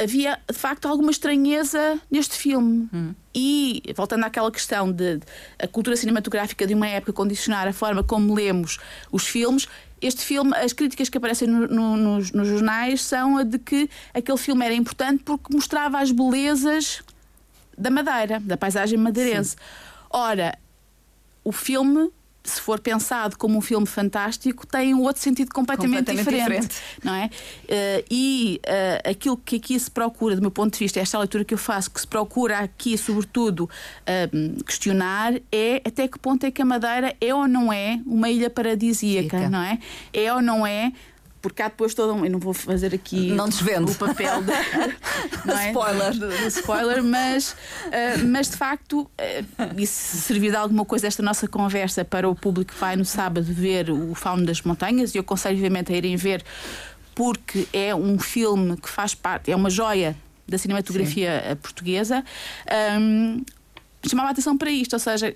havia 0.00 0.38
de 0.50 0.56
facto 0.56 0.86
alguma 0.86 1.10
estranheza 1.10 2.00
neste 2.10 2.36
filme. 2.36 2.88
Hum. 2.92 3.14
E, 3.34 3.82
voltando 3.94 4.24
àquela 4.24 4.50
questão 4.50 4.90
de 4.90 5.20
a 5.58 5.68
cultura 5.68 5.96
cinematográfica 5.96 6.66
de 6.66 6.74
uma 6.74 6.88
época 6.88 7.12
condicionar 7.12 7.68
a 7.68 7.72
forma 7.72 8.02
como 8.02 8.34
lemos 8.34 8.78
os 9.12 9.26
filmes, 9.26 9.68
este 10.00 10.22
filme, 10.22 10.56
as 10.56 10.72
críticas 10.72 11.08
que 11.08 11.18
aparecem 11.18 11.46
no, 11.46 11.66
no, 11.68 11.96
nos, 11.96 12.32
nos, 12.32 12.48
jornais 12.48 13.02
são 13.02 13.36
a 13.36 13.42
de 13.42 13.58
que 13.58 13.88
aquele 14.14 14.38
filme 14.38 14.64
era 14.64 14.74
importante 14.74 15.22
porque 15.22 15.54
mostrava 15.54 16.00
as 16.00 16.10
belezas 16.10 17.02
da 17.76 17.90
Madeira, 17.90 18.40
da 18.40 18.56
paisagem 18.56 18.98
madeirense. 18.98 19.50
Sim. 19.50 19.56
Ora, 20.10 20.58
o 21.44 21.52
filme 21.52 22.10
se 22.50 22.60
for 22.60 22.80
pensado 22.80 23.36
como 23.36 23.56
um 23.56 23.60
filme 23.60 23.86
fantástico, 23.86 24.66
tem 24.66 24.94
um 24.94 25.02
outro 25.02 25.22
sentido 25.22 25.50
completamente, 25.52 26.06
completamente 26.06 26.24
diferente, 26.24 26.68
diferente, 26.68 26.82
não 27.04 27.14
é? 27.14 27.26
Uh, 27.26 28.04
e 28.10 28.60
uh, 28.66 29.10
aquilo 29.10 29.36
que 29.36 29.56
aqui 29.56 29.78
se 29.78 29.90
procura, 29.90 30.34
do 30.36 30.42
meu 30.42 30.50
ponto 30.50 30.72
de 30.72 30.78
vista, 30.78 31.00
esta 31.00 31.18
leitura 31.18 31.44
que 31.44 31.54
eu 31.54 31.58
faço, 31.58 31.90
que 31.90 32.00
se 32.00 32.06
procura 32.06 32.58
aqui, 32.58 32.98
sobretudo, 32.98 33.64
uh, 33.64 34.64
questionar, 34.64 35.34
é 35.52 35.82
até 35.84 36.08
que 36.08 36.18
ponto 36.18 36.44
é 36.44 36.50
que 36.50 36.60
a 36.60 36.64
Madeira 36.64 37.14
é 37.20 37.34
ou 37.34 37.46
não 37.46 37.72
é 37.72 38.00
uma 38.04 38.28
ilha 38.28 38.50
paradisíaca, 38.50 39.38
Fica. 39.38 39.50
não 39.50 39.62
é? 39.62 39.78
É 40.12 40.32
ou 40.32 40.42
não 40.42 40.66
é 40.66 40.92
porque 41.40 41.62
há 41.62 41.68
depois 41.68 41.94
todo 41.94 42.12
um. 42.12 42.24
Eu 42.24 42.30
não 42.30 42.38
vou 42.38 42.52
fazer 42.52 42.94
aqui 42.94 43.32
não 43.32 43.46
o 43.46 43.94
papel 43.94 44.42
não 45.44 45.58
é? 45.58 45.68
spoiler. 45.68 46.12
Do, 46.12 46.28
do 46.28 46.46
spoiler, 46.48 47.02
mas, 47.02 47.52
uh, 47.52 48.26
mas 48.26 48.50
de 48.50 48.56
facto, 48.56 49.02
uh, 49.02 49.10
e 49.76 49.86
se 49.86 50.18
servir 50.18 50.50
de 50.50 50.56
alguma 50.56 50.84
coisa 50.84 51.06
esta 51.06 51.22
nossa 51.22 51.48
conversa 51.48 52.04
para 52.04 52.28
o 52.28 52.34
público 52.34 52.72
que 52.72 52.78
vai 52.78 52.96
no 52.96 53.04
sábado 53.04 53.46
ver 53.46 53.90
o 53.90 54.14
Fauno 54.14 54.44
das 54.44 54.62
Montanhas, 54.62 55.14
e 55.14 55.18
eu 55.18 55.22
aconselho 55.22 55.56
vivamente 55.56 55.92
a 55.92 55.96
irem 55.96 56.16
ver, 56.16 56.44
porque 57.14 57.66
é 57.72 57.94
um 57.94 58.18
filme 58.18 58.76
que 58.76 58.88
faz 58.88 59.14
parte, 59.14 59.50
é 59.50 59.56
uma 59.56 59.70
joia 59.70 60.16
da 60.46 60.58
cinematografia 60.58 61.44
Sim. 61.48 61.56
portuguesa. 61.56 62.24
Um, 62.98 63.42
chamava 64.06 64.28
a 64.28 64.32
atenção 64.32 64.56
para 64.58 64.70
isto, 64.70 64.92
ou 64.94 64.98
seja, 64.98 65.34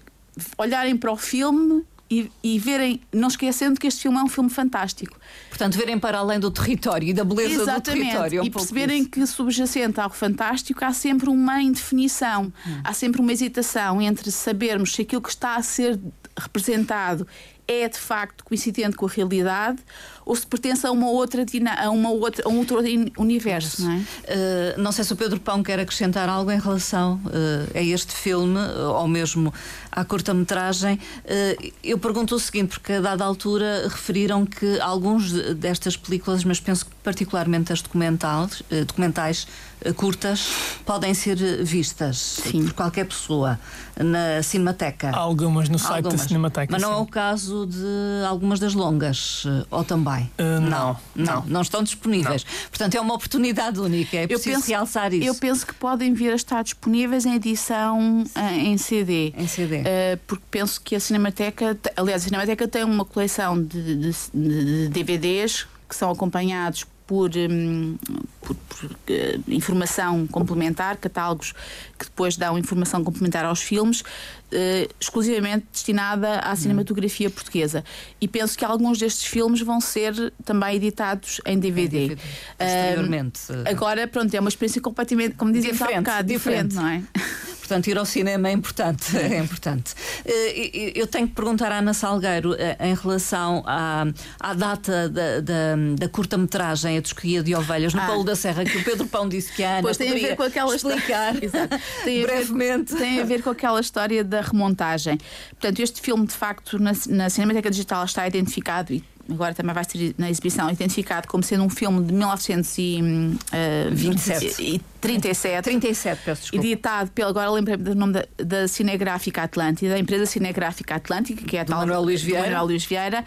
olharem 0.59 0.96
para 0.96 1.12
o 1.12 1.16
filme 1.16 1.84
e, 2.11 2.30
e, 2.42 2.59
verem, 2.59 3.00
não 3.12 3.28
esquecendo 3.28 3.80
que 3.80 3.86
este 3.86 4.02
filme 4.02 4.18
é 4.18 4.22
um 4.22 4.28
filme 4.28 4.50
fantástico. 4.50 5.18
Portanto, 5.48 5.76
verem 5.76 5.98
para 5.98 6.18
além 6.18 6.38
do 6.38 6.50
território 6.50 7.09
e 7.09 7.12
da 7.12 7.24
beleza 7.24 7.62
Exatamente. 7.62 7.82
do 7.82 7.92
território. 7.92 8.38
É 8.38 8.42
um 8.42 8.44
e 8.44 8.50
perceberem 8.50 9.05
que 9.05 9.26
subjacente 9.26 10.00
ao 10.00 10.11
fantástico 10.11 10.84
há 10.84 10.92
sempre 10.92 11.30
uma 11.30 11.62
indefinição, 11.62 12.52
hum. 12.66 12.80
há 12.84 12.92
sempre 12.92 13.20
uma 13.20 13.32
hesitação 13.32 14.02
entre 14.02 14.30
sabermos 14.30 14.92
se 14.92 15.02
aquilo 15.02 15.22
que 15.22 15.30
está 15.30 15.57
a 15.57 15.62
ser 15.62 15.98
representado 16.36 17.26
é 17.66 17.88
de 17.88 17.98
facto 17.98 18.44
coincidente 18.44 18.96
com 18.96 19.06
a 19.06 19.08
realidade 19.08 19.78
ou 20.24 20.34
se 20.34 20.46
pertence 20.46 20.86
a 20.86 20.90
uma 20.90 21.08
outra 21.08 21.44
a 21.78 21.90
uma 21.90 22.10
outra 22.10 22.44
a 22.46 22.48
um 22.48 22.58
outro 22.58 22.78
universo, 23.18 23.82
não 23.82 23.92
é? 23.92 23.96
Uh, 23.96 24.80
não 24.80 24.92
sei 24.92 25.04
se 25.04 25.12
o 25.12 25.16
Pedro 25.16 25.38
Pão 25.38 25.62
quer 25.62 25.78
acrescentar 25.78 26.28
algo 26.28 26.50
em 26.50 26.58
relação 26.58 27.20
uh, 27.26 27.78
a 27.78 27.82
este 27.82 28.12
filme 28.14 28.58
ou 28.58 29.06
mesmo 29.06 29.52
à 29.92 30.04
curta-metragem. 30.04 30.94
Uh, 30.94 31.72
eu 31.82 31.98
pergunto 31.98 32.34
o 32.34 32.40
seguinte 32.40 32.78
porque 32.78 32.94
a 32.94 33.00
dada 33.00 33.24
altura 33.24 33.86
referiram 33.88 34.46
que 34.46 34.80
alguns 34.80 35.32
destas 35.54 35.96
películas, 35.96 36.44
mas 36.44 36.58
penso 36.58 36.86
que 36.86 36.92
particularmente 37.02 37.72
as 37.72 37.82
documentais, 37.82 38.62
documentais 38.86 39.46
curtas 39.93 40.49
podem 40.85 41.12
ser 41.14 41.37
vistas 41.64 42.16
sim. 42.16 42.64
por 42.64 42.72
qualquer 42.72 43.07
pessoa 43.07 43.59
na 43.97 44.43
Cinemateca. 44.43 45.11
Há 45.11 45.18
algumas 45.18 45.68
no 45.68 45.78
site 45.78 45.97
algumas. 45.97 46.20
da 46.20 46.26
Cinemateca. 46.26 46.72
Mas 46.72 46.82
não 46.82 46.93
sim. 46.93 46.99
é 46.99 47.03
o 47.03 47.07
caso 47.07 47.66
de 47.66 48.26
algumas 48.26 48.59
das 48.59 48.74
longas, 48.74 49.45
ou 49.70 49.85
também? 49.85 50.30
Uh, 50.39 50.61
não, 50.61 50.97
não, 51.14 51.24
não, 51.26 51.45
não, 51.47 51.62
estão 51.62 51.82
disponíveis. 51.82 52.45
Não. 52.45 52.68
Portanto, 52.70 52.95
é 52.95 53.01
uma 53.01 53.14
oportunidade 53.14 53.80
única, 53.80 54.16
é 54.16 54.26
preciso 54.26 54.57
penso, 54.57 54.68
realçar 54.68 55.12
isso. 55.12 55.26
Eu 55.26 55.35
penso 55.35 55.66
que 55.66 55.74
podem 55.74 56.12
vir 56.14 56.32
a 56.32 56.37
estar 56.37 56.62
disponíveis 56.62 57.26
em 57.26 57.35
edição 57.35 58.24
em 58.53 58.76
CD. 58.78 59.32
Em 59.37 59.47
CD. 59.47 59.80
Uh, 59.80 59.85
porque 60.26 60.45
penso 60.51 60.80
que 60.80 60.95
a 60.97 61.01
Cinemateca, 61.01 61.76
aliás, 61.97 62.22
a 62.22 62.24
Cinemateca 62.24 62.66
tem 62.66 62.85
uma 62.85 63.05
coleção 63.05 63.62
de, 63.62 63.97
de, 63.97 64.14
de 64.35 64.89
DVDs 64.89 65.66
que 65.89 65.95
são 65.95 66.11
acompanhados 66.11 66.85
por, 67.07 67.30
um, 67.36 67.96
por, 68.40 68.57
por 68.57 68.84
uh, 68.86 69.42
informação 69.48 70.26
complementar, 70.26 70.96
catálogos 70.96 71.52
que 71.98 72.07
depois 72.07 72.36
dão 72.36 72.59
informação 72.59 73.05
complementar 73.05 73.44
aos 73.44 73.61
filmes, 73.61 74.00
uh, 74.00 74.94
exclusivamente 74.98 75.66
destinada 75.70 76.38
à 76.40 76.57
cinematografia 76.57 77.28
portuguesa. 77.28 77.84
E 78.20 78.26
penso 78.26 78.57
que 78.57 78.64
alguns 78.64 78.98
destes 78.98 79.24
filmes 79.24 79.61
vão 79.61 79.80
ser 79.80 80.32
também 80.44 80.76
editados 80.76 81.40
em 81.44 81.59
DVD. 81.59 82.09
DVD. 82.09 82.22
Posteriormente. 82.59 83.40
Uh, 83.52 83.68
agora, 83.68 84.09
pronto, 84.09 84.34
é 84.34 84.40
uma 84.40 84.48
experiência 84.48 84.80
completamente, 84.80 85.36
como 85.36 85.52
dizia 85.52 85.72
diferente, 85.72 85.98
um 85.98 86.02
bocado, 86.02 86.28
diferente, 86.28 86.68
diferente, 86.68 86.74
não 86.74 86.88
é? 86.88 87.02
Portanto, 87.64 87.86
ir 87.86 87.96
ao 87.96 88.04
cinema 88.04 88.48
é 88.48 88.52
importante. 88.52 89.16
É 89.24 89.38
importante. 89.38 89.94
Eh, 90.24 90.92
eu 90.94 91.06
tenho 91.06 91.26
que 91.26 91.34
perguntar 91.34 91.72
à 91.72 91.78
Ana 91.78 91.94
Salgueiro 91.94 92.54
eh, 92.58 92.76
em 92.78 92.94
relação 92.94 93.64
à, 93.66 94.04
à 94.38 94.52
data 94.52 95.08
da, 95.08 95.40
da, 95.40 95.76
da 95.98 96.08
curta-metragem 96.08 96.98
A 96.98 97.02
Tosquia 97.02 97.42
de 97.42 97.54
Ovelhas 97.54 97.94
no 97.94 98.00
ah. 98.00 98.06
Paulo 98.06 98.22
da 98.22 98.36
Serra, 98.36 98.64
que 98.64 98.76
o 98.76 98.84
Pedro 98.84 99.06
Pão 99.06 99.28
disse 99.28 99.50
que 99.52 99.64
a 99.64 99.78
Ana 99.78 99.82
pois 99.82 99.96
tem 99.96 100.10
a 100.10 100.14
ver 100.14 100.36
com 100.36 100.42
aquela 100.42 100.76
explicar 100.76 101.34
tem 102.04 102.22
brevemente. 102.22 102.92
A 102.92 102.98
ver, 102.98 103.02
tem 103.02 103.20
a 103.20 103.24
ver 103.24 103.42
com 103.42 103.50
aquela 103.50 103.80
história 103.80 104.22
da 104.22 104.42
remontagem. 104.42 105.18
Portanto, 105.50 105.80
este 105.80 106.00
filme, 106.02 106.26
de 106.26 106.34
facto, 106.34 106.78
na, 106.78 106.92
na 107.08 107.30
Cinemateca 107.30 107.70
Digital 107.70 108.04
está 108.04 108.26
identificado 108.26 108.92
e 108.92 109.02
agora 109.30 109.54
também 109.54 109.74
vai 109.74 109.84
ser 109.84 110.14
na 110.18 110.28
exibição, 110.30 110.70
identificado 110.70 111.28
como 111.28 111.42
sendo 111.42 111.64
um 111.64 111.70
filme 111.70 112.04
de 112.04 112.12
1937. 112.12 114.80
37, 115.00 115.62
37 115.62 116.20
peço 116.24 116.42
desculpa. 116.42 116.66
editado 116.66 117.10
pelo, 117.10 117.28
agora 117.28 117.50
lembrei-me 117.50 117.82
do 117.82 117.94
nome 117.94 118.14
da, 118.14 118.26
da 118.38 118.66
Cinegráfica 118.66 119.42
Atlântida, 119.42 119.94
a 119.94 119.98
empresa 119.98 120.24
Cinegráfica 120.26 120.94
Atlântica, 120.94 121.44
que 121.44 121.56
é 121.56 121.60
a 121.60 121.64
tal 121.64 121.80
Manuel 121.80 122.02
Luís 122.02 122.22
Vieira. 122.22 122.44
Manuel 122.44 122.66
Luís 122.66 122.84
Vieira, 122.84 123.24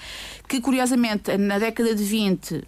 que 0.47 0.59
curiosamente 0.59 1.37
na 1.37 1.59
década 1.59 1.93
de 1.93 2.03
20 2.03 2.63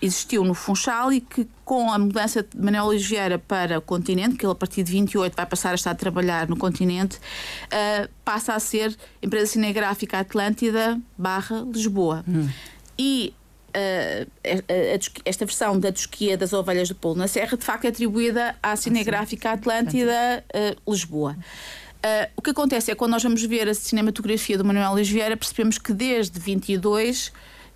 existiu 0.00 0.44
no 0.44 0.54
Funchal 0.54 1.12
e 1.12 1.20
que 1.20 1.46
com 1.64 1.90
a 1.90 1.98
mudança 1.98 2.42
de 2.42 2.58
Manuel 2.58 2.86
Luís 2.86 3.06
Vieira 3.06 3.38
para 3.38 3.78
o 3.78 3.82
continente, 3.82 4.36
que 4.36 4.44
ele 4.44 4.52
a 4.52 4.56
partir 4.56 4.82
de 4.82 4.92
28 4.92 5.36
vai 5.36 5.46
passar 5.46 5.72
a 5.72 5.74
estar 5.74 5.90
a 5.90 5.94
trabalhar 5.94 6.48
no 6.48 6.56
continente, 6.56 7.16
uh, 7.16 8.08
passa 8.24 8.54
a 8.54 8.60
ser 8.60 8.96
Empresa 9.22 9.46
Cinegráfica 9.52 10.18
Atlântida 10.18 11.00
barra 11.16 11.64
Lisboa. 11.72 12.24
Hum. 12.26 12.48
E 12.98 13.34
uh, 13.70 14.30
esta 15.24 15.44
versão 15.44 15.78
da 15.78 15.92
Tosquia 15.92 16.36
das 16.36 16.52
Ovelhas 16.52 16.88
do 16.88 16.94
Polo 16.94 17.16
na 17.16 17.28
Serra, 17.28 17.56
de 17.56 17.64
facto, 17.64 17.84
é 17.84 17.88
atribuída 17.88 18.56
à 18.62 18.76
Cinegráfica 18.76 19.52
Atlântida 19.52 20.44
uh, 20.54 20.90
Lisboa. 20.90 21.36
Uh, 22.00 22.30
o 22.34 22.42
que 22.42 22.50
acontece 22.50 22.90
é 22.90 22.94
que 22.94 22.98
quando 22.98 23.12
nós 23.12 23.22
vamos 23.22 23.42
ver 23.42 23.68
a 23.68 23.74
cinematografia 23.74 24.56
do 24.56 24.64
Manuel 24.64 24.92
Luís 24.92 25.08
Vieira, 25.08 25.36
percebemos 25.36 25.76
que 25.76 25.92
desde 25.92 26.40
22 26.40 27.30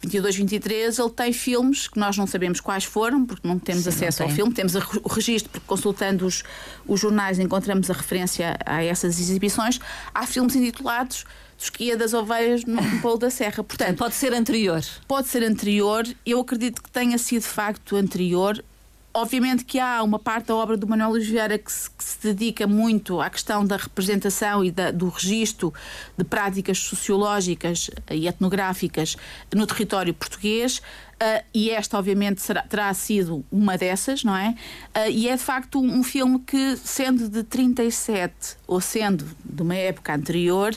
22, 0.04 0.36
23, 0.36 0.98
ele 0.98 1.10
tem 1.10 1.32
filmes 1.32 1.88
que 1.88 1.98
nós 1.98 2.16
não 2.16 2.26
sabemos 2.26 2.60
quais 2.60 2.84
foram, 2.84 3.24
porque 3.24 3.46
não 3.46 3.58
temos 3.58 3.84
Sim, 3.84 3.88
acesso 3.88 4.22
não 4.22 4.28
ao 4.28 4.34
filme, 4.34 4.52
temos 4.52 4.74
o 4.74 5.08
registro, 5.08 5.50
porque 5.50 5.66
consultando 5.66 6.26
os, 6.26 6.42
os 6.86 7.00
jornais 7.00 7.38
encontramos 7.38 7.90
a 7.90 7.94
referência 7.94 8.56
a 8.64 8.82
essas 8.82 9.18
exibições. 9.18 9.80
Há 10.14 10.26
filmes 10.26 10.54
intitulados 10.54 11.24
Tosquia 11.56 11.96
das 11.96 12.12
Ovelhas 12.12 12.64
no 12.64 12.82
Polo 13.00 13.18
da 13.18 13.30
Serra. 13.30 13.62
Portanto, 13.62 13.96
pode 13.96 14.14
ser 14.14 14.32
anterior. 14.32 14.82
Pode 15.06 15.28
ser 15.28 15.42
anterior. 15.42 16.04
Eu 16.26 16.40
acredito 16.40 16.82
que 16.82 16.90
tenha 16.90 17.16
sido 17.16 17.42
de 17.42 17.48
facto 17.48 17.96
anterior. 17.96 18.62
Obviamente 19.16 19.64
que 19.64 19.78
há 19.78 20.02
uma 20.02 20.18
parte 20.18 20.48
da 20.48 20.56
obra 20.56 20.76
do 20.76 20.88
Manuel 20.88 21.10
Luís 21.10 21.28
Vieira 21.28 21.56
que 21.56 21.70
se, 21.70 21.88
que 21.88 22.02
se 22.02 22.18
dedica 22.20 22.66
muito 22.66 23.20
à 23.20 23.30
questão 23.30 23.64
da 23.64 23.76
representação 23.76 24.64
e 24.64 24.72
da, 24.72 24.90
do 24.90 25.08
registro 25.08 25.72
de 26.18 26.24
práticas 26.24 26.78
sociológicas 26.78 27.90
e 28.10 28.26
etnográficas 28.26 29.16
no 29.54 29.68
território 29.68 30.12
português. 30.12 30.78
Uh, 30.78 31.44
e 31.54 31.70
esta, 31.70 31.96
obviamente, 31.96 32.42
será, 32.42 32.62
terá 32.62 32.92
sido 32.92 33.44
uma 33.52 33.78
dessas, 33.78 34.24
não 34.24 34.36
é? 34.36 34.48
Uh, 34.96 35.08
e 35.08 35.28
é 35.28 35.36
de 35.36 35.42
facto 35.42 35.80
um, 35.80 36.00
um, 36.00 36.02
filme 36.02 36.40
que, 36.40 36.76
sendo 36.76 37.28
de 37.28 37.44
37 37.44 38.56
ou 38.66 38.80
sendo 38.80 39.24
de 39.44 39.62
uma 39.62 39.76
época 39.76 40.12
anterior, 40.12 40.76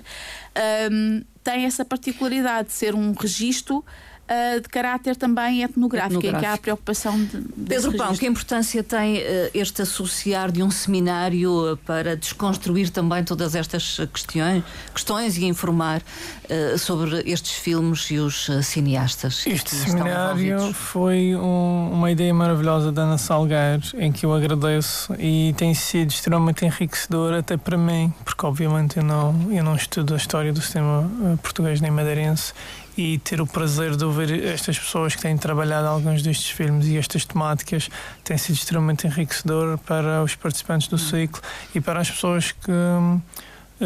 um, 0.91 1.23
tem 1.43 1.65
essa 1.65 1.83
particularidade 1.83 2.67
de 2.67 2.73
ser 2.75 2.93
um 2.93 3.13
registro 3.13 3.83
uh, 4.29 4.61
de 4.61 4.69
caráter 4.69 5.15
também 5.15 5.63
etnográfico, 5.63 6.19
etnográfico, 6.19 6.37
em 6.37 6.39
que 6.39 6.45
há 6.45 6.53
a 6.53 6.57
preocupação 6.57 7.17
de. 7.23 7.41
Pedro 7.67 7.95
Pão, 7.95 8.15
que 8.15 8.25
importância 8.25 8.83
tem 8.83 9.17
uh, 9.17 9.21
este 9.53 9.81
associar 9.81 10.51
de 10.51 10.61
um 10.61 10.69
seminário 10.69 11.77
para 11.85 12.15
desconstruir 12.15 12.89
também 12.89 13.23
todas 13.23 13.55
estas 13.55 13.99
questões, 14.13 14.63
questões 14.93 15.37
e 15.37 15.45
informar 15.45 16.01
uh, 16.01 16.77
sobre 16.77 17.23
estes 17.29 17.53
filmes 17.53 18.09
e 18.11 18.19
os 18.19 18.49
cineastas? 18.63 19.45
Este 19.47 19.75
seminário 19.75 20.73
foi 20.73 21.35
um, 21.35 21.91
uma 21.93 22.11
ideia 22.11 22.33
maravilhosa 22.33 22.91
da 22.91 23.03
Ana 23.03 23.17
Salgueiro, 23.17 23.83
em 23.95 24.11
que 24.11 24.25
eu 24.25 24.33
agradeço 24.33 25.13
e 25.17 25.53
tem 25.57 25.73
sido 25.73 26.11
extremamente 26.11 26.65
enriquecedor 26.65 27.33
até 27.33 27.57
para 27.57 27.77
mim, 27.77 28.13
porque 28.23 28.45
obviamente 28.45 28.97
eu 28.97 29.03
não, 29.03 29.51
eu 29.51 29.63
não 29.63 29.75
estudo 29.75 30.13
a 30.13 30.17
história 30.17 30.51
do 30.51 30.61
sistema 30.61 31.09
português 31.41 31.81
nem 31.81 31.91
madeirense 31.91 32.53
e 32.97 33.19
ter 33.19 33.39
o 33.39 33.45
prazer 33.45 33.95
de 33.95 34.03
ouvir 34.03 34.43
estas 34.43 34.77
pessoas 34.77 35.15
que 35.15 35.21
têm 35.21 35.37
trabalhado 35.37 35.87
alguns 35.87 36.23
destes 36.23 36.49
filmes 36.49 36.87
e 36.87 36.97
estas 36.97 37.23
temáticas 37.23 37.89
tem 38.23 38.37
sido 38.37 38.55
extremamente 38.55 39.05
enriquecedor 39.05 39.77
para 39.77 40.23
os 40.23 40.33
participantes 40.35 40.87
do 40.87 40.97
ciclo 40.97 41.41
e 41.75 41.79
para 41.79 41.99
as 41.99 42.09
pessoas 42.09 42.51
que 42.51 42.71
hum, 42.71 43.21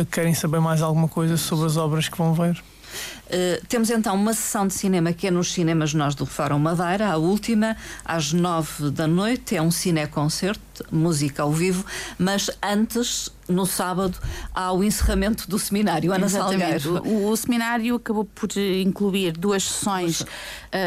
querem 0.09 0.33
saber 0.33 0.61
mais 0.61 0.81
alguma 0.81 1.09
coisa 1.09 1.35
sobre 1.35 1.65
as 1.65 1.75
obras 1.75 2.07
que 2.07 2.17
vão 2.17 2.33
ver. 2.33 2.63
Uh, 3.31 3.65
temos 3.67 3.89
então 3.89 4.13
uma 4.13 4.33
sessão 4.33 4.67
de 4.67 4.73
cinema 4.73 5.13
que 5.13 5.27
é 5.27 5.31
nos 5.31 5.53
cinemas 5.53 5.93
nós 5.93 6.13
do 6.15 6.25
Fórum 6.25 6.59
Madeira, 6.59 7.07
a 7.07 7.15
última, 7.15 7.77
às 8.03 8.33
nove 8.33 8.91
da 8.91 9.07
noite, 9.07 9.55
é 9.55 9.61
um 9.61 9.71
cineconcerto, 9.71 10.85
música 10.91 11.43
ao 11.43 11.51
vivo, 11.51 11.85
mas 12.17 12.49
antes, 12.61 13.31
no 13.47 13.65
sábado, 13.65 14.17
há 14.53 14.73
o 14.73 14.83
encerramento 14.83 15.49
do 15.49 15.57
seminário. 15.57 16.11
Ana 16.11 16.25
Exatamente. 16.25 16.83
Salgueiro. 16.83 17.09
O, 17.09 17.29
o, 17.31 17.37
seminário 17.37 17.95
acabou 17.95 18.25
por 18.25 18.49
incluir 18.57 19.31
duas 19.31 19.63
sessões 19.63 20.21
uh, 20.21 20.27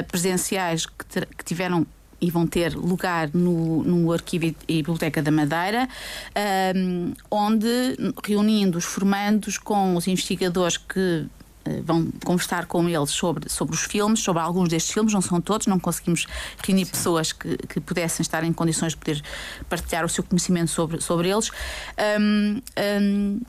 presenciais 0.06 0.84
que, 0.84 1.26
que 1.38 1.44
tiveram 1.44 1.86
e 2.20 2.30
vão 2.30 2.46
ter 2.46 2.74
lugar 2.74 3.28
no, 3.34 3.82
no 3.82 4.12
Arquivo 4.12 4.46
e 4.46 4.76
Biblioteca 4.76 5.22
da 5.22 5.30
Madeira, 5.30 5.88
um, 6.74 7.12
onde, 7.30 7.68
reunindo 8.24 8.78
os 8.78 8.84
formandos 8.84 9.58
com 9.58 9.96
os 9.96 10.06
investigadores 10.06 10.76
que 10.78 11.26
eh, 11.26 11.43
vão 11.84 12.08
conversar 12.24 12.66
com 12.66 12.88
eles 12.88 13.10
sobre, 13.10 13.48
sobre 13.48 13.74
os 13.74 13.82
filmes, 13.82 14.20
sobre 14.20 14.42
alguns 14.42 14.68
destes 14.68 14.92
filmes, 14.92 15.12
não 15.12 15.20
são 15.20 15.40
todos, 15.40 15.66
não 15.66 15.78
conseguimos 15.78 16.26
reunir 16.64 16.86
pessoas 16.86 17.32
que, 17.32 17.56
que 17.56 17.80
pudessem 17.80 18.22
estar 18.22 18.44
em 18.44 18.52
condições 18.52 18.92
de 18.92 18.98
poder 18.98 19.22
partilhar 19.68 20.04
o 20.04 20.08
seu 20.08 20.22
conhecimento 20.24 20.70
sobre, 20.70 21.00
sobre 21.00 21.30
eles. 21.30 21.50
Um, 22.20 22.60
um, 23.00 23.40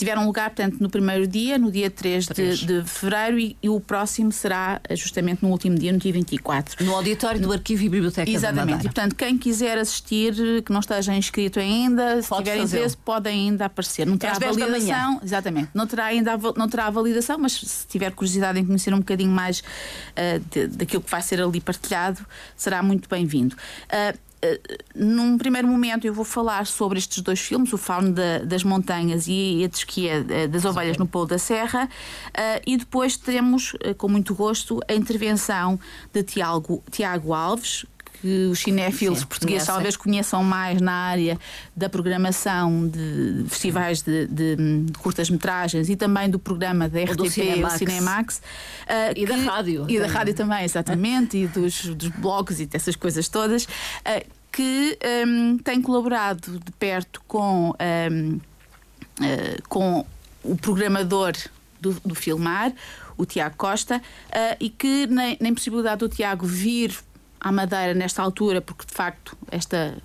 tiveram 0.00 0.24
lugar, 0.24 0.48
portanto, 0.48 0.78
no 0.80 0.88
primeiro 0.88 1.26
dia, 1.26 1.58
no 1.58 1.70
dia 1.70 1.90
3, 1.90 2.26
3. 2.26 2.58
De, 2.58 2.82
de, 2.82 2.88
fevereiro, 2.88 3.38
e, 3.38 3.56
e, 3.62 3.68
o 3.68 3.78
próximo 3.78 4.32
será 4.32 4.80
justamente 4.92 5.42
no 5.42 5.50
último 5.50 5.78
dia, 5.78 5.92
no 5.92 5.98
dia 5.98 6.12
24. 6.12 6.82
No 6.84 6.94
auditório 6.94 7.38
do 7.38 7.52
Arquivo 7.52 7.84
e 7.84 7.88
Biblioteca 7.88 8.30
Exatamente. 8.30 8.80
E, 8.80 8.82
portanto, 8.84 9.14
quem 9.14 9.36
quiser 9.36 9.76
assistir, 9.76 10.34
que 10.64 10.72
não 10.72 10.80
esteja 10.80 11.14
inscrito 11.14 11.60
ainda, 11.60 12.22
se 12.22 12.28
Pode 12.28 12.44
tiver 12.44 12.62
interesse, 12.62 12.96
pode 12.96 13.28
ainda 13.28 13.66
aparecer. 13.66 14.06
Não 14.06 14.16
terá 14.16 14.38
validação. 14.38 15.20
Exatamente. 15.22 15.68
Não 15.74 15.86
terá 15.86 16.06
ainda 16.06 16.38
não 16.56 16.68
terá 16.68 16.88
validação, 16.88 17.38
mas 17.38 17.52
se 17.52 17.86
tiver 17.86 18.10
curiosidade 18.12 18.58
em 18.58 18.64
conhecer 18.64 18.94
um 18.94 18.98
bocadinho 18.98 19.30
mais 19.30 19.60
uh, 19.60 20.40
de, 20.50 20.66
daquilo 20.68 21.02
que 21.02 21.10
vai 21.10 21.20
ser 21.20 21.42
ali 21.42 21.60
partilhado, 21.60 22.24
será 22.56 22.82
muito 22.82 23.08
bem-vindo. 23.08 23.54
Uh, 23.54 24.10
eh, 24.10 24.14
num 24.94 25.36
primeiro 25.36 25.68
momento 25.68 26.06
eu 26.06 26.14
vou 26.14 26.24
falar 26.24 26.66
sobre 26.66 26.98
estes 26.98 27.22
dois 27.22 27.40
filmes, 27.40 27.72
o 27.72 27.78
Fauno 27.78 28.12
da, 28.12 28.38
das 28.38 28.64
Montanhas 28.64 29.26
e 29.28 29.62
a 29.64 29.68
Tesquia 29.68 30.24
eh, 30.28 30.46
das 30.46 30.64
Ovelhas 30.64 30.96
no 30.96 31.06
Polo 31.06 31.26
da 31.26 31.38
Serra, 31.38 31.84
uh, 31.84 32.62
e 32.66 32.76
depois 32.76 33.16
teremos, 33.16 33.74
uh, 33.74 33.94
com 33.96 34.08
muito 34.08 34.34
gosto, 34.34 34.80
a 34.88 34.94
intervenção 34.94 35.78
de 36.12 36.22
Tiago, 36.22 36.82
Tiago 36.90 37.34
Alves, 37.34 37.84
que 38.20 38.46
os 38.46 38.58
cinéfilos 38.58 39.20
Sim, 39.20 39.26
portugueses 39.26 39.66
conhecem. 39.66 39.74
talvez 39.74 39.96
conheçam 39.96 40.44
mais 40.44 40.80
na 40.80 40.92
área 40.92 41.38
da 41.74 41.88
programação 41.88 42.86
de 42.86 43.44
festivais 43.48 44.02
de, 44.02 44.26
de, 44.26 44.56
de 44.56 44.92
curtas-metragens 44.98 45.88
e 45.88 45.96
também 45.96 46.28
do 46.28 46.38
programa 46.38 46.88
da 46.88 47.02
RTP, 47.02 47.30
Cinemax. 47.30 47.74
o 47.74 47.78
Cinemax. 47.78 48.36
Uh, 48.38 48.40
e 49.10 49.14
que, 49.14 49.26
da 49.26 49.36
rádio. 49.36 49.86
E 49.88 49.98
da 49.98 50.06
rádio 50.06 50.34
também, 50.34 50.64
exatamente, 50.64 51.38
e 51.38 51.46
dos, 51.46 51.86
dos 51.86 52.08
blogs 52.08 52.60
e 52.60 52.66
dessas 52.66 52.94
coisas 52.94 53.28
todas. 53.28 53.64
Uh, 53.64 54.40
que 54.52 54.98
um, 55.26 55.58
tem 55.58 55.80
colaborado 55.80 56.58
de 56.58 56.72
perto 56.72 57.22
com, 57.26 57.72
um, 58.10 58.32
uh, 58.34 59.62
com 59.68 60.04
o 60.42 60.56
programador 60.56 61.32
do, 61.80 61.92
do 62.04 62.14
Filmar, 62.16 62.72
o 63.16 63.24
Tiago 63.24 63.54
Costa, 63.56 64.02
e 64.58 64.70
que 64.70 65.06
na, 65.06 65.36
na 65.38 65.48
impossibilidade 65.48 65.98
do 65.98 66.08
Tiago 66.08 66.46
vir 66.46 66.98
à 67.40 67.50
Madeira 67.50 67.94
nesta 67.94 68.22
altura, 68.22 68.60
porque 68.60 68.84
de 68.86 68.92
facto 68.92 69.36
esta 69.50 69.96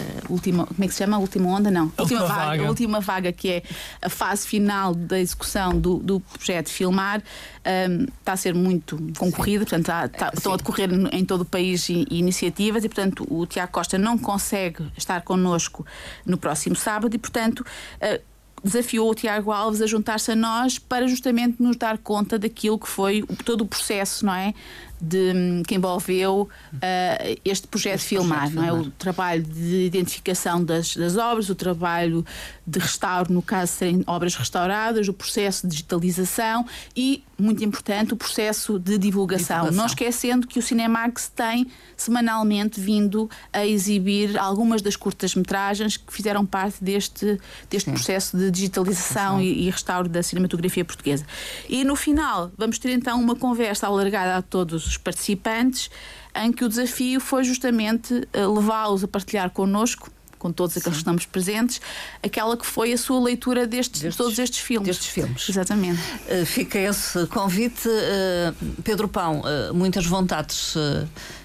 Uh, 0.00 0.32
última, 0.32 0.66
como 0.66 0.84
é 0.84 0.86
que 0.86 0.94
se 0.94 1.00
chama? 1.00 1.16
A 1.16 1.20
última 1.20 1.48
onda? 1.50 1.70
Não. 1.70 1.92
A 1.96 2.02
última, 2.02 2.20
vaga, 2.20 2.34
vaga. 2.34 2.64
A 2.64 2.68
última 2.68 3.00
vaga, 3.00 3.32
que 3.32 3.50
é 3.50 3.62
a 4.00 4.08
fase 4.08 4.46
final 4.46 4.94
da 4.94 5.20
execução 5.20 5.78
do, 5.78 5.98
do 5.98 6.20
projeto 6.20 6.70
Filmar, 6.70 7.20
um, 7.20 7.22
ehm, 7.64 8.06
está 8.18 8.32
a 8.32 8.36
ser 8.36 8.54
muito 8.54 8.96
concorrida, 9.18 9.66
portanto, 9.66 9.82
está, 9.82 10.06
está, 10.06 10.30
estão 10.34 10.54
a 10.54 10.56
decorrer 10.56 10.88
em 11.12 11.24
todo 11.24 11.42
o 11.42 11.44
país 11.44 11.88
iniciativas 11.88 12.84
e, 12.84 12.88
portanto, 12.88 13.26
o 13.28 13.44
Tiago 13.46 13.70
Costa 13.70 13.98
não 13.98 14.16
consegue 14.16 14.90
estar 14.96 15.20
connosco 15.22 15.84
no 16.24 16.38
próximo 16.38 16.74
sábado 16.74 17.14
e, 17.14 17.18
portanto. 17.18 17.60
Uh, 17.60 18.32
desafiou 18.64 19.10
o 19.10 19.14
Tiago 19.14 19.50
Alves 19.50 19.82
a 19.82 19.86
juntar-se 19.86 20.30
a 20.30 20.36
nós 20.36 20.78
para 20.78 21.08
justamente 21.08 21.60
nos 21.60 21.76
dar 21.76 21.98
conta 21.98 22.38
daquilo 22.38 22.78
que 22.78 22.88
foi 22.88 23.24
todo 23.44 23.62
o 23.62 23.66
processo, 23.66 24.24
não 24.24 24.34
é? 24.34 24.54
De, 25.02 25.62
que 25.66 25.74
envolveu 25.74 26.48
uh, 26.74 27.40
este 27.44 27.66
projeto 27.66 27.96
este 27.96 28.08
Filmar, 28.10 28.50
projeto 28.50 28.54
não 28.54 28.64
é? 28.64 28.72
o 28.72 28.90
trabalho 28.92 29.42
de 29.42 29.86
identificação 29.86 30.64
das, 30.64 30.96
das, 30.96 31.16
obras, 31.16 31.48
o 31.50 31.54
trabalho 31.56 32.24
de 32.64 32.78
restauro, 32.78 33.32
no 33.32 33.42
caso 33.42 33.72
de 33.72 33.78
serem 33.78 34.04
obras 34.06 34.36
restauradas, 34.36 35.08
o 35.08 35.12
processo 35.12 35.66
de 35.66 35.72
digitalização 35.72 36.64
e, 36.96 37.24
muito 37.36 37.64
importante, 37.64 38.14
o 38.14 38.16
processo 38.16 38.78
de 38.78 38.96
divulgação. 38.96 39.56
divulgação. 39.56 39.76
Não 39.76 39.86
esquecendo 39.86 40.46
que 40.46 40.60
o 40.60 40.62
Cinemax 40.62 41.28
tem 41.34 41.66
semanalmente 41.96 42.80
vindo 42.80 43.28
a 43.52 43.66
exibir 43.66 44.38
algumas 44.38 44.80
das 44.80 44.94
curtas-metragens 44.94 45.96
que 45.96 46.12
fizeram 46.12 46.46
parte 46.46 46.82
deste, 46.82 47.40
deste 47.68 47.90
processo 47.90 48.36
de 48.36 48.50
digitalização 48.50 49.40
e, 49.40 49.66
e 49.66 49.70
restauro 49.70 50.08
da 50.08 50.22
cinematografia 50.22 50.84
portuguesa. 50.84 51.24
E 51.68 51.82
no 51.82 51.96
final, 51.96 52.52
vamos 52.56 52.78
ter 52.78 52.92
então 52.92 53.20
uma 53.20 53.34
conversa 53.34 53.88
alargada 53.88 54.36
a 54.36 54.42
todos 54.42 54.91
os 54.92 54.98
participantes, 54.98 55.90
em 56.34 56.52
que 56.52 56.64
o 56.64 56.68
desafio 56.68 57.20
foi 57.20 57.44
justamente 57.44 58.26
eh, 58.32 58.46
levá-los 58.46 59.04
a 59.04 59.08
partilhar 59.08 59.50
connosco 59.50 60.10
com 60.42 60.50
todos 60.50 60.76
aqueles 60.76 60.96
que 60.96 61.02
estamos 61.02 61.24
presentes, 61.24 61.80
aquela 62.20 62.56
que 62.56 62.66
foi 62.66 62.92
a 62.92 62.98
sua 62.98 63.20
leitura 63.20 63.64
destes, 63.64 64.00
destes 64.00 64.16
todos 64.16 64.36
estes 64.40 64.58
filmes. 64.58 64.88
Destes 64.88 65.06
filmes. 65.06 65.48
Exatamente. 65.48 66.00
Uh, 66.00 66.44
fica 66.44 66.80
esse 66.80 67.28
convite. 67.28 67.86
Uh, 67.86 68.82
Pedro 68.82 69.06
Pão, 69.06 69.40
uh, 69.40 69.72
muitas 69.72 70.04
vontades 70.04 70.74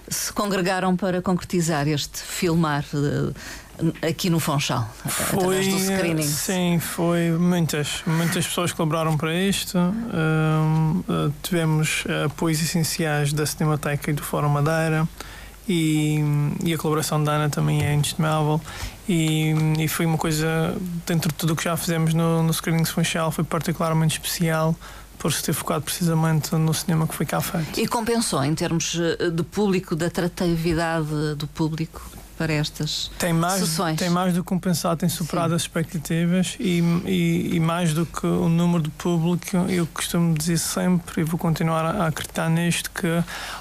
se 0.09 0.33
congregaram 0.33 0.95
para 0.95 1.21
concretizar 1.21 1.87
este 1.87 2.17
filmar 2.17 2.83
aqui 4.01 4.29
no 4.29 4.39
Funchal, 4.39 4.89
foi, 5.05 5.39
através 5.39 5.67
do 5.67 5.79
screening? 5.79 6.23
Sim, 6.23 6.79
foi 6.79 7.31
muitas, 7.31 8.01
muitas 8.05 8.47
pessoas 8.47 8.71
colaboraram 8.71 9.17
para 9.17 9.33
isto. 9.33 9.77
Uh, 9.77 11.33
tivemos 11.43 12.03
apoios 12.25 12.61
essenciais 12.61 13.33
da 13.33 13.45
Cinemateca 13.45 14.11
e 14.11 14.13
do 14.13 14.23
Fórum 14.23 14.49
Madeira 14.49 15.07
e, 15.67 16.19
e 16.63 16.73
a 16.73 16.77
colaboração 16.77 17.23
da 17.23 17.33
Ana 17.33 17.49
também 17.49 17.85
é 17.85 17.93
inestimável. 17.93 18.61
E, 19.07 19.53
e, 19.79 19.87
foi 19.87 20.05
uma 20.05 20.17
coisa, 20.17 20.75
dentro 21.05 21.29
de 21.29 21.35
tudo 21.35 21.53
o 21.53 21.55
que 21.55 21.63
já 21.63 21.75
fizemos 21.77 22.13
no, 22.13 22.43
no 22.43 22.53
Screening 22.53 22.85
Funchal, 22.85 23.31
foi 23.31 23.43
particularmente 23.43 24.15
especial 24.15 24.75
por 25.17 25.33
se 25.33 25.43
ter 25.43 25.53
focado 25.53 25.81
precisamente 25.83 26.53
no 26.55 26.73
cinema 26.73 27.07
que 27.07 27.15
foi 27.15 27.25
cá 27.25 27.41
feito. 27.41 27.79
E 27.79 27.87
compensou 27.87 28.43
em 28.43 28.53
termos 28.53 28.97
eh, 28.99 29.29
de 29.29 29.43
público, 29.43 29.95
da 29.95 30.07
atratividade 30.07 31.35
do 31.35 31.47
público? 31.47 32.01
Para 32.37 32.53
estas 32.53 33.09
tem 33.17 33.33
mais, 33.33 33.59
sessões. 33.59 33.97
Tem 33.97 34.09
mais 34.09 34.33
do 34.33 34.43
que 34.43 34.47
compensado, 34.47 34.99
tem 34.99 35.09
superado 35.09 35.49
Sim. 35.49 35.55
as 35.55 35.61
expectativas 35.63 36.55
e, 36.59 36.79
e, 37.05 37.55
e, 37.55 37.59
mais 37.59 37.93
do 37.93 38.05
que 38.05 38.25
o 38.25 38.47
número 38.47 38.83
de 38.83 38.89
público, 38.91 39.57
eu 39.69 39.87
costumo 39.87 40.37
dizer 40.37 40.57
sempre 40.57 41.21
e 41.21 41.23
vou 41.23 41.39
continuar 41.39 41.83
a 41.83 42.07
acreditar 42.07 42.49
nisto 42.49 42.91
que 42.91 43.07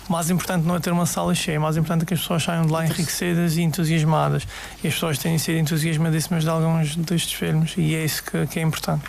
o 0.08 0.12
mais 0.12 0.30
importante 0.30 0.66
não 0.66 0.76
é 0.76 0.80
ter 0.80 0.92
uma 0.92 1.06
sala 1.06 1.34
cheia, 1.34 1.58
o 1.58 1.62
mais 1.62 1.76
importante 1.76 2.02
é 2.02 2.06
que 2.06 2.14
as 2.14 2.20
pessoas 2.20 2.42
saiam 2.42 2.66
de 2.66 2.72
lá 2.72 2.84
enriquecidas 2.84 3.56
e 3.56 3.62
entusiasmadas. 3.62 4.46
E 4.84 4.88
as 4.88 4.94
pessoas 4.94 5.18
têm 5.18 5.38
sido 5.38 5.58
entusiasmadíssimas 5.58 6.44
de 6.44 6.50
alguns 6.50 6.96
destes 6.96 7.32
filmes 7.32 7.74
e 7.76 7.94
é 7.94 8.04
isso 8.04 8.22
que, 8.22 8.46
que 8.46 8.58
é 8.58 8.62
importante. 8.62 9.04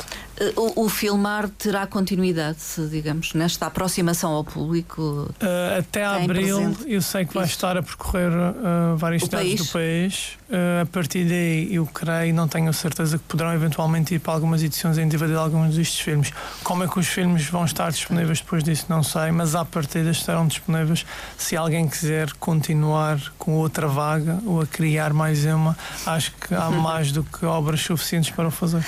O, 0.55 0.85
o, 0.85 0.89
filmar 0.89 1.49
terá 1.49 1.87
continuidade, 1.87 2.59
digamos, 2.91 3.33
nesta 3.33 3.65
aproximação 3.65 4.31
ao 4.31 4.43
público? 4.43 5.27
Uh, 5.41 5.79
até 5.79 6.05
abril, 6.05 6.57
presente. 6.57 6.93
eu 6.93 7.01
sei 7.01 7.25
que 7.25 7.33
vai 7.33 7.45
Isso. 7.45 7.53
estar 7.53 7.75
a 7.75 7.81
percorrer 7.81 8.31
uh, 8.31 8.95
vários 8.97 9.23
estados 9.23 9.55
do 9.55 9.65
país. 9.65 10.37
Uh, 10.49 10.83
a 10.83 10.85
partir 10.85 11.25
daí, 11.25 11.75
eu 11.75 11.85
creio, 11.85 12.33
não 12.33 12.47
tenho 12.47 12.71
certeza 12.73 13.17
que 13.17 13.23
poderão 13.25 13.53
eventualmente 13.53 14.15
ir 14.15 14.19
para 14.19 14.33
algumas 14.33 14.63
edições 14.63 14.97
em 14.97 15.07
DVD 15.07 15.33
de 15.33 15.39
alguns 15.39 15.75
destes 15.75 15.99
filmes. 15.99 16.31
Como 16.63 16.83
é 16.83 16.87
que 16.87 16.97
os 16.97 17.07
filmes 17.07 17.45
vão 17.49 17.65
estar 17.65 17.91
disponíveis 17.91 18.39
depois 18.39 18.63
disso, 18.63 18.85
não 18.87 19.03
sei, 19.03 19.31
mas 19.31 19.55
à 19.55 19.65
partida 19.65 20.09
estarão 20.09 20.47
disponíveis 20.47 21.05
se 21.37 21.57
alguém 21.57 21.87
quiser 21.87 22.31
continuar 22.39 23.19
com 23.37 23.55
outra 23.55 23.87
vaga 23.87 24.39
ou 24.45 24.61
a 24.61 24.65
criar 24.65 25.13
mais 25.13 25.43
uma. 25.45 25.77
Acho 26.05 26.31
que 26.33 26.53
há 26.53 26.69
mais 26.71 27.11
do 27.11 27.23
que 27.23 27.45
obras 27.45 27.81
suficientes 27.81 28.29
para 28.29 28.47
o 28.47 28.51
fazer. 28.51 28.85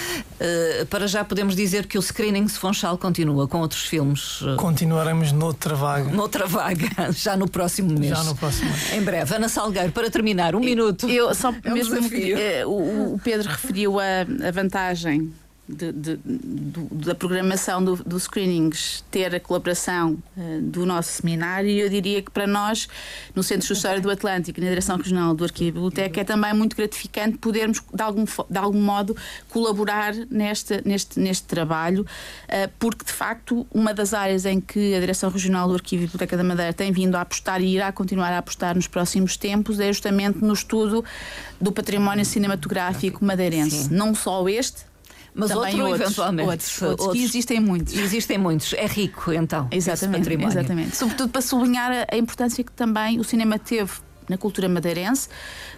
para 0.89 1.07
já 1.07 1.25
podemos 1.25 1.55
dizer 1.55 1.87
que 1.87 1.97
o 1.97 2.01
Screenings 2.01 2.55
Funchal 2.57 2.97
continua 2.97 3.47
com 3.47 3.59
outros 3.59 3.83
filmes. 3.85 4.39
Eh, 4.43 4.55
Continuaremos 4.55 5.31
noutra 5.31 5.75
vaga. 5.75 6.09
Noutra 6.11 6.47
vaga, 6.47 6.87
já 7.11 7.35
no 7.35 7.49
próximo 7.49 7.97
mês. 7.99 8.17
Já 8.17 8.23
no 8.23 8.35
próximo 8.35 8.69
mês. 8.69 8.93
Em 8.93 9.01
breve. 9.01 9.35
Ana 9.35 9.49
Salgueiro, 9.49 9.91
para 9.91 10.09
terminar, 10.09 10.55
um 10.55 10.59
minuto. 10.59 11.09
Eu 11.09 11.33
só 11.35 11.48
é 11.63 11.69
um 11.69 11.73
mesmo. 11.73 11.97
Eh, 12.13 12.65
o, 12.65 13.13
o, 13.15 13.19
Pedro 13.23 13.49
referiu 13.49 13.99
a, 13.99 14.21
a 14.47 14.51
vantagem 14.51 15.31
de, 15.69 15.91
de, 15.91 16.15
do, 16.25 16.95
da 16.95 17.13
programação 17.13 17.83
do, 17.83 17.95
do, 17.97 18.19
screenings 18.19 19.03
ter 19.11 19.35
a 19.35 19.39
colaboração 19.39 20.17
uh, 20.35 20.61
do 20.61 20.85
nosso 20.85 21.21
seminário, 21.21 21.69
eu 21.69 21.87
diria 21.87 22.21
que 22.21 22.31
para 22.31 22.47
nós, 22.47 22.87
no 23.35 23.43
Centro 23.43 23.67
de 23.67 23.73
História 23.73 24.01
do 24.01 24.09
Atlântico, 24.09 24.59
na 24.59 24.67
Direção 24.67 24.97
Regional 24.97 25.35
do 25.35 25.43
Arquivo 25.43 25.69
e 25.69 25.71
Biblioteca, 25.71 26.21
é 26.21 26.23
também 26.23 26.53
muito 26.53 26.75
gratificante 26.75 27.37
podermos, 27.37 27.81
de 27.93 28.01
algum, 28.01 28.25
de 28.25 28.57
algum 28.57 28.81
modo, 28.81 29.15
colaborar 29.49 30.15
neste, 30.29 30.81
neste, 30.83 31.19
neste 31.19 31.43
trabalho, 31.43 32.01
uh, 32.01 32.71
porque 32.79 33.05
de 33.05 33.13
facto, 33.13 33.67
uma 33.71 33.93
das 33.93 34.13
áreas 34.13 34.45
em 34.45 34.59
que 34.59 34.95
a 34.95 34.99
Direção 34.99 35.29
Regional 35.29 35.67
do 35.67 35.75
Arquivo 35.75 36.03
e 36.03 36.05
Biblioteca 36.07 36.35
da 36.35 36.43
Madeira 36.43 36.73
tem 36.73 36.91
vindo 36.91 37.15
a 37.15 37.21
apostar 37.21 37.61
e 37.61 37.75
irá 37.75 37.91
continuar 37.91 38.33
a 38.33 38.39
apostar 38.39 38.75
nos 38.75 38.87
próximos 38.87 39.37
tempos 39.37 39.79
é 39.79 39.87
justamente 39.93 40.39
no 40.39 40.53
estudo 40.53 41.05
do 41.61 41.71
património 41.71 42.25
cinematográfico 42.25 43.23
madeirense. 43.23 43.83
Sim. 43.83 43.93
Não 43.93 44.15
só 44.15 44.47
este, 44.47 44.88
mas 45.33 45.51
outro, 45.51 45.85
outros, 45.85 46.01
eventualmente. 46.01 46.49
Outros, 46.49 46.81
outros, 46.81 47.07
outros, 47.07 47.23
existem 47.23 47.59
muitos. 47.59 47.93
Existem 47.93 48.37
muitos. 48.37 48.73
É 48.73 48.85
rico, 48.85 49.31
então. 49.31 49.67
Exatamente. 49.71 50.29
Exatamente. 50.29 50.95
Sobretudo 50.95 51.29
para 51.29 51.41
sublinhar 51.41 52.07
a 52.11 52.17
importância 52.17 52.63
que 52.63 52.71
também 52.71 53.19
o 53.19 53.23
cinema 53.23 53.57
teve 53.57 53.91
na 54.29 54.37
cultura 54.37 54.69
madeirense, 54.69 55.27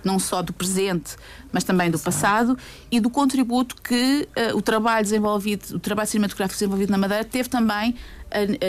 não 0.03 0.19
só 0.19 0.41
do 0.41 0.53
presente, 0.53 1.15
mas 1.51 1.63
também 1.63 1.89
do 1.89 1.97
passado, 1.97 2.57
e 2.91 2.99
do 2.99 3.09
contributo 3.09 3.75
que 3.81 4.27
uh, 4.51 4.57
o 4.57 4.61
trabalho 4.61 5.03
desenvolvido, 5.03 5.75
o 5.75 5.79
trabalho 5.79 6.07
cinematográfico 6.07 6.59
desenvolvido 6.59 6.91
na 6.91 6.97
Madeira 6.97 7.23
teve 7.23 7.49
também 7.49 7.95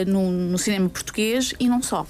no, 0.07 0.29
no, 0.29 0.57
cinema 0.57 0.89
português 0.89 1.53
e 1.59 1.67
não 1.67 1.81
só. 1.81 2.05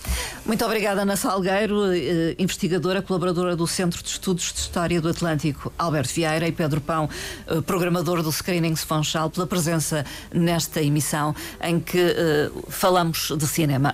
Muito 0.45 0.65
obrigada, 0.65 1.01
Ana 1.01 1.15
Salgueiro, 1.15 1.93
eh, 1.93 2.36
investigadora, 2.39 3.01
colaboradora 3.01 3.55
do 3.55 3.67
Centro 3.67 4.01
de 4.01 4.09
Estudos 4.09 4.51
de 4.51 4.59
História 4.59 4.99
do 4.99 5.09
Atlântico, 5.09 5.71
Alberto 5.78 6.13
Vieira, 6.13 6.47
e 6.47 6.51
Pedro 6.51 6.82
Pão, 6.82 7.09
eh, 7.47 7.61
programador 7.61 8.24
do 8.24 8.32
Screenings 8.32 8.84
Funchal, 8.84 9.30
pela 9.30 9.45
presença 9.45 10.05
nesta 10.34 10.82
emissão 10.82 11.36
em 11.61 11.80
que 11.80 12.15
falamos 12.69 13.32
de 13.38 13.47
cinema. 13.47 13.91